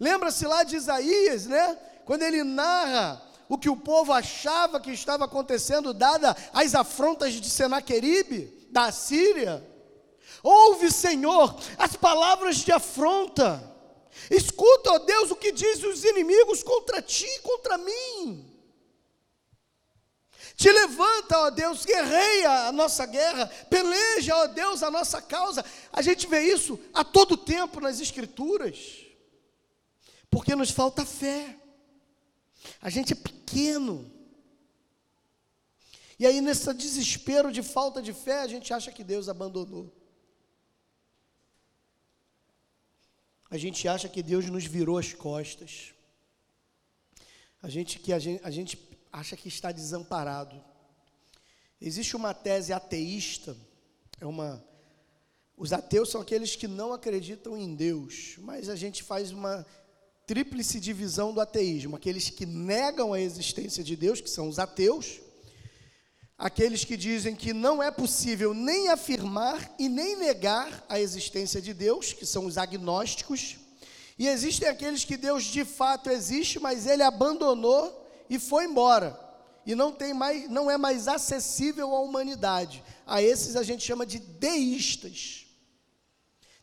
Lembra-se 0.00 0.46
lá 0.46 0.64
de 0.64 0.76
Isaías, 0.76 1.46
né? 1.46 1.78
Quando 2.04 2.22
ele 2.22 2.42
narra 2.42 3.22
o 3.48 3.56
que 3.56 3.70
o 3.70 3.76
povo 3.76 4.12
achava 4.12 4.80
que 4.80 4.90
estava 4.90 5.24
acontecendo, 5.24 5.94
dada 5.94 6.36
as 6.52 6.74
afrontas 6.74 7.32
de 7.34 7.48
Senaqueribe, 7.48 8.68
da 8.70 8.90
Síria. 8.92 9.64
Ouve, 10.42 10.90
Senhor, 10.90 11.56
as 11.76 11.96
palavras 11.96 12.56
de 12.58 12.72
afronta. 12.72 13.62
Escuta, 14.30 14.92
ó 14.92 14.98
Deus, 14.98 15.30
o 15.30 15.36
que 15.36 15.52
dizem 15.52 15.88
os 15.88 16.04
inimigos 16.04 16.62
contra 16.62 17.00
ti 17.00 17.26
e 17.26 17.40
contra 17.40 17.78
mim. 17.78 18.44
Te 20.56 20.72
levanta, 20.72 21.38
ó 21.38 21.50
Deus, 21.50 21.84
guerreia 21.84 22.66
a 22.66 22.72
nossa 22.72 23.06
guerra, 23.06 23.46
peleja, 23.70 24.34
ó 24.36 24.46
Deus, 24.48 24.82
a 24.82 24.90
nossa 24.90 25.22
causa. 25.22 25.64
A 25.92 26.02
gente 26.02 26.26
vê 26.26 26.40
isso 26.52 26.78
a 26.92 27.04
todo 27.04 27.36
tempo 27.36 27.80
nas 27.80 28.00
Escrituras, 28.00 29.06
porque 30.28 30.56
nos 30.56 30.70
falta 30.70 31.06
fé. 31.06 31.56
A 32.82 32.90
gente 32.90 33.12
é 33.12 33.16
pequeno. 33.16 34.10
E 36.18 36.26
aí, 36.26 36.40
nesse 36.40 36.74
desespero 36.74 37.52
de 37.52 37.62
falta 37.62 38.02
de 38.02 38.12
fé, 38.12 38.40
a 38.40 38.48
gente 38.48 38.74
acha 38.74 38.90
que 38.90 39.04
Deus 39.04 39.28
abandonou. 39.28 39.97
A 43.50 43.56
gente 43.56 43.88
acha 43.88 44.08
que 44.08 44.22
Deus 44.22 44.46
nos 44.46 44.64
virou 44.64 44.98
as 44.98 45.12
costas. 45.12 45.94
A 47.62 47.68
gente 47.68 47.98
que 47.98 48.12
a 48.12 48.18
gente, 48.18 48.40
a 48.44 48.50
gente 48.50 48.78
acha 49.12 49.36
que 49.36 49.48
está 49.48 49.72
desamparado. 49.72 50.62
Existe 51.80 52.14
uma 52.16 52.34
tese 52.34 52.72
ateísta, 52.72 53.56
é 54.20 54.26
uma 54.26 54.64
os 55.58 55.72
ateus 55.72 56.10
são 56.10 56.20
aqueles 56.20 56.54
que 56.54 56.68
não 56.68 56.92
acreditam 56.92 57.58
em 57.58 57.74
Deus, 57.74 58.36
mas 58.38 58.68
a 58.68 58.76
gente 58.76 59.02
faz 59.02 59.32
uma 59.32 59.66
tríplice 60.24 60.78
divisão 60.78 61.34
do 61.34 61.40
ateísmo: 61.40 61.96
aqueles 61.96 62.30
que 62.30 62.46
negam 62.46 63.12
a 63.12 63.20
existência 63.20 63.82
de 63.82 63.96
Deus, 63.96 64.20
que 64.20 64.30
são 64.30 64.48
os 64.48 64.60
ateus, 64.60 65.20
aqueles 66.38 66.84
que 66.84 66.96
dizem 66.96 67.34
que 67.34 67.52
não 67.52 67.82
é 67.82 67.90
possível 67.90 68.54
nem 68.54 68.88
afirmar 68.88 69.74
e 69.76 69.88
nem 69.88 70.16
negar 70.16 70.84
a 70.88 71.00
existência 71.00 71.60
de 71.60 71.74
Deus, 71.74 72.12
que 72.12 72.24
são 72.24 72.46
os 72.46 72.56
agnósticos, 72.56 73.56
e 74.16 74.28
existem 74.28 74.68
aqueles 74.68 75.04
que 75.04 75.16
Deus 75.16 75.44
de 75.44 75.64
fato 75.64 76.08
existe, 76.08 76.60
mas 76.60 76.86
ele 76.86 77.02
abandonou 77.02 78.06
e 78.30 78.38
foi 78.38 78.64
embora. 78.64 79.18
E 79.66 79.74
não 79.74 79.92
tem 79.92 80.14
mais, 80.14 80.48
não 80.48 80.70
é 80.70 80.76
mais 80.76 81.08
acessível 81.08 81.94
à 81.94 82.00
humanidade. 82.00 82.82
A 83.06 83.22
esses 83.22 83.54
a 83.54 83.62
gente 83.62 83.84
chama 83.84 84.06
de 84.06 84.18
deístas. 84.18 85.46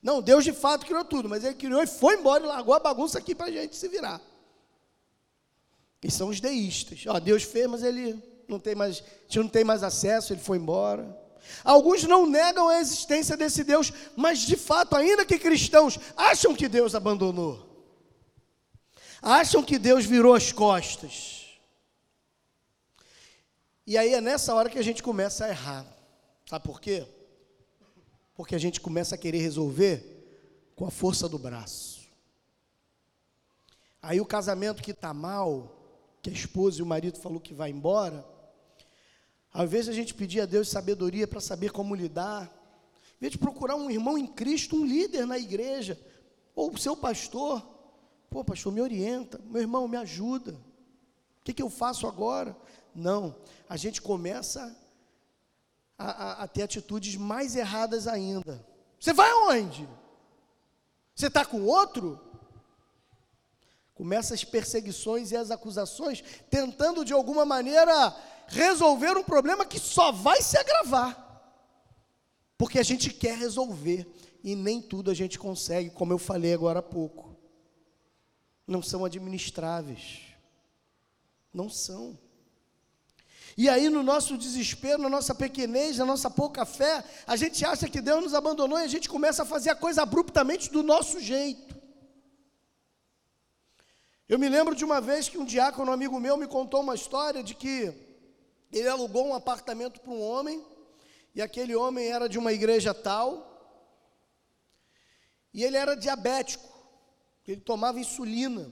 Não, 0.01 0.21
Deus 0.21 0.43
de 0.43 0.51
fato 0.51 0.86
criou 0.86 1.05
tudo, 1.05 1.30
mas 1.30 1.43
ele 1.43 1.55
criou 1.55 1.82
e 1.82 1.88
foi 1.88 2.15
embora 2.15 2.43
e 2.43 2.47
largou 2.47 2.73
a 2.73 2.80
bagunça 2.80 3.19
aqui 3.19 3.34
para 3.34 3.47
a 3.47 3.51
gente 3.51 3.76
se 3.76 3.88
virar. 3.88 4.21
E 6.03 6.11
são 6.11 6.30
os 6.30 6.39
deístas. 6.39 7.03
Ó, 7.07 7.19
Deus 7.19 7.43
fez, 7.43 7.67
mas 7.67 7.84
ele 7.84 8.21
não 8.48 8.60
tem 8.60 8.76
mais, 8.76 9.02
a 9.02 9.24
gente 9.24 9.39
não 9.39 9.48
tem 9.48 9.64
mais 9.64 9.84
acesso, 9.84 10.34
ele 10.34 10.41
foi 10.41 10.58
embora. 10.58 11.26
Alguns 11.64 12.04
não 12.04 12.26
negam 12.26 12.68
a 12.70 12.80
existência 12.80 13.38
desse 13.38 13.64
Deus, 13.64 13.91
mas 14.16 14.39
de 14.39 14.56
fato, 14.56 14.96
ainda 14.96 15.26
que 15.26 15.38
cristãos, 15.38 16.00
acham 16.16 16.56
que 16.56 16.68
Deus 16.68 16.96
abandonou. 16.96 17.66
Acham 19.22 19.64
que 19.64 19.80
Deus 19.80 20.06
virou 20.06 20.34
as 20.34 20.52
costas. 20.52 21.58
E 23.88 23.98
aí 23.98 24.14
é 24.14 24.22
nessa 24.22 24.54
hora 24.54 24.70
que 24.70 24.80
a 24.80 24.84
gente 24.84 25.04
começa 25.04 25.46
a 25.46 25.50
errar. 25.50 25.86
Sabe 26.48 26.66
por 26.66 26.82
quê? 26.82 27.08
Porque 28.36 28.56
a 28.56 28.60
gente 28.60 28.82
começa 28.82 29.16
a 29.16 29.18
querer 29.18 29.39
resolver 29.39 30.16
com 30.76 30.86
a 30.86 30.91
força 30.91 31.30
do 31.30 31.38
braço. 31.38 31.96
Aí 34.02 34.20
o 34.22 34.26
casamento 34.26 34.84
que 34.84 34.91
está 34.91 35.14
mal, 35.14 35.76
que 36.22 36.30
a 36.30 36.34
esposa 36.34 36.80
e 36.80 36.84
o 36.84 36.86
marido 36.86 37.20
falou 37.20 37.39
que 37.39 37.54
vai 37.54 37.72
embora, 37.72 38.26
ao 39.56 39.64
invés 39.64 39.86
de 39.86 39.91
a 39.91 39.93
gente 39.93 40.14
pedir 40.14 40.41
a 40.41 40.45
Deus 40.45 40.68
sabedoria 40.68 41.26
para 41.26 41.39
saber 41.39 41.72
como 41.72 41.95
lidar, 41.95 42.41
ao 42.41 43.18
invés 43.18 43.32
de 43.32 43.38
procurar 43.38 43.78
um 43.78 43.89
irmão 43.89 44.18
em 44.18 44.28
Cristo, 44.28 44.76
um 44.76 44.86
líder 44.86 45.26
na 45.26 45.39
igreja, 45.39 45.97
ou 46.53 46.74
o 46.74 46.78
seu 46.78 46.95
pastor, 46.97 47.66
pô, 48.30 48.43
pastor, 48.43 48.74
me 48.74 48.82
orienta, 48.82 49.39
meu 49.45 49.62
irmão, 49.62 49.88
me 49.88 49.95
ajuda, 49.95 50.51
o 50.51 51.43
que, 51.45 51.53
que 51.53 51.64
eu 51.64 51.70
faço 51.70 52.06
agora? 52.06 52.53
Não, 52.93 53.34
a 53.70 53.78
gente 53.78 54.01
começa 54.01 54.78
a, 55.97 56.12
a, 56.12 56.43
a 56.43 56.47
ter 56.49 56.64
atitudes 56.64 57.16
mais 57.16 57.56
erradas 57.56 58.10
ainda. 58.10 58.62
Você 58.99 59.14
vai 59.14 59.30
aonde? 59.30 59.88
Você 61.16 61.28
está 61.28 61.45
com 61.45 61.64
outro? 61.64 62.20
Começa 63.93 64.34
as 64.34 64.43
perseguições 64.43 65.32
e 65.32 65.38
as 65.38 65.49
acusações, 65.49 66.22
tentando 66.49 67.06
de 67.06 67.14
alguma 67.14 67.45
maneira 67.45 68.14
resolver 68.48 69.18
um 69.18 69.24
problema 69.24 69.66
que 69.66 69.80
só 69.80 70.12
vai 70.12 70.41
se 70.41 70.58
agravar. 70.58 71.22
Porque 72.58 72.80
a 72.80 72.84
gente 72.84 73.12
quer 73.12 73.38
resolver 73.38 74.08
e 74.43 74.56
nem 74.56 74.82
tudo 74.82 75.12
a 75.12 75.14
gente 75.14 75.38
consegue, 75.38 75.89
como 75.89 76.14
eu 76.14 76.18
falei 76.18 76.54
agora 76.54 76.80
há 76.80 76.84
pouco. 76.84 77.36
Não 78.68 78.82
são 78.82 79.04
administráveis. 79.04 80.22
Não 81.54 81.70
são. 81.70 82.18
E 83.58 83.70
aí, 83.70 83.89
no 83.89 84.04
nosso 84.04 84.38
desespero, 84.38 85.02
na 85.02 85.10
nossa 85.10 85.34
pequenez, 85.34 85.98
na 85.98 86.06
nossa 86.06 86.30
pouca 86.30 86.66
fé, 86.66 87.04
a 87.26 87.38
gente 87.38 87.64
acha 87.66 87.88
que 87.88 88.02
Deus 88.02 88.24
nos 88.24 88.34
abandonou 88.34 88.78
e 88.78 88.84
a 88.84 88.88
gente 88.88 89.08
começa 89.08 89.43
a 89.43 89.46
fazer 89.46 89.70
a 89.70 89.76
coisa 89.76 90.02
abruptamente 90.02 90.70
do 90.70 90.84
nosso 90.84 91.22
jeito. 91.22 91.74
Eu 94.28 94.38
me 94.38 94.50
lembro 94.50 94.76
de 94.76 94.84
uma 94.84 95.00
vez 95.00 95.30
que 95.30 95.38
um 95.38 95.46
diácono 95.46 95.91
um 95.91 95.93
amigo 95.93 96.20
meu 96.20 96.36
me 96.36 96.48
contou 96.48 96.82
uma 96.82 96.96
história 96.96 97.41
de 97.43 97.54
que 97.54 97.93
ele 98.78 98.89
alugou 98.89 99.26
um 99.26 99.34
apartamento 99.34 100.01
para 100.01 100.11
um 100.11 100.21
homem, 100.21 100.63
e 101.34 101.41
aquele 101.41 101.73
homem 101.73 102.07
era 102.07 102.28
de 102.28 102.38
uma 102.38 102.51
igreja 102.51 102.93
tal, 102.93 103.55
e 105.53 105.63
ele 105.63 105.78
era 105.78 105.95
diabético, 105.95 106.67
ele 107.47 107.61
tomava 107.61 107.99
insulina. 107.99 108.69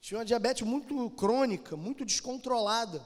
Tinha 0.00 0.18
uma 0.18 0.24
diabetes 0.24 0.62
muito 0.62 1.10
crônica, 1.10 1.76
muito 1.76 2.04
descontrolada. 2.04 3.04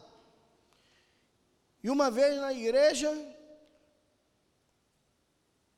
E 1.82 1.88
uma 1.88 2.10
vez 2.10 2.36
na 2.36 2.52
igreja, 2.52 3.10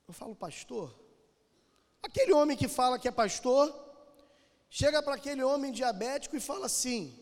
eu 0.08 0.12
falo, 0.12 0.34
pastor, 0.34 0.92
aquele 2.02 2.32
homem 2.32 2.56
que 2.56 2.66
fala 2.66 2.98
que 2.98 3.06
é 3.06 3.12
pastor, 3.12 3.72
chega 4.68 5.00
para 5.00 5.14
aquele 5.14 5.44
homem 5.44 5.70
diabético 5.70 6.36
e 6.36 6.40
fala 6.40 6.66
assim: 6.66 7.21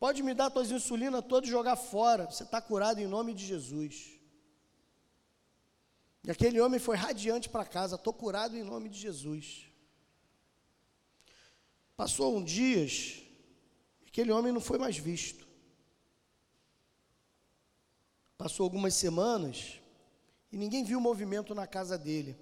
Pode 0.00 0.22
me 0.22 0.32
dar 0.32 0.48
tuas 0.48 0.70
insulinas 0.70 1.22
todas 1.28 1.46
e 1.46 1.52
jogar 1.52 1.76
fora. 1.76 2.24
Você 2.24 2.42
está 2.42 2.58
curado 2.58 3.00
em 3.00 3.06
nome 3.06 3.34
de 3.34 3.44
Jesus. 3.44 4.18
E 6.24 6.30
aquele 6.30 6.58
homem 6.58 6.80
foi 6.80 6.96
radiante 6.96 7.50
para 7.50 7.66
casa. 7.66 7.96
Estou 7.96 8.14
curado 8.14 8.56
em 8.56 8.62
nome 8.62 8.88
de 8.88 8.98
Jesus. 8.98 9.66
Passou 11.94 12.34
um 12.34 12.42
dias, 12.42 13.20
aquele 14.06 14.32
homem 14.32 14.50
não 14.50 14.60
foi 14.60 14.78
mais 14.78 14.96
visto. 14.96 15.46
Passou 18.38 18.64
algumas 18.64 18.94
semanas 18.94 19.82
e 20.50 20.56
ninguém 20.56 20.82
viu 20.82 20.98
movimento 20.98 21.54
na 21.54 21.66
casa 21.66 21.98
dele. 21.98 22.38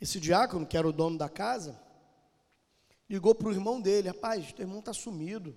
Esse 0.00 0.18
diácono, 0.18 0.66
que 0.66 0.78
era 0.78 0.88
o 0.88 0.94
dono 0.94 1.18
da 1.18 1.28
casa, 1.28 1.78
ligou 3.06 3.34
para 3.34 3.48
o 3.48 3.52
irmão 3.52 3.78
dele: 3.78 4.08
Rapaz, 4.08 4.50
teu 4.50 4.62
irmão 4.62 4.78
está 4.78 4.94
sumido 4.94 5.54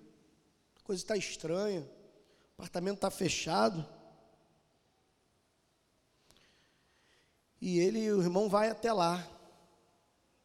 coisa 0.84 1.02
está 1.02 1.16
estranha, 1.16 1.82
o 1.82 2.62
apartamento 2.62 2.96
está 2.96 3.10
fechado. 3.10 3.86
E 7.60 7.80
ele 7.80 8.12
o 8.12 8.22
irmão 8.22 8.50
vai 8.50 8.70
até 8.70 8.92
lá. 8.92 9.26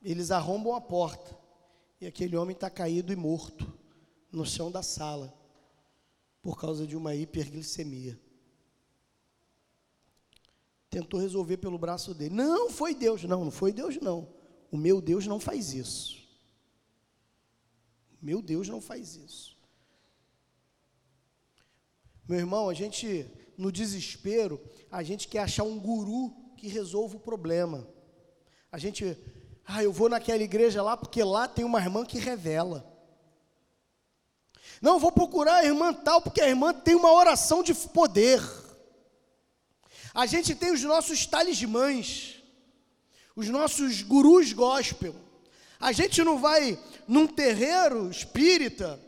Eles 0.01 0.31
arrombam 0.31 0.75
a 0.75 0.81
porta. 0.81 1.37
E 2.01 2.07
aquele 2.07 2.37
homem 2.37 2.55
está 2.55 2.71
caído 2.71 3.13
e 3.13 3.17
morto 3.17 3.77
no 4.31 4.47
chão 4.47 4.71
da 4.71 4.83
sala, 4.83 5.35
por 6.41 6.61
causa 6.61 6.87
de 6.87 6.97
uma 6.97 7.15
hiperglicemia. 7.15 8.19
Tentou 10.89 11.19
resolver 11.19 11.57
pelo 11.57 11.77
braço 11.77 12.15
dele. 12.15 12.35
Não, 12.35 12.71
foi 12.71 12.95
Deus. 12.95 13.25
Não, 13.25 13.45
não 13.45 13.51
foi 13.51 13.73
Deus, 13.73 13.97
não. 14.01 14.33
O 14.71 14.77
meu 14.77 15.01
Deus 15.01 15.27
não 15.27 15.41
faz 15.41 15.75
isso. 15.75 16.17
Meu 18.23 18.41
Deus 18.41 18.69
não 18.69 18.81
faz 18.81 19.17
isso. 19.17 19.58
Meu 22.29 22.39
irmão, 22.39 22.69
a 22.69 22.75
gente, 22.75 23.27
no 23.57 23.73
desespero, 23.73 24.61
a 24.93 25.03
gente 25.03 25.27
quer 25.27 25.39
achar 25.39 25.65
um 25.65 25.81
guru 25.81 26.31
que 26.59 26.69
resolva 26.69 27.17
o 27.17 27.21
problema. 27.21 27.89
A 28.71 28.77
gente, 28.77 29.17
ah, 29.65 29.83
eu 29.83 29.91
vou 29.91 30.11
naquela 30.11 30.43
igreja 30.43 30.83
lá 30.83 30.95
porque 30.95 31.25
lá 31.25 31.49
tem 31.49 31.65
uma 31.65 31.81
irmã 31.81 32.05
que 32.05 32.19
revela. 32.19 32.85
Não, 34.83 34.99
vou 34.99 35.11
procurar 35.11 35.57
a 35.57 35.65
irmã 35.65 35.95
tal 35.95 36.21
porque 36.21 36.43
a 36.43 36.49
irmã 36.49 36.75
tem 36.75 36.95
uma 36.95 37.11
oração 37.11 37.63
de 37.63 37.73
poder. 37.75 38.43
A 40.13 40.27
gente 40.27 40.55
tem 40.55 40.71
os 40.71 40.83
nossos 40.83 41.25
talismãs, 41.25 42.43
os 43.35 43.49
nossos 43.49 44.03
gurus 44.03 44.53
gospel. 44.53 45.15
A 45.81 45.93
gente 45.93 46.23
não 46.23 46.39
vai 46.39 46.79
num 47.07 47.27
terreiro 47.27 48.11
espírita 48.11 49.08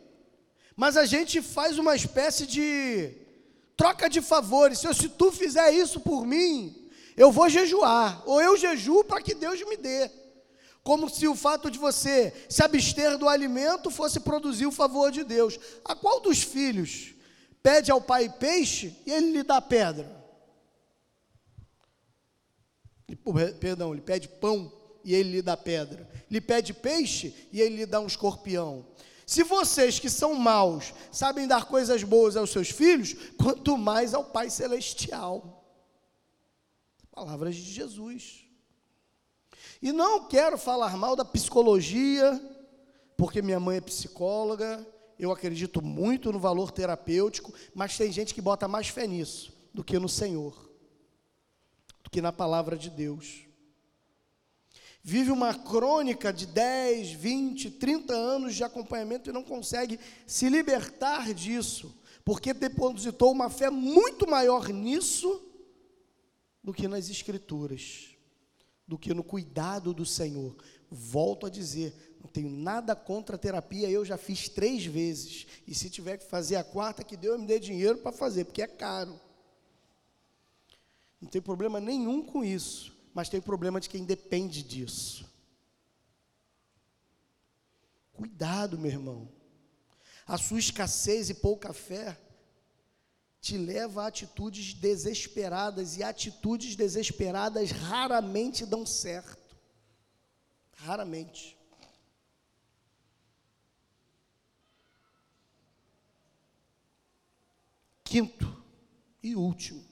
mas 0.80 0.96
a 0.96 1.04
gente 1.04 1.42
faz 1.42 1.76
uma 1.76 1.94
espécie 1.94 2.46
de 2.46 3.12
troca 3.76 4.08
de 4.08 4.22
favores. 4.22 4.78
Se, 4.78 5.10
tu 5.10 5.30
fizer 5.30 5.72
isso 5.72 6.00
por 6.00 6.24
mim, 6.24 6.88
eu 7.18 7.30
vou 7.30 7.50
jejuar, 7.50 8.22
ou 8.24 8.40
eu 8.40 8.56
jejuo 8.56 9.04
para 9.04 9.20
que 9.20 9.34
Deus 9.34 9.60
me 9.68 9.76
dê. 9.76 10.10
Como 10.82 11.10
se 11.10 11.28
o 11.28 11.36
fato 11.36 11.70
de 11.70 11.78
você 11.78 12.32
se 12.48 12.62
abster 12.62 13.18
do 13.18 13.28
alimento 13.28 13.90
fosse 13.90 14.20
produzir 14.20 14.64
o 14.64 14.72
favor 14.72 15.12
de 15.12 15.22
Deus. 15.22 15.60
A 15.84 15.94
qual 15.94 16.18
dos 16.18 16.42
filhos 16.42 17.14
pede 17.62 17.90
ao 17.90 18.00
pai 18.00 18.30
peixe 18.30 18.96
e 19.04 19.12
ele 19.12 19.32
lhe 19.32 19.42
dá 19.42 19.60
pedra? 19.60 20.10
Perdão, 23.60 23.92
ele 23.92 24.00
pede 24.00 24.28
pão 24.28 24.72
e 25.04 25.14
ele 25.14 25.30
lhe 25.30 25.42
dá 25.42 25.58
pedra. 25.58 26.08
Lhe 26.30 26.40
pede 26.40 26.72
peixe 26.72 27.34
e 27.52 27.60
ele 27.60 27.76
lhe 27.76 27.86
dá 27.86 28.00
um 28.00 28.06
escorpião. 28.06 28.86
Se 29.30 29.44
vocês 29.44 30.00
que 30.00 30.10
são 30.10 30.34
maus 30.34 30.92
sabem 31.12 31.46
dar 31.46 31.66
coisas 31.66 32.02
boas 32.02 32.36
aos 32.36 32.50
seus 32.50 32.68
filhos, 32.68 33.14
quanto 33.40 33.78
mais 33.78 34.12
ao 34.12 34.24
Pai 34.24 34.50
Celestial. 34.50 35.64
Palavras 37.12 37.54
de 37.54 37.62
Jesus. 37.62 38.44
E 39.80 39.92
não 39.92 40.26
quero 40.26 40.58
falar 40.58 40.96
mal 40.96 41.14
da 41.14 41.24
psicologia, 41.24 42.42
porque 43.16 43.40
minha 43.40 43.60
mãe 43.60 43.76
é 43.76 43.80
psicóloga, 43.80 44.84
eu 45.16 45.30
acredito 45.30 45.80
muito 45.80 46.32
no 46.32 46.40
valor 46.40 46.72
terapêutico, 46.72 47.54
mas 47.72 47.96
tem 47.96 48.10
gente 48.10 48.34
que 48.34 48.42
bota 48.42 48.66
mais 48.66 48.88
fé 48.88 49.06
nisso 49.06 49.52
do 49.72 49.84
que 49.84 49.96
no 49.96 50.08
Senhor, 50.08 50.68
do 52.02 52.10
que 52.10 52.20
na 52.20 52.32
palavra 52.32 52.76
de 52.76 52.90
Deus 52.90 53.48
vive 55.02 55.30
uma 55.30 55.54
crônica 55.54 56.32
de 56.32 56.46
10, 56.46 57.12
20, 57.12 57.70
30 57.72 58.12
anos 58.12 58.54
de 58.54 58.64
acompanhamento 58.64 59.30
e 59.30 59.32
não 59.32 59.42
consegue 59.42 59.98
se 60.26 60.48
libertar 60.48 61.32
disso, 61.32 61.94
porque 62.24 62.52
depositou 62.52 63.32
uma 63.32 63.48
fé 63.48 63.70
muito 63.70 64.28
maior 64.28 64.68
nisso 64.68 65.42
do 66.62 66.72
que 66.72 66.86
nas 66.86 67.08
Escrituras, 67.08 68.10
do 68.86 68.98
que 68.98 69.14
no 69.14 69.24
cuidado 69.24 69.94
do 69.94 70.04
Senhor. 70.04 70.54
Volto 70.90 71.46
a 71.46 71.50
dizer, 71.50 72.18
não 72.22 72.28
tenho 72.28 72.50
nada 72.50 72.94
contra 72.94 73.36
a 73.36 73.38
terapia, 73.38 73.88
eu 73.88 74.04
já 74.04 74.18
fiz 74.18 74.48
três 74.48 74.84
vezes, 74.84 75.46
e 75.66 75.74
se 75.74 75.88
tiver 75.88 76.18
que 76.18 76.26
fazer 76.26 76.56
a 76.56 76.64
quarta, 76.64 77.02
que 77.02 77.16
Deus 77.16 77.40
me 77.40 77.46
dê 77.46 77.58
dinheiro 77.58 77.98
para 77.98 78.12
fazer, 78.12 78.44
porque 78.44 78.60
é 78.60 78.66
caro. 78.66 79.18
Não 81.20 81.28
tem 81.28 81.40
problema 81.40 81.80
nenhum 81.80 82.22
com 82.22 82.44
isso 82.44 82.99
mas 83.14 83.28
tem 83.28 83.40
o 83.40 83.42
problema 83.42 83.80
de 83.80 83.88
quem 83.88 84.04
depende 84.04 84.62
disso. 84.62 85.28
Cuidado, 88.12 88.78
meu 88.78 88.90
irmão. 88.90 89.28
A 90.26 90.38
sua 90.38 90.58
escassez 90.58 91.30
e 91.30 91.34
pouca 91.34 91.72
fé 91.72 92.16
te 93.40 93.56
leva 93.56 94.04
a 94.04 94.06
atitudes 94.06 94.74
desesperadas 94.74 95.96
e 95.96 96.02
atitudes 96.02 96.76
desesperadas 96.76 97.70
raramente 97.70 98.66
dão 98.66 98.84
certo. 98.84 99.56
Raramente. 100.76 101.56
Quinto 108.04 108.62
e 109.22 109.34
último. 109.34 109.89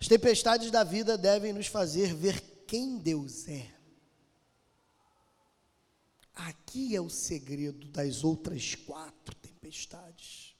As 0.00 0.08
tempestades 0.08 0.70
da 0.70 0.82
vida 0.82 1.18
devem 1.18 1.52
nos 1.52 1.66
fazer 1.66 2.14
ver 2.14 2.40
quem 2.66 2.98
Deus 2.98 3.46
é. 3.48 3.66
Aqui 6.34 6.96
é 6.96 7.00
o 7.00 7.10
segredo 7.10 7.86
das 7.88 8.24
outras 8.24 8.74
quatro 8.74 9.36
tempestades. 9.36 10.56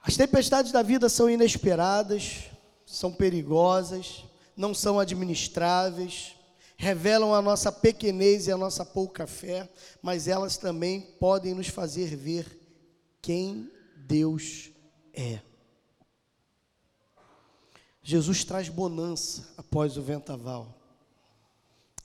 As 0.00 0.16
tempestades 0.16 0.72
da 0.72 0.82
vida 0.82 1.08
são 1.08 1.28
inesperadas, 1.28 2.44
são 2.86 3.12
perigosas, 3.12 4.24
não 4.56 4.72
são 4.72 4.98
administráveis, 4.98 6.34
revelam 6.78 7.34
a 7.34 7.42
nossa 7.42 7.70
pequenez 7.70 8.46
e 8.46 8.52
a 8.52 8.56
nossa 8.56 8.86
pouca 8.86 9.26
fé, 9.26 9.68
mas 10.00 10.28
elas 10.28 10.56
também 10.56 11.00
podem 11.00 11.52
nos 11.52 11.68
fazer 11.68 12.16
ver 12.16 12.58
quem 13.20 13.70
Deus 13.96 14.70
é. 15.12 15.40
Jesus 18.08 18.44
traz 18.44 18.68
bonança 18.68 19.52
após 19.56 19.96
o 19.96 20.02
ventaval. 20.02 20.80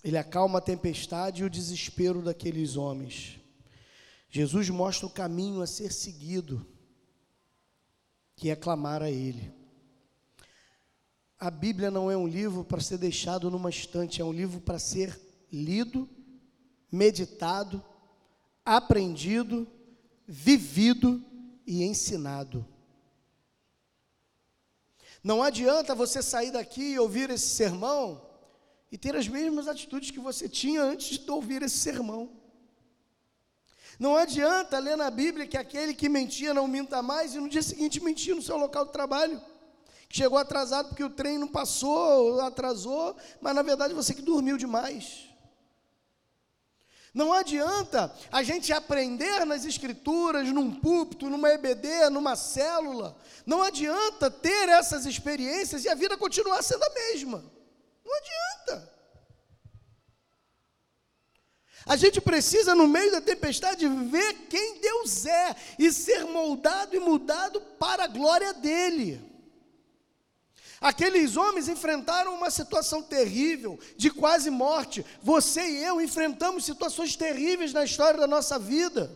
Ele 0.04 0.18
acalma 0.18 0.58
a 0.58 0.62
tempestade 0.62 1.43
e 1.43 1.45
o 1.45 1.49
desespero 1.49 2.24
daqueles 2.24 2.76
homens. 2.76 3.39
Jesus 4.28 4.68
mostra 4.72 5.06
o 5.06 5.12
caminho 5.12 5.62
a 5.62 5.68
ser 5.68 5.93
seguido, 5.93 6.66
que 8.36 8.49
é 8.49 8.56
clamar 8.56 9.04
a 9.04 9.12
Ele. 9.12 9.54
A 11.39 11.52
Bíblia 11.52 11.91
não 11.91 12.10
é 12.10 12.18
um 12.18 12.28
livro 12.28 12.64
para 12.64 12.82
ser 12.82 12.97
deixado 12.97 13.52
numa 13.52 13.70
estante, 13.70 14.24
é 14.24 14.26
um 14.26 14.34
livro 14.34 14.60
para 14.60 14.80
ser 14.80 15.22
lido, 15.54 16.10
meditado, 16.91 17.80
aprendido, 18.66 19.68
vivido 20.28 21.24
e 21.64 21.84
ensinado. 21.84 22.66
Não 25.24 25.44
adianta 25.44 25.94
você 25.94 26.22
sair 26.22 26.52
daqui 26.52 26.94
e 26.94 27.00
ouvir 27.00 27.30
esse 27.30 27.50
sermão 27.50 28.22
e 28.92 28.98
ter 28.98 29.16
as 29.16 29.28
mesmas 29.28 29.68
atitudes 29.68 30.12
que 30.12 30.20
você 30.20 30.50
tinha 30.50 30.84
antes 30.84 31.18
de 31.18 31.32
ouvir 31.32 31.62
esse 31.62 31.78
sermão. 31.78 32.30
Não 34.00 34.16
adianta 34.16 34.80
ler 34.80 34.98
na 34.98 35.12
Bíblia 35.12 35.46
que 35.46 35.58
aquele 35.58 35.94
que 35.94 36.10
mentia 36.10 36.54
não 36.54 36.68
minta 36.68 37.02
mais 37.04 37.36
e 37.36 37.40
no 37.40 37.48
dia 37.48 37.62
seguinte 37.62 38.04
mentir 38.04 38.36
no 38.36 38.42
seu 38.42 38.58
local 38.58 38.86
de 38.86 38.92
trabalho. 38.92 39.40
Que 40.10 40.18
chegou 40.18 40.40
atrasado 40.40 40.90
porque 40.90 41.04
o 41.04 41.10
trem 41.10 41.38
não 41.38 41.48
passou, 41.48 42.42
atrasou, 42.42 43.16
mas 43.40 43.56
na 43.56 43.62
verdade 43.62 43.94
você 43.94 44.14
que 44.14 44.22
dormiu 44.22 44.58
demais. 44.58 45.31
Não 47.14 47.34
adianta 47.34 48.14
a 48.32 48.41
gente 48.41 48.72
aprender 48.72 49.45
nas 49.45 49.66
escrituras, 49.66 50.47
num 50.47 50.74
púlpito, 50.74 51.30
numa 51.30 51.49
EBD, 51.49 52.09
numa 52.09 52.38
célula. 52.38 53.18
Não 53.45 53.62
adianta 53.62 54.32
ter 54.32 54.70
essas 54.70 55.05
experiências 55.05 55.84
e 55.84 55.89
a 55.89 55.95
vida 55.95 56.18
continuar 56.18 56.64
sendo 56.64 56.84
a 56.84 56.89
mesma. 56.89 57.43
Não 58.05 58.18
adianta. 58.18 58.91
A 61.86 61.95
gente 61.97 62.22
precisa, 62.22 62.76
no 62.76 62.88
meio 62.88 63.12
da 63.12 63.22
tempestade, 63.22 63.88
ver 63.88 64.34
quem 64.47 64.80
Deus 64.80 65.26
é 65.26 65.55
e 65.80 65.91
ser 65.91 66.26
moldado 66.26 66.95
e 66.95 66.99
mudado 66.99 67.59
para 67.59 68.05
a 68.05 68.07
glória 68.07 68.53
dEle. 68.53 69.31
Aqueles 70.82 71.38
homens 71.38 71.70
enfrentaram 71.70 72.34
uma 72.34 72.50
situação 72.50 73.04
terrível, 73.04 73.80
de 73.96 74.10
quase 74.10 74.50
morte. 74.50 75.06
Você 75.22 75.62
e 75.62 75.84
eu 75.84 76.02
enfrentamos 76.02 76.66
situações 76.66 77.16
terríveis 77.16 77.72
na 77.72 77.84
história 77.84 78.20
da 78.20 78.26
nossa 78.26 78.58
vida. 78.58 79.16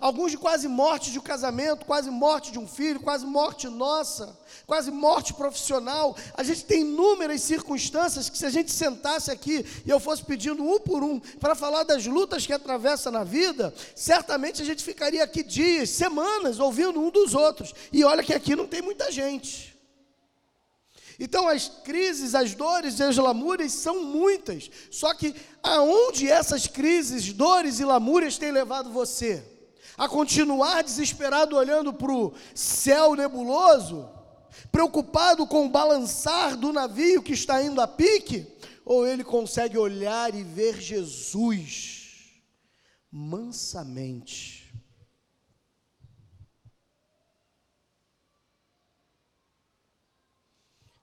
Alguns 0.00 0.30
de 0.30 0.38
quase 0.38 0.68
morte 0.68 1.10
de 1.10 1.18
um 1.18 1.22
casamento, 1.22 1.84
quase 1.84 2.10
morte 2.10 2.50
de 2.50 2.58
um 2.58 2.66
filho, 2.66 3.00
quase 3.00 3.26
morte 3.26 3.68
nossa, 3.68 4.38
quase 4.66 4.90
morte 4.90 5.34
profissional. 5.34 6.16
A 6.34 6.42
gente 6.42 6.64
tem 6.64 6.80
inúmeras 6.80 7.42
circunstâncias 7.42 8.30
que, 8.30 8.38
se 8.38 8.46
a 8.46 8.50
gente 8.50 8.70
sentasse 8.70 9.30
aqui 9.30 9.66
e 9.84 9.90
eu 9.90 10.00
fosse 10.00 10.24
pedindo 10.24 10.62
um 10.62 10.78
por 10.78 11.04
um 11.04 11.20
para 11.20 11.54
falar 11.54 11.82
das 11.84 12.06
lutas 12.06 12.46
que 12.46 12.54
atravessa 12.54 13.10
na 13.10 13.22
vida, 13.22 13.72
certamente 13.94 14.62
a 14.62 14.64
gente 14.64 14.82
ficaria 14.82 15.22
aqui 15.22 15.42
dias, 15.42 15.90
semanas 15.90 16.58
ouvindo 16.58 16.98
um 16.98 17.10
dos 17.10 17.34
outros. 17.34 17.74
E 17.92 18.02
olha 18.02 18.22
que 18.22 18.32
aqui 18.32 18.56
não 18.56 18.66
tem 18.66 18.80
muita 18.80 19.12
gente. 19.12 19.75
Então 21.18 21.48
as 21.48 21.68
crises, 21.68 22.34
as 22.34 22.54
dores 22.54 22.98
e 22.98 23.02
as 23.02 23.16
lamúrias 23.16 23.72
são 23.72 24.04
muitas. 24.04 24.70
Só 24.90 25.14
que 25.14 25.34
aonde 25.62 26.28
essas 26.28 26.66
crises, 26.66 27.32
dores 27.32 27.80
e 27.80 27.84
lamúrias 27.84 28.36
têm 28.36 28.52
levado 28.52 28.90
você? 28.90 29.42
A 29.96 30.08
continuar 30.08 30.82
desesperado 30.82 31.56
olhando 31.56 31.92
para 31.92 32.12
o 32.12 32.34
céu 32.54 33.14
nebuloso? 33.14 34.08
Preocupado 34.70 35.46
com 35.46 35.66
o 35.66 35.70
balançar 35.70 36.56
do 36.56 36.72
navio 36.72 37.22
que 37.22 37.32
está 37.32 37.62
indo 37.62 37.80
a 37.80 37.86
pique? 37.86 38.46
Ou 38.84 39.06
ele 39.06 39.24
consegue 39.24 39.78
olhar 39.78 40.34
e 40.34 40.42
ver 40.42 40.80
Jesus 40.80 42.04
mansamente? 43.10 44.55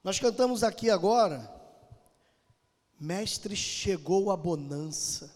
Nós 0.04 0.20
cantamos 0.20 0.64
aqui 0.64 0.89
agora, 0.89 1.49
Mestre, 2.99 3.56
chegou 3.56 4.32
a 4.32 4.36
bonança, 4.36 5.34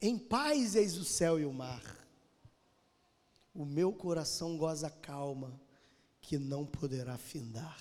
em 0.00 0.16
paz 0.16 0.76
eis 0.76 0.96
o 0.96 1.04
céu 1.04 1.40
e 1.40 1.44
o 1.44 1.52
mar, 1.52 1.82
o 3.52 3.64
meu 3.64 3.92
coração 3.92 4.56
goza 4.56 4.88
calma, 4.88 5.60
que 6.20 6.38
não 6.38 6.64
poderá 6.64 7.18
findar. 7.18 7.80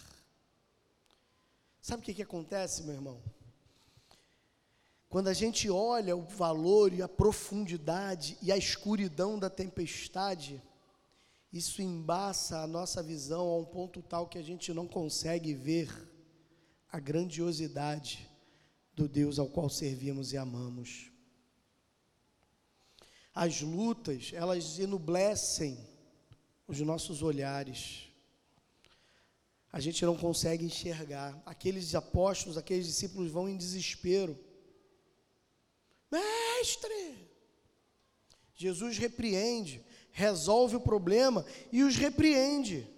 Sabe 1.79 2.01
o 2.01 2.05
que, 2.05 2.15
que 2.15 2.23
acontece, 2.23 2.81
meu 2.81 2.95
irmão? 2.95 3.21
Quando 5.07 5.27
a 5.27 5.33
gente 5.33 5.69
olha 5.69 6.15
o 6.15 6.23
valor 6.23 6.91
e 6.91 7.03
a 7.03 7.07
profundidade 7.07 8.35
e 8.41 8.51
a 8.51 8.57
escuridão 8.57 9.37
da 9.37 9.49
tempestade, 9.49 10.59
isso 11.55 11.81
embaça 11.81 12.59
a 12.59 12.67
nossa 12.67 13.01
visão 13.01 13.47
a 13.47 13.57
um 13.57 13.63
ponto 13.63 14.01
tal 14.01 14.27
que 14.27 14.37
a 14.37 14.41
gente 14.41 14.73
não 14.73 14.85
consegue 14.85 15.53
ver 15.53 15.89
a 16.91 16.99
grandiosidade 16.99 18.29
do 18.93 19.07
Deus 19.07 19.39
ao 19.39 19.47
qual 19.47 19.69
servimos 19.69 20.33
e 20.33 20.37
amamos. 20.37 21.09
As 23.33 23.61
lutas, 23.61 24.31
elas 24.33 24.79
enublecem 24.79 25.79
os 26.67 26.81
nossos 26.81 27.23
olhares. 27.23 28.09
A 29.71 29.79
gente 29.79 30.03
não 30.03 30.17
consegue 30.17 30.65
enxergar. 30.65 31.41
Aqueles 31.45 31.95
apóstolos, 31.95 32.57
aqueles 32.57 32.85
discípulos 32.85 33.31
vão 33.31 33.47
em 33.47 33.55
desespero. 33.55 34.37
Mestre! 36.11 37.29
Jesus 38.53 38.97
repreende 38.97 39.81
resolve 40.17 40.77
o 40.77 40.79
problema 40.79 41.45
e 41.73 41.83
os 41.83 41.97
repreende. 41.97 42.89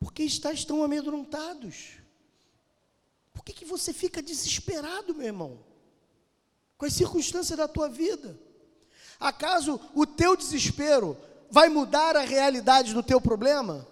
Por 0.00 0.14
que 0.14 0.22
estás 0.22 0.64
tão 0.64 0.82
amedrontados? 0.82 1.98
Por 3.34 3.44
que, 3.44 3.52
que 3.52 3.66
você 3.66 3.92
fica 3.92 4.22
desesperado, 4.22 5.14
meu 5.14 5.26
irmão? 5.26 5.62
Com 6.78 6.86
as 6.86 6.94
circunstâncias 6.94 7.58
da 7.58 7.68
tua 7.68 7.90
vida? 7.90 8.40
Acaso 9.20 9.78
o 9.94 10.06
teu 10.06 10.34
desespero 10.34 11.18
vai 11.50 11.68
mudar 11.68 12.16
a 12.16 12.22
realidade 12.22 12.94
do 12.94 13.02
teu 13.02 13.20
problema? 13.20 13.86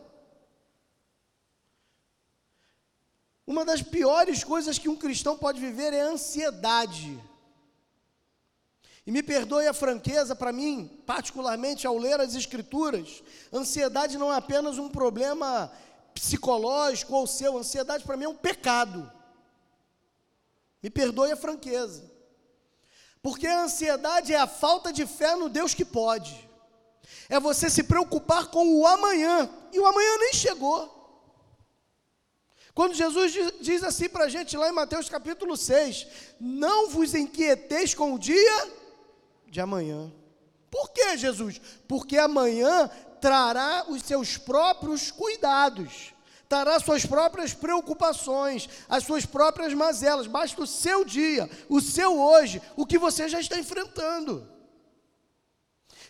Uma 3.46 3.66
das 3.66 3.82
piores 3.82 4.42
coisas 4.42 4.78
que 4.78 4.88
um 4.88 4.96
cristão 4.96 5.36
pode 5.36 5.60
viver 5.60 5.92
é 5.92 6.00
ansiedade. 6.00 7.22
E 9.06 9.10
me 9.10 9.22
perdoe 9.22 9.66
a 9.66 9.74
franqueza, 9.74 10.34
para 10.34 10.52
mim, 10.52 11.02
particularmente 11.04 11.86
ao 11.86 11.98
ler 11.98 12.20
as 12.20 12.34
Escrituras, 12.34 13.22
ansiedade 13.52 14.16
não 14.16 14.32
é 14.32 14.36
apenas 14.36 14.78
um 14.78 14.88
problema 14.88 15.70
psicológico 16.14 17.14
ou 17.14 17.26
seu, 17.26 17.58
ansiedade 17.58 18.04
para 18.04 18.16
mim 18.16 18.24
é 18.24 18.28
um 18.28 18.36
pecado. 18.36 19.10
Me 20.82 20.88
perdoe 20.88 21.32
a 21.32 21.36
franqueza. 21.36 22.10
Porque 23.22 23.46
a 23.46 23.62
ansiedade 23.62 24.32
é 24.32 24.38
a 24.38 24.46
falta 24.46 24.92
de 24.92 25.06
fé 25.06 25.34
no 25.34 25.48
Deus 25.48 25.74
que 25.74 25.84
pode. 25.84 26.48
É 27.28 27.40
você 27.40 27.68
se 27.68 27.82
preocupar 27.82 28.46
com 28.46 28.78
o 28.78 28.86
amanhã. 28.86 29.50
E 29.72 29.78
o 29.78 29.86
amanhã 29.86 30.18
nem 30.18 30.32
chegou. 30.34 30.92
Quando 32.74 32.94
Jesus 32.94 33.32
diz 33.60 33.82
assim 33.82 34.08
para 34.08 34.24
a 34.24 34.28
gente 34.28 34.56
lá 34.56 34.68
em 34.68 34.72
Mateus 34.72 35.08
capítulo 35.08 35.56
6: 35.56 36.06
Não 36.40 36.90
vos 36.90 37.14
inquieteis 37.14 37.94
com 37.94 38.14
o 38.14 38.18
dia 38.18 38.83
de 39.54 39.60
amanhã. 39.60 40.12
Por 40.68 40.90
que, 40.90 41.16
Jesus? 41.16 41.60
Porque 41.86 42.18
amanhã 42.18 42.90
trará 43.20 43.84
os 43.88 44.02
seus 44.02 44.36
próprios 44.36 45.12
cuidados, 45.12 46.12
trará 46.48 46.80
suas 46.80 47.06
próprias 47.06 47.54
preocupações, 47.54 48.68
as 48.88 49.04
suas 49.04 49.24
próprias 49.24 49.72
mazelas. 49.72 50.26
Basta 50.26 50.60
o 50.60 50.66
seu 50.66 51.04
dia, 51.04 51.48
o 51.68 51.80
seu 51.80 52.20
hoje, 52.20 52.60
o 52.74 52.84
que 52.84 52.98
você 52.98 53.28
já 53.28 53.38
está 53.38 53.56
enfrentando. 53.56 54.44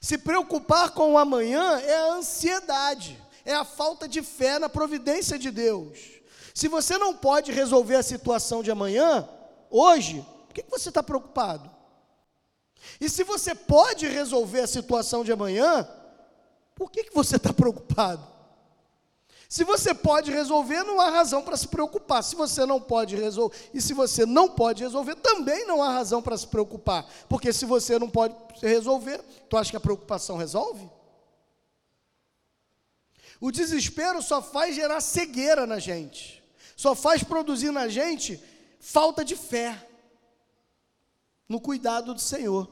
Se 0.00 0.16
preocupar 0.16 0.92
com 0.92 1.12
o 1.12 1.18
amanhã 1.18 1.78
é 1.80 1.96
a 1.96 2.14
ansiedade, 2.14 3.22
é 3.44 3.54
a 3.54 3.64
falta 3.64 4.08
de 4.08 4.22
fé 4.22 4.58
na 4.58 4.70
providência 4.70 5.38
de 5.38 5.50
Deus. 5.50 5.98
Se 6.54 6.66
você 6.66 6.96
não 6.96 7.14
pode 7.14 7.52
resolver 7.52 7.96
a 7.96 8.02
situação 8.02 8.62
de 8.62 8.70
amanhã, 8.70 9.28
hoje, 9.68 10.26
por 10.46 10.54
que 10.54 10.64
você 10.70 10.88
está 10.88 11.02
preocupado? 11.02 11.73
E 13.00 13.08
se 13.08 13.24
você 13.24 13.54
pode 13.54 14.06
resolver 14.06 14.60
a 14.60 14.66
situação 14.66 15.24
de 15.24 15.32
amanhã, 15.32 15.88
por 16.74 16.90
que, 16.90 17.04
que 17.04 17.14
você 17.14 17.36
está 17.36 17.52
preocupado? 17.54 18.34
Se 19.48 19.62
você 19.62 19.94
pode 19.94 20.32
resolver, 20.32 20.82
não 20.82 21.00
há 21.00 21.10
razão 21.10 21.42
para 21.42 21.56
se 21.56 21.68
preocupar. 21.68 22.24
Se 22.24 22.34
você 22.34 22.66
não 22.66 22.80
pode 22.80 23.14
resolver, 23.14 23.56
e 23.72 23.80
se 23.80 23.94
você 23.94 24.26
não 24.26 24.48
pode 24.48 24.82
resolver, 24.82 25.14
também 25.16 25.64
não 25.66 25.82
há 25.82 25.90
razão 25.90 26.20
para 26.20 26.36
se 26.36 26.46
preocupar. 26.48 27.06
Porque 27.28 27.52
se 27.52 27.64
você 27.64 27.98
não 27.98 28.10
pode 28.10 28.34
resolver, 28.60 29.22
tu 29.48 29.56
acha 29.56 29.70
que 29.70 29.76
a 29.76 29.80
preocupação 29.80 30.36
resolve? 30.36 30.90
O 33.40 33.52
desespero 33.52 34.22
só 34.22 34.42
faz 34.42 34.74
gerar 34.74 35.00
cegueira 35.00 35.66
na 35.66 35.78
gente, 35.78 36.42
só 36.76 36.94
faz 36.94 37.22
produzir 37.22 37.70
na 37.70 37.88
gente 37.88 38.42
falta 38.80 39.24
de 39.24 39.36
fé 39.36 39.78
no 41.54 41.60
cuidado 41.60 42.12
do 42.12 42.20
Senhor. 42.20 42.68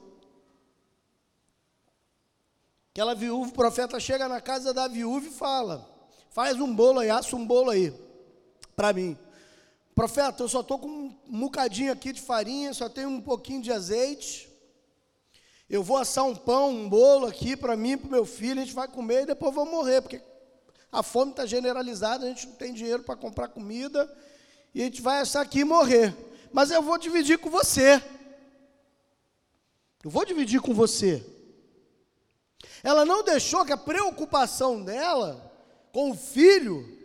Aquela 2.91 3.15
viúva, 3.15 3.49
o 3.49 3.53
profeta 3.53 4.01
chega 4.01 4.29
na 4.29 4.41
casa 4.41 4.75
da 4.75 4.89
viúva 4.89 5.25
e 5.25 5.31
fala: 5.31 5.89
faz 6.31 6.61
um 6.61 6.75
bolo 6.75 6.99
aí, 6.99 7.09
assa 7.09 7.37
um 7.37 7.47
bolo 7.47 7.71
aí, 7.71 7.95
para 8.75 8.93
mim. 8.93 9.17
Profeta, 9.95 10.43
eu 10.43 10.49
só 10.49 10.63
estou 10.63 10.81
com 10.81 10.89
um 10.89 11.41
bocadinho 11.41 11.93
aqui 11.93 12.13
de 12.13 12.21
farinha, 12.21 12.75
só 12.75 12.89
tenho 12.89 13.09
um 13.09 13.21
pouquinho 13.21 13.63
de 13.63 13.71
azeite. 13.71 14.51
Eu 15.71 15.83
vou 15.85 15.97
assar 15.97 16.25
um 16.25 16.35
pão, 16.35 16.71
um 16.71 16.89
bolo 16.89 17.27
aqui 17.27 17.57
para 17.57 17.77
mim, 17.77 17.97
para 17.97 18.09
o 18.09 18.11
meu 18.11 18.25
filho, 18.27 18.61
a 18.61 18.65
gente 18.65 18.75
vai 18.75 18.89
comer 18.89 19.23
e 19.23 19.27
depois 19.27 19.55
vou 19.55 19.65
morrer, 19.65 20.03
porque 20.03 20.21
a 20.91 21.05
fome 21.05 21.31
está 21.31 21.47
generalizada, 21.47 22.27
a 22.27 22.29
gente 22.29 22.49
não 22.49 22.57
tem 22.57 22.75
dinheiro 22.75 23.05
para 23.05 23.15
comprar 23.15 23.49
comida, 23.49 24.13
e 24.75 24.83
a 24.83 24.85
gente 24.87 25.01
vai 25.01 25.21
assar 25.21 25.43
aqui 25.43 25.61
e 25.61 25.65
morrer. 25.65 26.15
Mas 26.53 26.71
eu 26.71 26.83
vou 26.83 26.99
dividir 26.99 27.39
com 27.39 27.49
você. 27.49 28.03
Eu 30.03 30.11
vou 30.11 30.25
dividir 30.25 30.61
com 30.61 30.75
você. 30.75 31.25
Ela 32.83 33.05
não 33.05 33.23
deixou 33.23 33.65
que 33.65 33.73
a 33.73 33.77
preocupação 33.77 34.83
dela 34.83 35.51
com 35.93 36.11
o 36.11 36.17
filho 36.17 36.99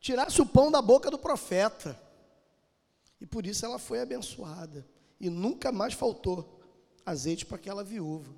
tirasse 0.00 0.40
o 0.42 0.46
pão 0.46 0.70
da 0.70 0.82
boca 0.82 1.10
do 1.10 1.18
profeta. 1.18 2.00
E 3.20 3.26
por 3.26 3.46
isso 3.46 3.64
ela 3.64 3.78
foi 3.78 4.00
abençoada. 4.00 4.86
E 5.20 5.30
nunca 5.30 5.70
mais 5.70 5.94
faltou 5.94 6.60
azeite 7.06 7.46
para 7.46 7.56
aquela 7.56 7.84
viúva. 7.84 8.34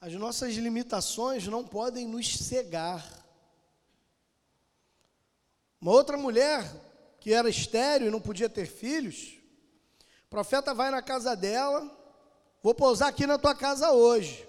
As 0.00 0.14
nossas 0.14 0.54
limitações 0.54 1.46
não 1.46 1.62
podem 1.62 2.08
nos 2.08 2.34
cegar. 2.38 3.06
Uma 5.78 5.92
outra 5.92 6.16
mulher 6.16 6.64
que 7.20 7.32
era 7.32 7.48
estéreo 7.48 8.08
e 8.08 8.10
não 8.10 8.20
podia 8.20 8.48
ter 8.48 8.66
filhos, 8.66 9.38
o 10.24 10.30
profeta 10.30 10.72
vai 10.72 10.90
na 10.90 11.02
casa 11.02 11.36
dela, 11.36 11.88
vou 12.62 12.74
pousar 12.74 13.08
aqui 13.08 13.26
na 13.26 13.38
tua 13.38 13.54
casa 13.54 13.92
hoje. 13.92 14.48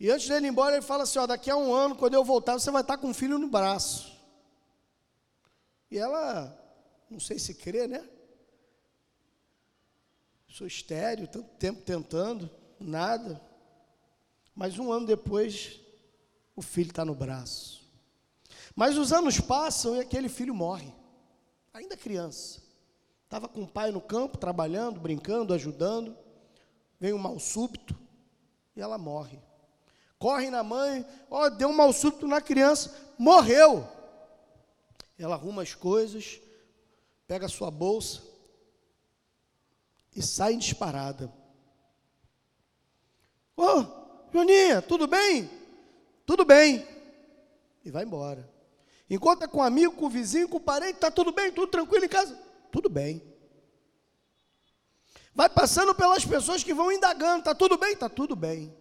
E 0.00 0.10
antes 0.10 0.28
dele 0.28 0.46
ir 0.46 0.50
embora, 0.50 0.76
ele 0.76 0.84
fala 0.84 1.04
assim: 1.04 1.18
ó, 1.18 1.26
daqui 1.26 1.50
a 1.50 1.56
um 1.56 1.72
ano, 1.72 1.94
quando 1.94 2.14
eu 2.14 2.24
voltar, 2.24 2.54
você 2.54 2.70
vai 2.70 2.82
estar 2.82 2.98
com 2.98 3.08
um 3.08 3.14
filho 3.14 3.38
no 3.38 3.48
braço. 3.48 4.12
E 5.90 5.98
ela, 5.98 6.56
não 7.08 7.20
sei 7.20 7.38
se 7.38 7.54
crê, 7.54 7.86
né? 7.86 8.08
Sou 10.48 10.66
estéreo, 10.66 11.28
tanto 11.28 11.48
tempo 11.56 11.82
tentando, 11.82 12.50
nada. 12.80 13.40
Mas 14.54 14.78
um 14.78 14.92
ano 14.92 15.06
depois, 15.06 15.80
o 16.54 16.62
filho 16.62 16.90
está 16.90 17.04
no 17.04 17.14
braço. 17.14 17.83
Mas 18.74 18.98
os 18.98 19.12
anos 19.12 19.40
passam 19.40 19.96
e 19.96 20.00
aquele 20.00 20.28
filho 20.28 20.54
morre, 20.54 20.92
ainda 21.72 21.96
criança. 21.96 22.62
Estava 23.24 23.48
com 23.48 23.62
o 23.62 23.68
pai 23.68 23.90
no 23.90 24.00
campo, 24.00 24.38
trabalhando, 24.38 25.00
brincando, 25.00 25.54
ajudando. 25.54 26.16
Vem 26.98 27.12
um 27.12 27.18
mal 27.18 27.38
súbito 27.38 27.96
e 28.74 28.80
ela 28.80 28.98
morre. 28.98 29.40
Corre 30.18 30.50
na 30.50 30.62
mãe, 30.62 31.04
ó, 31.30 31.48
deu 31.48 31.68
um 31.68 31.76
mal 31.76 31.92
súbito 31.92 32.26
na 32.26 32.40
criança, 32.40 32.94
morreu. 33.18 33.86
Ela 35.18 35.34
arruma 35.34 35.62
as 35.62 35.74
coisas, 35.74 36.40
pega 37.26 37.46
a 37.46 37.48
sua 37.48 37.70
bolsa 37.70 38.22
e 40.14 40.22
sai 40.22 40.56
disparada. 40.56 41.32
Ô, 43.56 43.62
oh, 43.62 44.30
Joninha, 44.32 44.82
tudo 44.82 45.06
bem? 45.06 45.48
Tudo 46.26 46.44
bem. 46.44 46.86
E 47.84 47.90
vai 47.90 48.04
embora. 48.04 48.53
Encontra 49.08 49.46
com 49.46 49.58
um 49.58 49.62
amigo, 49.62 49.94
com 49.94 50.08
vizinho, 50.08 50.48
com 50.48 50.60
parente, 50.60 50.94
está 50.94 51.10
tudo 51.10 51.32
bem, 51.32 51.52
tudo 51.52 51.66
tranquilo 51.66 52.04
em 52.04 52.08
casa? 52.08 52.38
Tudo 52.72 52.88
bem. 52.88 53.22
Vai 55.34 55.48
passando 55.48 55.94
pelas 55.94 56.24
pessoas 56.24 56.62
que 56.62 56.72
vão 56.72 56.92
indagando, 56.92 57.40
está 57.40 57.54
tudo 57.54 57.76
bem? 57.76 57.92
Está 57.92 58.08
tudo 58.08 58.36
bem. 58.36 58.74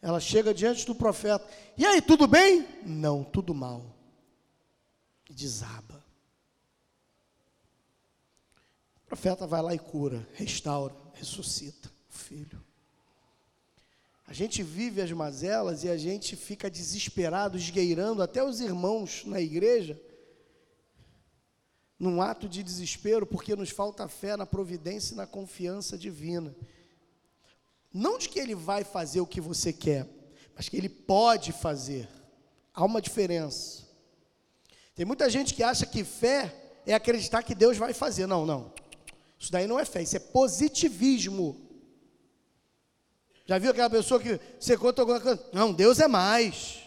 Ela 0.00 0.20
chega 0.20 0.54
diante 0.54 0.86
do 0.86 0.94
profeta, 0.94 1.46
e 1.76 1.84
aí, 1.84 2.00
tudo 2.00 2.26
bem? 2.26 2.66
Não, 2.84 3.22
tudo 3.22 3.54
mal. 3.54 3.94
Desaba. 5.28 6.02
O 9.04 9.06
profeta 9.06 9.46
vai 9.46 9.60
lá 9.60 9.74
e 9.74 9.78
cura, 9.78 10.26
restaura, 10.34 10.94
ressuscita 11.14 11.90
o 12.08 12.12
filho. 12.12 12.59
A 14.30 14.32
gente 14.32 14.62
vive 14.62 15.02
as 15.02 15.10
mazelas 15.10 15.82
e 15.82 15.88
a 15.88 15.96
gente 15.96 16.36
fica 16.36 16.70
desesperado, 16.70 17.58
esgueirando 17.58 18.22
até 18.22 18.44
os 18.44 18.60
irmãos 18.60 19.24
na 19.24 19.40
igreja, 19.40 20.00
num 21.98 22.22
ato 22.22 22.48
de 22.48 22.62
desespero, 22.62 23.26
porque 23.26 23.56
nos 23.56 23.70
falta 23.70 24.06
fé 24.06 24.36
na 24.36 24.46
providência 24.46 25.14
e 25.14 25.16
na 25.16 25.26
confiança 25.26 25.98
divina. 25.98 26.54
Não 27.92 28.18
de 28.18 28.28
que 28.28 28.38
ele 28.38 28.54
vai 28.54 28.84
fazer 28.84 29.20
o 29.20 29.26
que 29.26 29.40
você 29.40 29.72
quer, 29.72 30.06
mas 30.54 30.68
que 30.68 30.76
ele 30.76 30.88
pode 30.88 31.50
fazer. 31.50 32.08
Há 32.72 32.84
uma 32.84 33.02
diferença. 33.02 33.82
Tem 34.94 35.04
muita 35.04 35.28
gente 35.28 35.54
que 35.54 35.64
acha 35.64 35.84
que 35.84 36.04
fé 36.04 36.54
é 36.86 36.94
acreditar 36.94 37.42
que 37.42 37.52
Deus 37.52 37.76
vai 37.76 37.92
fazer. 37.92 38.28
Não, 38.28 38.46
não. 38.46 38.72
Isso 39.36 39.50
daí 39.50 39.66
não 39.66 39.80
é 39.80 39.84
fé, 39.84 40.04
isso 40.04 40.14
é 40.14 40.20
positivismo. 40.20 41.69
Já 43.50 43.58
viu 43.58 43.72
aquela 43.72 43.90
pessoa 43.90 44.20
que 44.20 44.38
você 44.60 44.78
conta 44.78 45.02
alguma 45.02 45.20
coisa? 45.20 45.44
Não, 45.52 45.72
Deus 45.72 45.98
é 45.98 46.06
mais. 46.06 46.84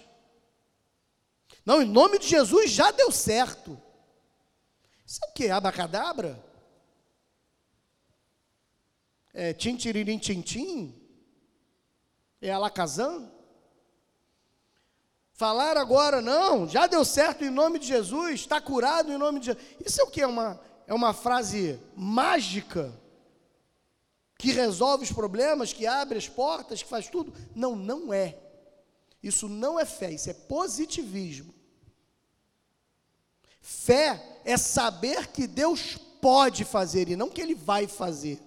Não, 1.66 1.82
em 1.82 1.86
nome 1.86 2.18
de 2.18 2.26
Jesus 2.26 2.72
já 2.72 2.90
deu 2.90 3.12
certo. 3.12 3.78
Isso 5.06 5.20
é 5.26 5.28
o 5.28 5.34
que? 5.34 5.50
Abacadabra? 5.50 6.42
É 9.34 9.52
tintiririm 9.52 10.18
tintim? 10.18 10.96
É 12.42 12.50
alacazam? 12.50 13.30
Falar 15.34 15.76
agora, 15.76 16.22
não, 16.22 16.66
já 16.66 16.88
deu 16.88 17.04
certo 17.04 17.44
em 17.44 17.50
nome 17.50 17.78
de 17.78 17.88
Jesus, 17.88 18.40
está 18.40 18.62
curado 18.62 19.12
em 19.12 19.18
nome 19.18 19.42
de 19.42 19.48
Jesus. 19.48 19.66
Isso 19.86 20.00
é 20.00 20.04
o 20.06 20.10
que? 20.10 20.22
É 20.22 20.28
uma, 20.28 20.62
é 20.88 20.94
uma 20.94 21.14
frase 21.14 21.78
mágica? 21.94 23.03
Que 24.38 24.52
resolve 24.52 25.06
os 25.06 25.12
problemas, 25.12 25.74
que 25.74 25.86
abre 25.86 26.18
as 26.18 26.28
portas, 26.28 26.84
que 26.84 26.90
faz 26.90 27.08
tudo. 27.08 27.34
Não, 27.56 27.76
não 27.76 28.14
é. 28.14 28.38
Isso 29.22 29.48
não 29.48 29.80
é 29.80 29.86
fé, 29.86 30.12
isso 30.12 30.30
é 30.30 30.34
positivismo. 30.34 31.54
Fé 33.62 34.42
é 34.44 34.58
saber 34.58 35.28
que 35.28 35.48
Deus 35.48 35.98
pode 36.22 36.66
fazer 36.66 37.08
e 37.08 37.16
não 37.16 37.30
que 37.30 37.42
Ele 37.42 37.56
vai 37.56 37.88
fazer. 37.88 38.42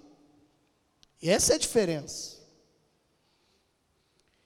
Essa 1.22 1.54
é 1.54 1.56
a 1.56 1.58
diferença. 1.58 2.36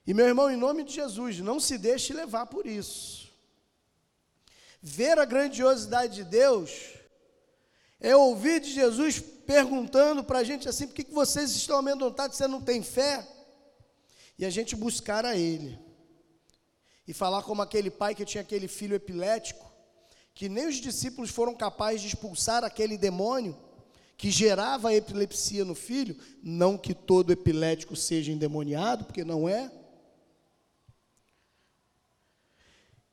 E 0.07 0.14
meu 0.14 0.26
irmão, 0.26 0.51
em 0.51 0.57
nome 0.57 0.84
de 0.84 0.95
Jesus, 0.95 1.41
não 1.41 1.59
se 1.59 1.76
deixe 1.76 2.12
levar 2.12 2.47
por 2.47 2.66
isso. 2.66 3.28
Ver 4.80 5.18
a 5.18 5.24
grandiosidade 5.24 6.14
de 6.14 6.24
Deus 6.24 6.95
É 8.01 8.16
ouvir 8.16 8.61
de 8.61 8.72
Jesus 8.72 9.20
perguntando 9.20 10.24
para 10.24 10.38
a 10.38 10.44
gente 10.44 10.68
assim: 10.68 10.86
por 10.86 10.94
que, 10.94 11.05
que 11.05 11.12
vocês 11.12 11.51
estão 11.51 11.76
amedrontados? 11.76 12.36
Você 12.36 12.48
não 12.48 12.61
tem 12.61 12.82
fé? 12.82 13.26
E 14.38 14.44
a 14.44 14.51
gente 14.51 14.74
buscar 14.74 15.26
a 15.26 15.36
Ele. 15.36 15.78
E 17.07 17.12
falar 17.12 17.42
como 17.42 17.61
aquele 17.61 17.90
pai 17.90 18.14
que 18.14 18.24
tinha 18.24 18.40
aquele 18.40 18.68
filho 18.68 18.94
epilético, 18.94 19.70
que 20.34 20.48
nem 20.48 20.66
os 20.66 20.76
discípulos 20.76 21.30
foram 21.30 21.55
capazes 21.55 22.01
de 22.01 22.09
expulsar 22.09 22.64
aquele 22.64 22.96
demônio 22.96 23.57
que 24.16 24.30
gerava 24.30 24.90
a 24.90 24.94
epilepsia 24.94 25.64
no 25.64 25.74
filho, 25.74 26.16
não 26.42 26.76
que 26.76 26.94
todo 26.94 27.32
epilético 27.32 27.96
seja 27.96 28.30
endemoniado, 28.30 29.05
porque 29.05 29.24
não 29.24 29.48
é. 29.48 29.70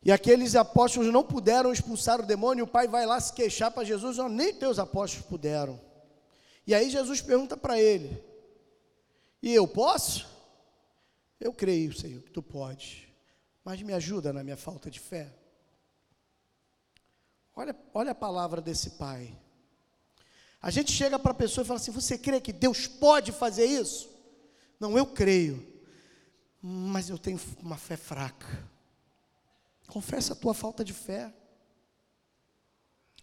E 0.08 0.12
aqueles 0.14 0.55
apóstolos 0.55 1.12
não 1.12 1.22
puderam 1.22 1.74
expulsar 1.74 2.22
o 2.22 2.26
demônio, 2.26 2.64
o 2.64 2.68
pai 2.68 2.88
vai 2.88 3.05
lá 3.05 3.20
se 3.20 3.34
queixar 3.34 3.70
para 3.70 3.84
Jesus, 3.84 4.16
não, 4.16 4.30
nem 4.30 4.53
teus 4.53 4.80
apóstolos 4.80 5.28
puderam. 5.28 5.78
E 6.66 6.74
aí 6.74 6.89
Jesus 6.89 7.20
pergunta 7.20 7.58
para 7.58 7.78
ele: 7.78 8.24
E 9.43 9.53
eu 9.53 9.68
posso? 9.68 10.26
Eu 11.38 11.51
creio, 11.51 11.93
Senhor, 11.93 12.22
que 12.22 12.32
tu 12.32 12.41
pode, 12.41 13.14
mas 13.66 13.82
me 13.82 13.91
ajuda 13.91 14.32
na 14.32 14.45
minha 14.45 14.55
falta 14.55 14.89
de 14.89 14.97
fé. 14.97 15.30
Olha, 17.53 17.76
olha 17.93 18.12
a 18.12 18.16
palavra 18.16 18.62
desse 18.62 18.91
pai. 18.91 19.38
A 20.62 20.72
gente 20.72 20.89
chega 20.89 21.20
para 21.20 21.32
a 21.32 21.36
pessoa 21.36 21.66
e 21.66 21.68
fala 21.68 21.82
assim: 21.82 21.91
Você 21.91 22.18
crê 22.18 22.39
que 22.39 22.53
Deus 22.53 22.88
pode 22.88 23.34
fazer 23.34 23.66
isso? 23.66 24.10
Não, 24.80 24.97
eu 24.97 25.05
creio, 25.05 25.68
mas 26.62 27.10
eu 27.10 27.18
tenho 27.18 27.38
uma 27.62 27.76
fé 27.76 27.97
fraca. 27.97 28.47
Confessa 29.88 30.33
a 30.33 30.35
tua 30.35 30.53
falta 30.53 30.83
de 30.83 30.93
fé. 30.93 31.33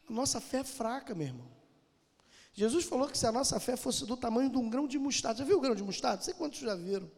A 0.09 0.13
nossa 0.13 0.41
fé 0.41 0.59
é 0.59 0.65
fraca, 0.65 1.15
meu 1.15 1.27
irmão. 1.27 1.49
Jesus 2.53 2.85
falou 2.85 3.09
que 3.09 3.19
se 3.19 3.27
a 3.27 3.33
nossa 3.33 3.59
fé 3.61 3.77
fosse 3.77 4.07
do 4.07 4.17
tamanho 4.17 4.49
de 4.49 4.57
um 4.57 4.71
grão 4.71 4.87
de 4.87 4.99
mostarda, 4.99 5.39
já 5.39 5.45
viu 5.45 5.59
o 5.59 5.61
grão 5.61 5.75
de 5.75 5.83
mostarda? 5.83 6.19
Não 6.19 6.25
sei 6.25 6.35
quantos 6.35 6.61
já 6.61 6.75
viram. 6.75 7.11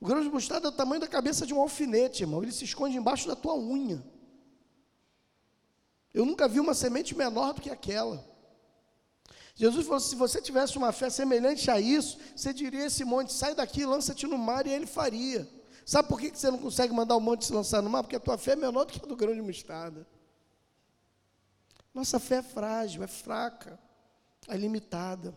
O 0.00 0.06
grão 0.06 0.22
de 0.22 0.28
mostarda 0.28 0.68
é 0.68 0.70
do 0.70 0.76
tamanho 0.76 1.00
da 1.00 1.08
cabeça 1.08 1.46
de 1.46 1.52
um 1.52 1.60
alfinete, 1.60 2.22
irmão. 2.22 2.42
Ele 2.42 2.52
se 2.52 2.64
esconde 2.64 2.96
embaixo 2.96 3.26
da 3.26 3.34
tua 3.34 3.56
unha. 3.56 4.04
Eu 6.14 6.24
nunca 6.24 6.48
vi 6.48 6.60
uma 6.60 6.74
semente 6.74 7.16
menor 7.16 7.52
do 7.52 7.60
que 7.60 7.70
aquela. 7.70 8.24
Jesus 9.54 9.84
falou: 9.84 10.00
se 10.00 10.14
você 10.14 10.40
tivesse 10.40 10.78
uma 10.78 10.92
fé 10.92 11.10
semelhante 11.10 11.68
a 11.70 11.80
isso, 11.80 12.16
você 12.34 12.52
diria 12.52 12.86
esse 12.86 13.04
monte: 13.04 13.32
sai 13.32 13.56
daqui, 13.56 13.84
lança-te 13.84 14.26
no 14.26 14.38
mar, 14.38 14.66
e 14.66 14.70
ele 14.70 14.86
faria. 14.86 15.57
Sabe 15.88 16.06
por 16.06 16.20
que 16.20 16.28
você 16.28 16.50
não 16.50 16.58
consegue 16.58 16.92
mandar 16.92 17.16
o 17.16 17.20
monte 17.20 17.46
se 17.46 17.52
lançar 17.54 17.80
no 17.80 17.88
mar? 17.88 18.02
Porque 18.02 18.16
a 18.16 18.20
tua 18.20 18.36
fé 18.36 18.52
é 18.52 18.56
menor 18.56 18.84
do 18.84 18.92
que 18.92 19.02
a 19.02 19.08
do 19.08 19.16
grão 19.16 19.34
de 19.34 19.40
mostarda. 19.40 20.06
Nossa 21.94 22.20
fé 22.20 22.36
é 22.36 22.42
frágil, 22.42 23.02
é 23.02 23.06
fraca, 23.06 23.78
é 24.46 24.54
limitada. 24.54 25.34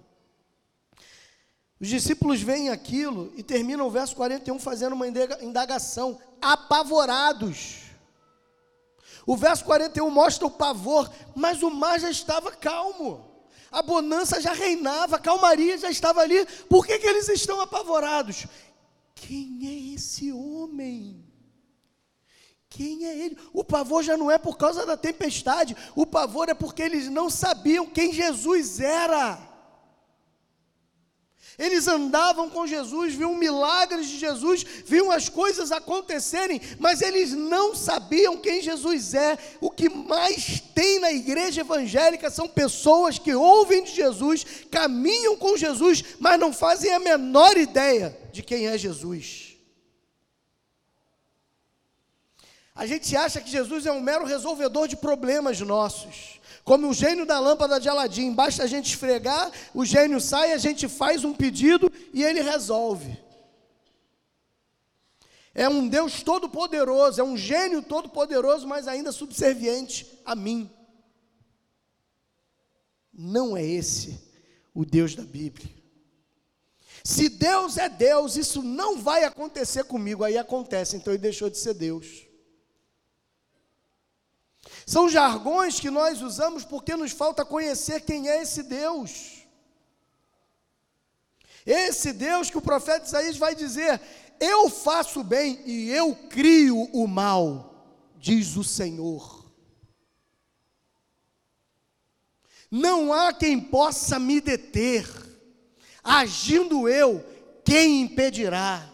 Os 1.80 1.88
discípulos 1.88 2.41
veem 2.41 2.70
aquilo 2.70 3.32
e 3.38 3.43
terminam 3.43 3.88
o 3.88 3.89
verso 3.89 4.14
41 4.14 4.60
fazendo 4.60 4.91
uma 4.91 5.08
indagação, 5.08 6.20
apavorados. 6.41 7.84
O 9.26 9.38
verso 9.38 9.64
41 9.64 10.10
mostra 10.10 10.45
o 10.45 10.52
pavor, 10.52 11.10
mas 11.34 11.64
o 11.64 11.72
mar 11.72 11.97
já 11.97 12.12
estava 12.12 12.52
calmo 12.52 13.32
a 13.72 13.82
bonança 13.82 14.41
já 14.41 14.52
reinava, 14.52 15.16
a 15.16 15.20
calmaria 15.20 15.78
já 15.78 15.89
estava 15.89 16.20
ali, 16.20 16.45
por 16.68 16.86
que, 16.86 16.99
que 16.99 17.08
eles 17.08 17.30
estão 17.30 17.62
apavorados? 17.62 18.45
Quem 19.28 19.60
é 19.68 19.94
esse 19.94 20.32
homem? 20.32 21.24
Quem 22.68 23.06
é 23.06 23.26
ele? 23.26 23.38
O 23.54 23.64
pavor 23.64 24.02
já 24.02 24.18
não 24.18 24.32
é 24.32 24.40
por 24.40 24.58
causa 24.58 24.84
da 24.84 24.98
tempestade, 24.98 25.78
o 25.96 26.08
pavor 26.08 26.50
é 26.50 26.56
porque 26.56 26.82
eles 26.82 27.08
não 27.08 27.30
sabiam 27.30 27.86
quem 27.86 28.12
Jesus 28.12 28.80
era. 28.80 29.38
Eles 31.58 31.88
andavam 31.88 32.49
com 32.49 32.66
Jesus, 32.66 33.14
viam 33.14 33.36
milagres 33.36 34.08
de 34.08 34.18
Jesus, 34.18 34.64
viam 34.86 35.12
as 35.12 35.30
coisas 35.30 35.72
acontecerem, 35.72 36.62
mas 36.80 37.02
eles 37.02 37.32
não 37.32 37.76
sabiam 37.76 38.38
quem 38.38 38.62
Jesus 38.62 39.14
é. 39.14 39.38
O 39.60 39.70
que 39.70 39.89
mais 39.89 40.62
tem 40.74 40.99
na 40.99 41.12
igreja 41.12 41.62
evangélica 41.62 42.30
são 42.30 42.47
pessoas 42.47 43.20
que 43.20 43.34
ouvem 43.34 43.84
de 43.84 43.91
Jesus, 43.91 44.45
caminham 44.72 45.36
com 45.38 45.58
Jesus, 45.58 46.04
mas 46.20 46.39
não 46.39 46.54
fazem 46.54 46.91
a 46.93 46.99
menor 46.99 47.58
ideia 47.58 48.18
de 48.32 48.41
quem 48.41 48.68
é 48.68 48.78
Jesus. 48.78 49.52
A 52.74 52.86
gente 52.88 53.16
acha 53.16 53.41
que 53.41 53.52
Jesus 53.52 53.86
é 53.86 53.91
um 53.91 54.02
mero 54.02 54.26
resolvedor 54.26 54.88
de 54.88 54.95
problemas 54.95 55.60
nossos. 55.60 56.41
Como 56.64 56.89
o 56.89 56.93
gênio 56.93 57.26
da 57.26 57.39
lâmpada 57.39 57.80
de 57.80 57.89
Aladim, 57.89 58.34
basta 58.34 58.64
a 58.64 58.68
gente 58.68 58.88
esfregar, 58.88 59.51
o 59.74 59.84
gênio 59.84 60.22
sai, 60.22 60.53
a 60.53 60.57
gente 60.57 60.88
faz 60.88 61.24
um 61.24 61.34
pedido 61.34 61.91
e 62.14 62.24
ele 62.24 62.41
resolve. 62.41 63.18
É 65.53 65.68
um 65.68 65.88
Deus 65.88 66.24
todo-poderoso, 66.24 67.20
é 67.20 67.24
um 67.24 67.36
gênio 67.36 67.82
todo-poderoso, 67.82 68.68
mas 68.68 68.88
ainda 68.88 69.12
subserviente 69.12 70.07
a 70.24 70.36
mim. 70.36 70.70
Não 73.14 73.57
é 73.57 73.66
esse 73.66 74.20
o 74.74 74.86
Deus 74.86 75.16
da 75.16 75.24
Bíblia. 75.24 75.70
Se 77.03 77.28
Deus 77.28 77.78
é 77.78 77.89
Deus, 77.89 78.36
isso 78.38 78.62
não 78.62 78.97
vai 78.99 79.24
acontecer 79.24 79.84
comigo, 79.84 80.24
aí 80.24 80.38
acontece, 80.38 80.95
então 80.95 81.12
ele 81.12 81.22
deixou 81.22 81.49
de 81.49 81.57
ser 81.57 81.74
Deus. 81.74 82.31
São 84.92 85.08
jargões 85.08 85.80
que 85.80 85.89
nós 85.89 86.22
usamos 86.22 86.66
porque 86.66 86.98
nos 86.98 87.14
falta 87.14 87.46
conhecer 87.46 88.02
quem 88.02 88.28
é 88.28 88.42
esse 88.42 88.62
Deus. 88.62 89.38
Esse 91.66 92.12
Deus 92.12 92.50
que 92.50 92.58
o 92.58 92.62
profeta 92.62 93.06
Isaías 93.06 93.38
vai 93.38 93.56
dizer: 93.56 94.02
Eu 94.38 94.70
faço 94.70 95.24
bem 95.24 95.62
e 95.66 95.89
eu 95.92 96.14
crio 96.14 96.89
o 96.92 97.08
mal, 97.08 97.74
diz 98.18 98.58
o 98.58 98.66
Senhor. 98.66 99.50
Não 102.70 103.14
há 103.14 103.32
quem 103.32 103.62
possa 103.62 104.20
me 104.20 104.42
deter, 104.42 105.08
agindo 106.04 106.89
eu, 106.89 107.26
quem 107.64 108.02
impedirá? 108.02 108.91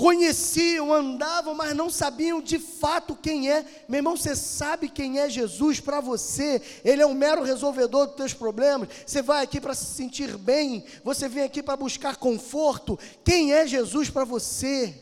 Conheciam, 0.00 0.94
andavam, 0.94 1.54
mas 1.54 1.76
não 1.76 1.90
sabiam 1.90 2.40
de 2.40 2.58
fato 2.58 3.14
quem 3.14 3.50
é. 3.50 3.66
Meu 3.86 3.98
irmão, 3.98 4.16
você 4.16 4.34
sabe 4.34 4.88
quem 4.88 5.18
é 5.18 5.28
Jesus 5.28 5.78
para 5.78 6.00
você? 6.00 6.62
Ele 6.82 7.02
é 7.02 7.06
um 7.06 7.12
mero 7.12 7.42
resolvedor 7.42 8.06
dos 8.06 8.16
teus 8.16 8.32
problemas. 8.32 8.88
Você 9.04 9.20
vai 9.20 9.44
aqui 9.44 9.60
para 9.60 9.74
se 9.74 9.84
sentir 9.84 10.38
bem, 10.38 10.86
você 11.04 11.28
vem 11.28 11.44
aqui 11.44 11.62
para 11.62 11.76
buscar 11.76 12.16
conforto. 12.16 12.98
Quem 13.22 13.52
é 13.52 13.66
Jesus 13.66 14.08
para 14.08 14.24
você? 14.24 14.94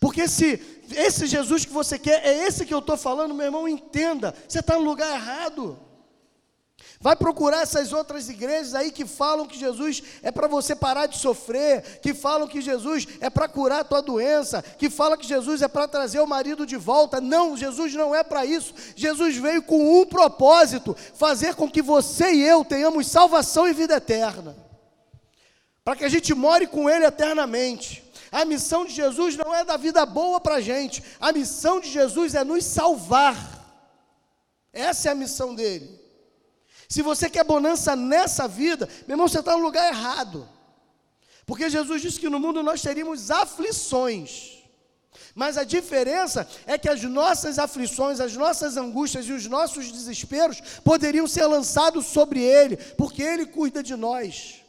Porque 0.00 0.26
se 0.26 0.60
esse 0.90 1.28
Jesus 1.28 1.64
que 1.64 1.72
você 1.72 1.96
quer 1.96 2.26
é 2.26 2.44
esse 2.44 2.66
que 2.66 2.74
eu 2.74 2.80
estou 2.80 2.96
falando, 2.96 3.34
meu 3.34 3.46
irmão, 3.46 3.68
entenda, 3.68 4.34
você 4.48 4.58
está 4.58 4.74
no 4.74 4.82
lugar 4.82 5.14
errado. 5.14 5.78
Vai 7.00 7.14
procurar 7.14 7.62
essas 7.62 7.92
outras 7.92 8.28
igrejas 8.28 8.74
aí 8.74 8.90
que 8.90 9.06
falam 9.06 9.46
que 9.46 9.56
Jesus 9.56 10.02
é 10.20 10.32
para 10.32 10.48
você 10.48 10.74
parar 10.74 11.06
de 11.06 11.16
sofrer, 11.16 12.00
que 12.00 12.12
falam 12.12 12.48
que 12.48 12.60
Jesus 12.60 13.06
é 13.20 13.30
para 13.30 13.46
curar 13.46 13.80
a 13.80 13.84
tua 13.84 14.02
doença, 14.02 14.62
que 14.62 14.90
falam 14.90 15.16
que 15.16 15.26
Jesus 15.26 15.62
é 15.62 15.68
para 15.68 15.86
trazer 15.86 16.18
o 16.18 16.26
marido 16.26 16.66
de 16.66 16.76
volta. 16.76 17.20
Não, 17.20 17.56
Jesus 17.56 17.94
não 17.94 18.12
é 18.12 18.24
para 18.24 18.44
isso. 18.44 18.74
Jesus 18.96 19.36
veio 19.36 19.62
com 19.62 20.00
um 20.00 20.04
propósito: 20.04 20.96
fazer 21.14 21.54
com 21.54 21.70
que 21.70 21.80
você 21.80 22.32
e 22.32 22.42
eu 22.42 22.64
tenhamos 22.64 23.06
salvação 23.06 23.68
e 23.68 23.72
vida 23.72 23.94
eterna. 23.94 24.56
Para 25.84 25.94
que 25.94 26.04
a 26.04 26.08
gente 26.08 26.34
more 26.34 26.66
com 26.66 26.90
Ele 26.90 27.06
eternamente. 27.06 28.04
A 28.30 28.44
missão 28.44 28.84
de 28.84 28.92
Jesus 28.92 29.36
não 29.36 29.54
é 29.54 29.64
dar 29.64 29.76
vida 29.76 30.04
boa 30.04 30.40
para 30.40 30.56
a 30.56 30.60
gente, 30.60 31.02
a 31.18 31.32
missão 31.32 31.80
de 31.80 31.88
Jesus 31.88 32.34
é 32.34 32.44
nos 32.44 32.64
salvar. 32.64 33.36
Essa 34.72 35.08
é 35.08 35.12
a 35.12 35.14
missão 35.14 35.54
dele. 35.54 35.97
Se 36.88 37.02
você 37.02 37.28
quer 37.28 37.44
bonança 37.44 37.94
nessa 37.94 38.48
vida, 38.48 38.88
meu 39.06 39.14
irmão, 39.14 39.28
você 39.28 39.40
está 39.40 39.56
no 39.56 39.62
lugar 39.62 39.92
errado. 39.92 40.48
Porque 41.44 41.68
Jesus 41.68 42.00
disse 42.00 42.20
que 42.20 42.28
no 42.28 42.40
mundo 42.40 42.62
nós 42.62 42.80
teríamos 42.80 43.30
aflições. 43.30 44.58
Mas 45.34 45.58
a 45.58 45.64
diferença 45.64 46.48
é 46.66 46.78
que 46.78 46.88
as 46.88 47.02
nossas 47.02 47.58
aflições, 47.58 48.20
as 48.20 48.34
nossas 48.34 48.76
angústias 48.76 49.26
e 49.26 49.32
os 49.32 49.46
nossos 49.46 49.90
desesperos 49.92 50.60
poderiam 50.82 51.26
ser 51.26 51.46
lançados 51.46 52.06
sobre 52.06 52.40
Ele, 52.40 52.76
porque 52.76 53.22
Ele 53.22 53.46
cuida 53.46 53.82
de 53.82 53.94
nós. 53.94 54.62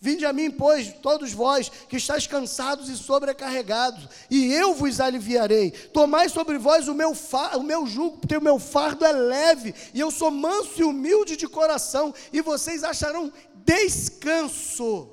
Vinde 0.00 0.24
a 0.24 0.32
mim, 0.32 0.48
pois, 0.48 0.92
todos 1.02 1.32
vós 1.32 1.68
que 1.68 1.96
estáis 1.96 2.24
cansados 2.24 2.88
e 2.88 2.96
sobrecarregados, 2.96 4.08
e 4.30 4.52
eu 4.52 4.72
vos 4.72 5.00
aliviarei. 5.00 5.72
Tomai 5.72 6.28
sobre 6.28 6.56
vós 6.56 6.86
o 6.86 6.94
meu, 6.94 7.12
o 7.56 7.62
meu 7.64 7.84
jugo, 7.84 8.18
porque 8.18 8.36
o 8.36 8.42
meu 8.42 8.60
fardo 8.60 9.04
é 9.04 9.10
leve, 9.10 9.74
e 9.92 9.98
eu 9.98 10.12
sou 10.12 10.30
manso 10.30 10.80
e 10.80 10.84
humilde 10.84 11.36
de 11.36 11.48
coração, 11.48 12.14
e 12.32 12.40
vocês 12.40 12.84
acharão 12.84 13.32
descanso 13.64 15.10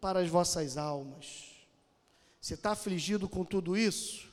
para 0.00 0.20
as 0.20 0.28
vossas 0.30 0.78
almas. 0.78 1.52
Você 2.40 2.54
está 2.54 2.72
afligido 2.72 3.28
com 3.28 3.44
tudo 3.44 3.76
isso? 3.76 4.32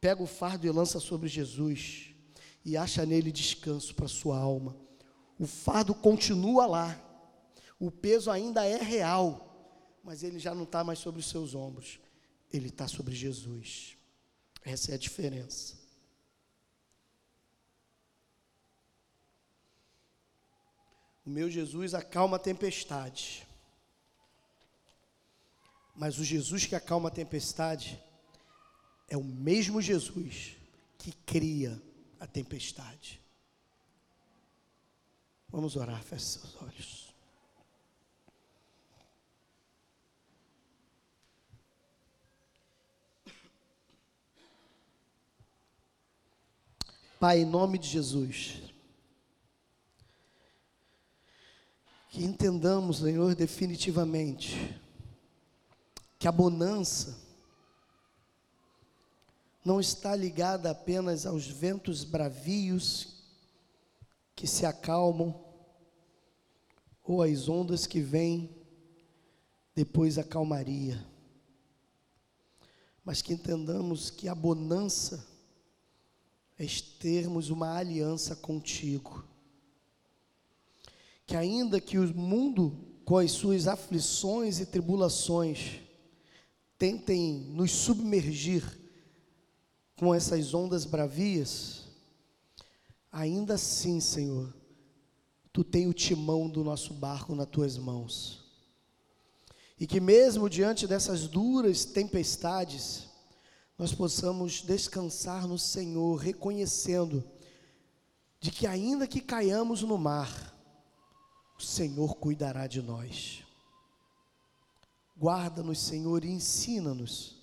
Pega 0.00 0.22
o 0.22 0.28
fardo 0.28 0.64
e 0.64 0.70
lança 0.70 1.00
sobre 1.00 1.28
Jesus, 1.28 2.14
e 2.64 2.76
acha 2.76 3.04
nele 3.04 3.32
descanso 3.32 3.96
para 3.96 4.06
sua 4.06 4.38
alma. 4.38 4.76
O 5.40 5.46
fardo 5.46 5.92
continua 5.92 6.66
lá, 6.66 7.03
o 7.78 7.90
peso 7.90 8.30
ainda 8.30 8.64
é 8.64 8.82
real, 8.82 9.98
mas 10.02 10.22
ele 10.22 10.38
já 10.38 10.54
não 10.54 10.64
está 10.64 10.84
mais 10.84 10.98
sobre 10.98 11.20
os 11.20 11.28
seus 11.28 11.54
ombros, 11.54 11.98
ele 12.52 12.68
está 12.68 12.86
sobre 12.86 13.14
Jesus. 13.14 13.96
Essa 14.62 14.92
é 14.92 14.94
a 14.94 14.98
diferença. 14.98 15.84
O 21.24 21.30
meu 21.30 21.50
Jesus 21.50 21.94
acalma 21.94 22.36
a 22.36 22.40
tempestade. 22.40 23.46
Mas 25.94 26.18
o 26.18 26.24
Jesus 26.24 26.66
que 26.66 26.74
acalma 26.74 27.08
a 27.08 27.12
tempestade 27.12 28.02
é 29.08 29.16
o 29.16 29.24
mesmo 29.24 29.80
Jesus 29.80 30.56
que 30.98 31.12
cria 31.12 31.80
a 32.18 32.26
tempestade. 32.26 33.20
Vamos 35.48 35.76
orar, 35.76 36.02
feche 36.02 36.24
seus 36.24 36.60
olhos. 36.62 37.03
Pai, 47.24 47.40
em 47.40 47.46
nome 47.46 47.78
de 47.78 47.88
Jesus, 47.88 48.60
que 52.10 52.22
entendamos, 52.22 52.98
Senhor, 52.98 53.34
definitivamente, 53.34 54.78
que 56.18 56.28
a 56.28 56.30
bonança 56.30 57.18
não 59.64 59.80
está 59.80 60.14
ligada 60.14 60.70
apenas 60.70 61.24
aos 61.24 61.46
ventos 61.46 62.04
bravios 62.04 63.22
que 64.36 64.46
se 64.46 64.66
acalmam, 64.66 65.42
ou 67.02 67.22
às 67.22 67.48
ondas 67.48 67.86
que 67.86 68.02
vêm 68.02 68.54
depois 69.74 70.18
a 70.18 70.24
calmaria, 70.24 71.02
mas 73.02 73.22
que 73.22 73.32
entendamos 73.32 74.10
que 74.10 74.28
a 74.28 74.34
bonança 74.34 75.32
é 76.58 76.66
termos 77.00 77.50
uma 77.50 77.76
aliança 77.76 78.36
contigo 78.36 79.24
que 81.26 81.36
ainda 81.36 81.80
que 81.80 81.98
o 81.98 82.14
mundo, 82.14 82.78
com 83.04 83.16
as 83.16 83.32
suas 83.32 83.66
aflições 83.66 84.60
e 84.60 84.66
tribulações, 84.66 85.80
tentem 86.78 87.50
nos 87.50 87.70
submergir 87.70 88.62
com 89.96 90.14
essas 90.14 90.52
ondas 90.52 90.84
bravias, 90.84 91.84
ainda 93.10 93.54
assim, 93.54 94.00
Senhor, 94.00 94.52
Tu 95.52 95.62
tem 95.62 95.86
o 95.86 95.94
timão 95.94 96.48
do 96.50 96.64
nosso 96.64 96.92
barco 96.92 97.32
nas 97.32 97.46
tuas 97.46 97.78
mãos. 97.78 98.44
E 99.78 99.86
que 99.86 100.00
mesmo 100.00 100.50
diante 100.50 100.84
dessas 100.84 101.28
duras 101.28 101.84
tempestades, 101.84 103.06
nós 103.76 103.92
possamos 103.92 104.62
descansar 104.62 105.48
no 105.48 105.58
Senhor, 105.58 106.16
reconhecendo 106.16 107.24
de 108.38 108.50
que 108.50 108.66
ainda 108.66 109.06
que 109.06 109.20
caiamos 109.20 109.82
no 109.82 109.98
mar, 109.98 110.54
o 111.58 111.62
Senhor 111.62 112.14
cuidará 112.16 112.66
de 112.66 112.80
nós. 112.82 113.42
Guarda-nos, 115.16 115.78
Senhor, 115.78 116.24
e 116.24 116.30
ensina-nos 116.30 117.36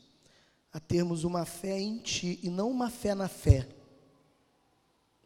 a 0.72 0.80
termos 0.80 1.24
uma 1.24 1.46
fé 1.46 1.80
em 1.80 2.00
Ti, 2.00 2.40
e 2.42 2.50
não 2.50 2.70
uma 2.70 2.90
fé 2.90 3.14
na 3.14 3.28
fé, 3.28 3.68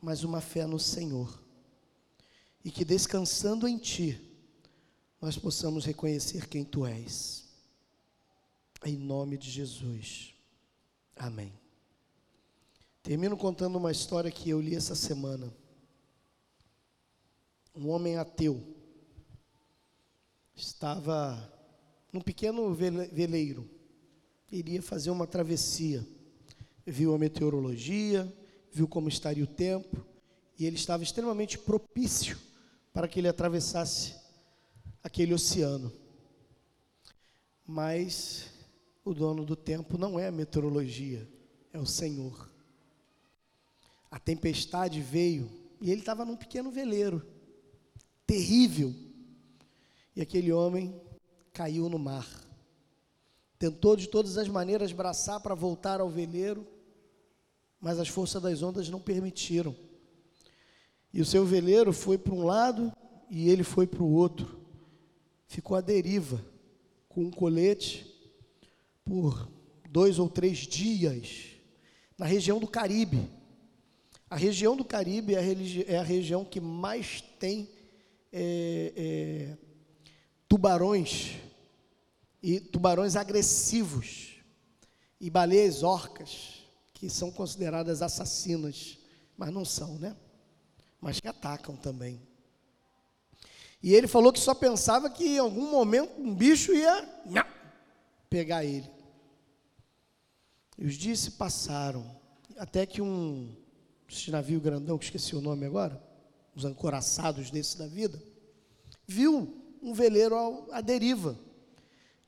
mas 0.01 0.23
uma 0.23 0.41
fé 0.41 0.65
no 0.65 0.79
Senhor. 0.79 1.39
E 2.63 2.71
que 2.71 2.83
descansando 2.83 3.67
em 3.67 3.77
Ti, 3.77 4.19
nós 5.21 5.37
possamos 5.37 5.85
reconhecer 5.85 6.47
quem 6.47 6.63
Tu 6.63 6.85
és. 6.85 7.45
Em 8.83 8.97
nome 8.97 9.37
de 9.37 9.49
Jesus. 9.51 10.34
Amém. 11.15 11.53
Termino 13.01 13.37
contando 13.37 13.77
uma 13.77 13.91
história 13.91 14.31
que 14.31 14.49
eu 14.49 14.59
li 14.59 14.75
essa 14.75 14.95
semana. 14.95 15.53
Um 17.75 17.89
homem 17.89 18.17
ateu 18.17 18.75
estava 20.55 21.53
num 22.11 22.21
pequeno 22.21 22.73
veleiro, 22.73 23.69
iria 24.49 24.81
fazer 24.81 25.09
uma 25.09 25.27
travessia. 25.27 26.05
Viu 26.85 27.13
a 27.13 27.17
meteorologia, 27.17 28.31
viu 28.71 28.87
como 28.87 29.09
estaria 29.09 29.43
o 29.43 29.47
tempo, 29.47 30.05
e 30.57 30.65
ele 30.65 30.77
estava 30.77 31.03
extremamente 31.03 31.57
propício 31.57 32.37
para 32.93 33.07
que 33.07 33.19
ele 33.19 33.27
atravessasse 33.27 34.15
aquele 35.03 35.33
oceano. 35.33 35.91
Mas 37.67 38.49
o 39.05 39.13
dono 39.13 39.45
do 39.45 39.55
tempo 39.55 39.99
não 39.99 40.19
é 40.19 40.27
a 40.27 40.31
meteorologia, 40.31 41.29
é 41.71 41.77
o 41.77 41.85
Senhor. 41.85 42.51
A 44.09 44.17
tempestade 44.17 44.99
veio 44.99 45.47
e 45.79 45.91
ele 45.91 46.01
estava 46.01 46.25
num 46.25 46.35
pequeno 46.35 46.71
veleiro, 46.71 47.23
terrível, 48.25 48.93
e 50.15 50.21
aquele 50.21 50.51
homem 50.51 50.99
caiu 51.53 51.87
no 51.87 51.99
mar. 51.99 52.27
Tentou 53.59 53.95
de 53.95 54.07
todas 54.07 54.39
as 54.39 54.47
maneiras 54.47 54.91
braçar 54.91 55.39
para 55.39 55.53
voltar 55.53 56.01
ao 56.01 56.09
veleiro, 56.09 56.65
mas 57.79 57.99
as 57.99 58.07
forças 58.07 58.41
das 58.41 58.63
ondas 58.63 58.89
não 58.89 58.99
permitiram. 58.99 59.75
E 61.13 61.21
o 61.21 61.25
seu 61.25 61.45
veleiro 61.45 61.93
foi 61.93 62.17
para 62.17 62.33
um 62.33 62.43
lado 62.43 62.91
e 63.29 63.49
ele 63.49 63.63
foi 63.63 63.85
para 63.85 64.01
o 64.01 64.11
outro. 64.11 64.59
Ficou 65.47 65.77
à 65.77 65.81
deriva, 65.81 66.43
com 67.07 67.21
um 67.21 67.31
colete, 67.31 68.14
por 69.05 69.47
dois 69.89 70.19
ou 70.19 70.27
três 70.27 70.57
dias, 70.57 71.45
na 72.17 72.25
região 72.25 72.59
do 72.59 72.67
Caribe. 72.67 73.29
A 74.29 74.35
região 74.35 74.75
do 74.75 74.83
Caribe 74.83 75.35
é 75.35 75.39
a, 75.39 75.93
é 75.93 75.97
a 75.97 76.03
região 76.03 76.43
que 76.43 76.59
mais 76.59 77.21
tem 77.39 77.69
é, 78.33 78.93
é, 78.97 79.57
tubarões 80.49 81.35
e 82.41 82.59
tubarões 82.59 83.15
agressivos 83.15 84.35
e 85.21 85.29
baleias 85.29 85.83
orcas 85.83 86.65
que 86.93 87.09
são 87.09 87.31
consideradas 87.31 88.01
assassinas, 88.01 88.97
mas 89.37 89.53
não 89.53 89.63
são, 89.63 89.97
né? 89.99 90.15
Mas 90.99 91.19
que 91.19 91.27
atacam 91.27 91.75
também. 91.75 92.19
E 93.81 93.93
ele 93.93 94.07
falou 94.07 94.33
que 94.33 94.39
só 94.39 94.55
pensava 94.55 95.09
que 95.09 95.35
em 95.35 95.39
algum 95.39 95.69
momento 95.69 96.19
um 96.19 96.33
bicho 96.33 96.73
ia 96.73 97.07
pegar 98.29 98.65
ele. 98.65 98.94
E 100.77 100.85
os 100.85 100.95
dias 100.95 101.19
se 101.19 101.31
passaram, 101.31 102.05
até 102.57 102.85
que 102.85 103.01
um 103.01 103.55
esse 104.07 104.29
navio 104.29 104.61
grandão, 104.61 104.97
que 104.97 105.05
esqueci 105.05 105.35
o 105.35 105.41
nome 105.41 105.65
agora, 105.65 106.01
os 106.55 106.63
ancoraçados 106.63 107.49
desse 107.49 107.77
da 107.77 107.87
vida, 107.87 108.21
viu 109.05 109.61
um 109.81 109.93
veleiro 109.93 110.35
à 110.71 110.79
deriva. 110.81 111.37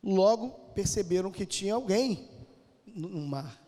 Logo 0.03 0.49
perceberam 0.73 1.31
que 1.31 1.45
tinha 1.45 1.75
alguém 1.75 2.29
no 2.85 3.25
mar 3.27 3.61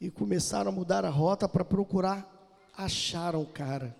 e 0.00 0.10
começaram 0.10 0.70
a 0.70 0.74
mudar 0.74 1.04
a 1.04 1.10
rota 1.10 1.48
para 1.48 1.64
procurar. 1.64 2.28
Acharam 2.76 3.42
o 3.42 3.46
cara 3.46 3.96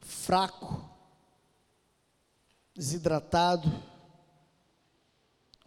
fraco, 0.00 0.88
desidratado, 2.74 3.72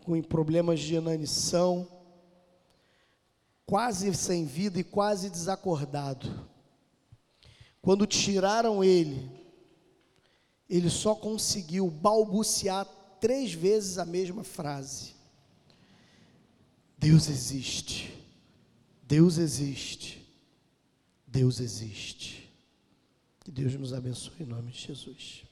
com 0.04 0.22
problemas 0.22 0.80
de 0.80 0.96
inanição, 0.96 1.88
quase 3.68 4.12
sem 4.16 4.46
vida 4.46 4.80
e 4.80 4.84
quase 4.84 5.30
desacordado. 5.30 6.50
Quando 7.82 8.08
tiraram 8.08 8.84
ele, 8.84 9.30
ele 10.70 10.90
só 10.90 11.14
conseguiu 11.14 11.92
balbuciar 11.92 12.86
três 13.20 13.54
vezes 13.54 13.98
a 13.98 14.06
mesma 14.06 14.44
frase: 14.44 15.14
Deus 16.98 17.30
existe, 17.30 18.18
Deus 19.04 19.38
existe, 19.38 20.26
Deus 21.28 21.60
existe. 21.60 22.48
Que 23.42 23.52
Deus 23.52 23.76
nos 23.76 23.94
abençoe 23.94 24.44
em 24.44 24.46
nome 24.46 24.72
de 24.72 24.80
Jesus. 24.80 25.47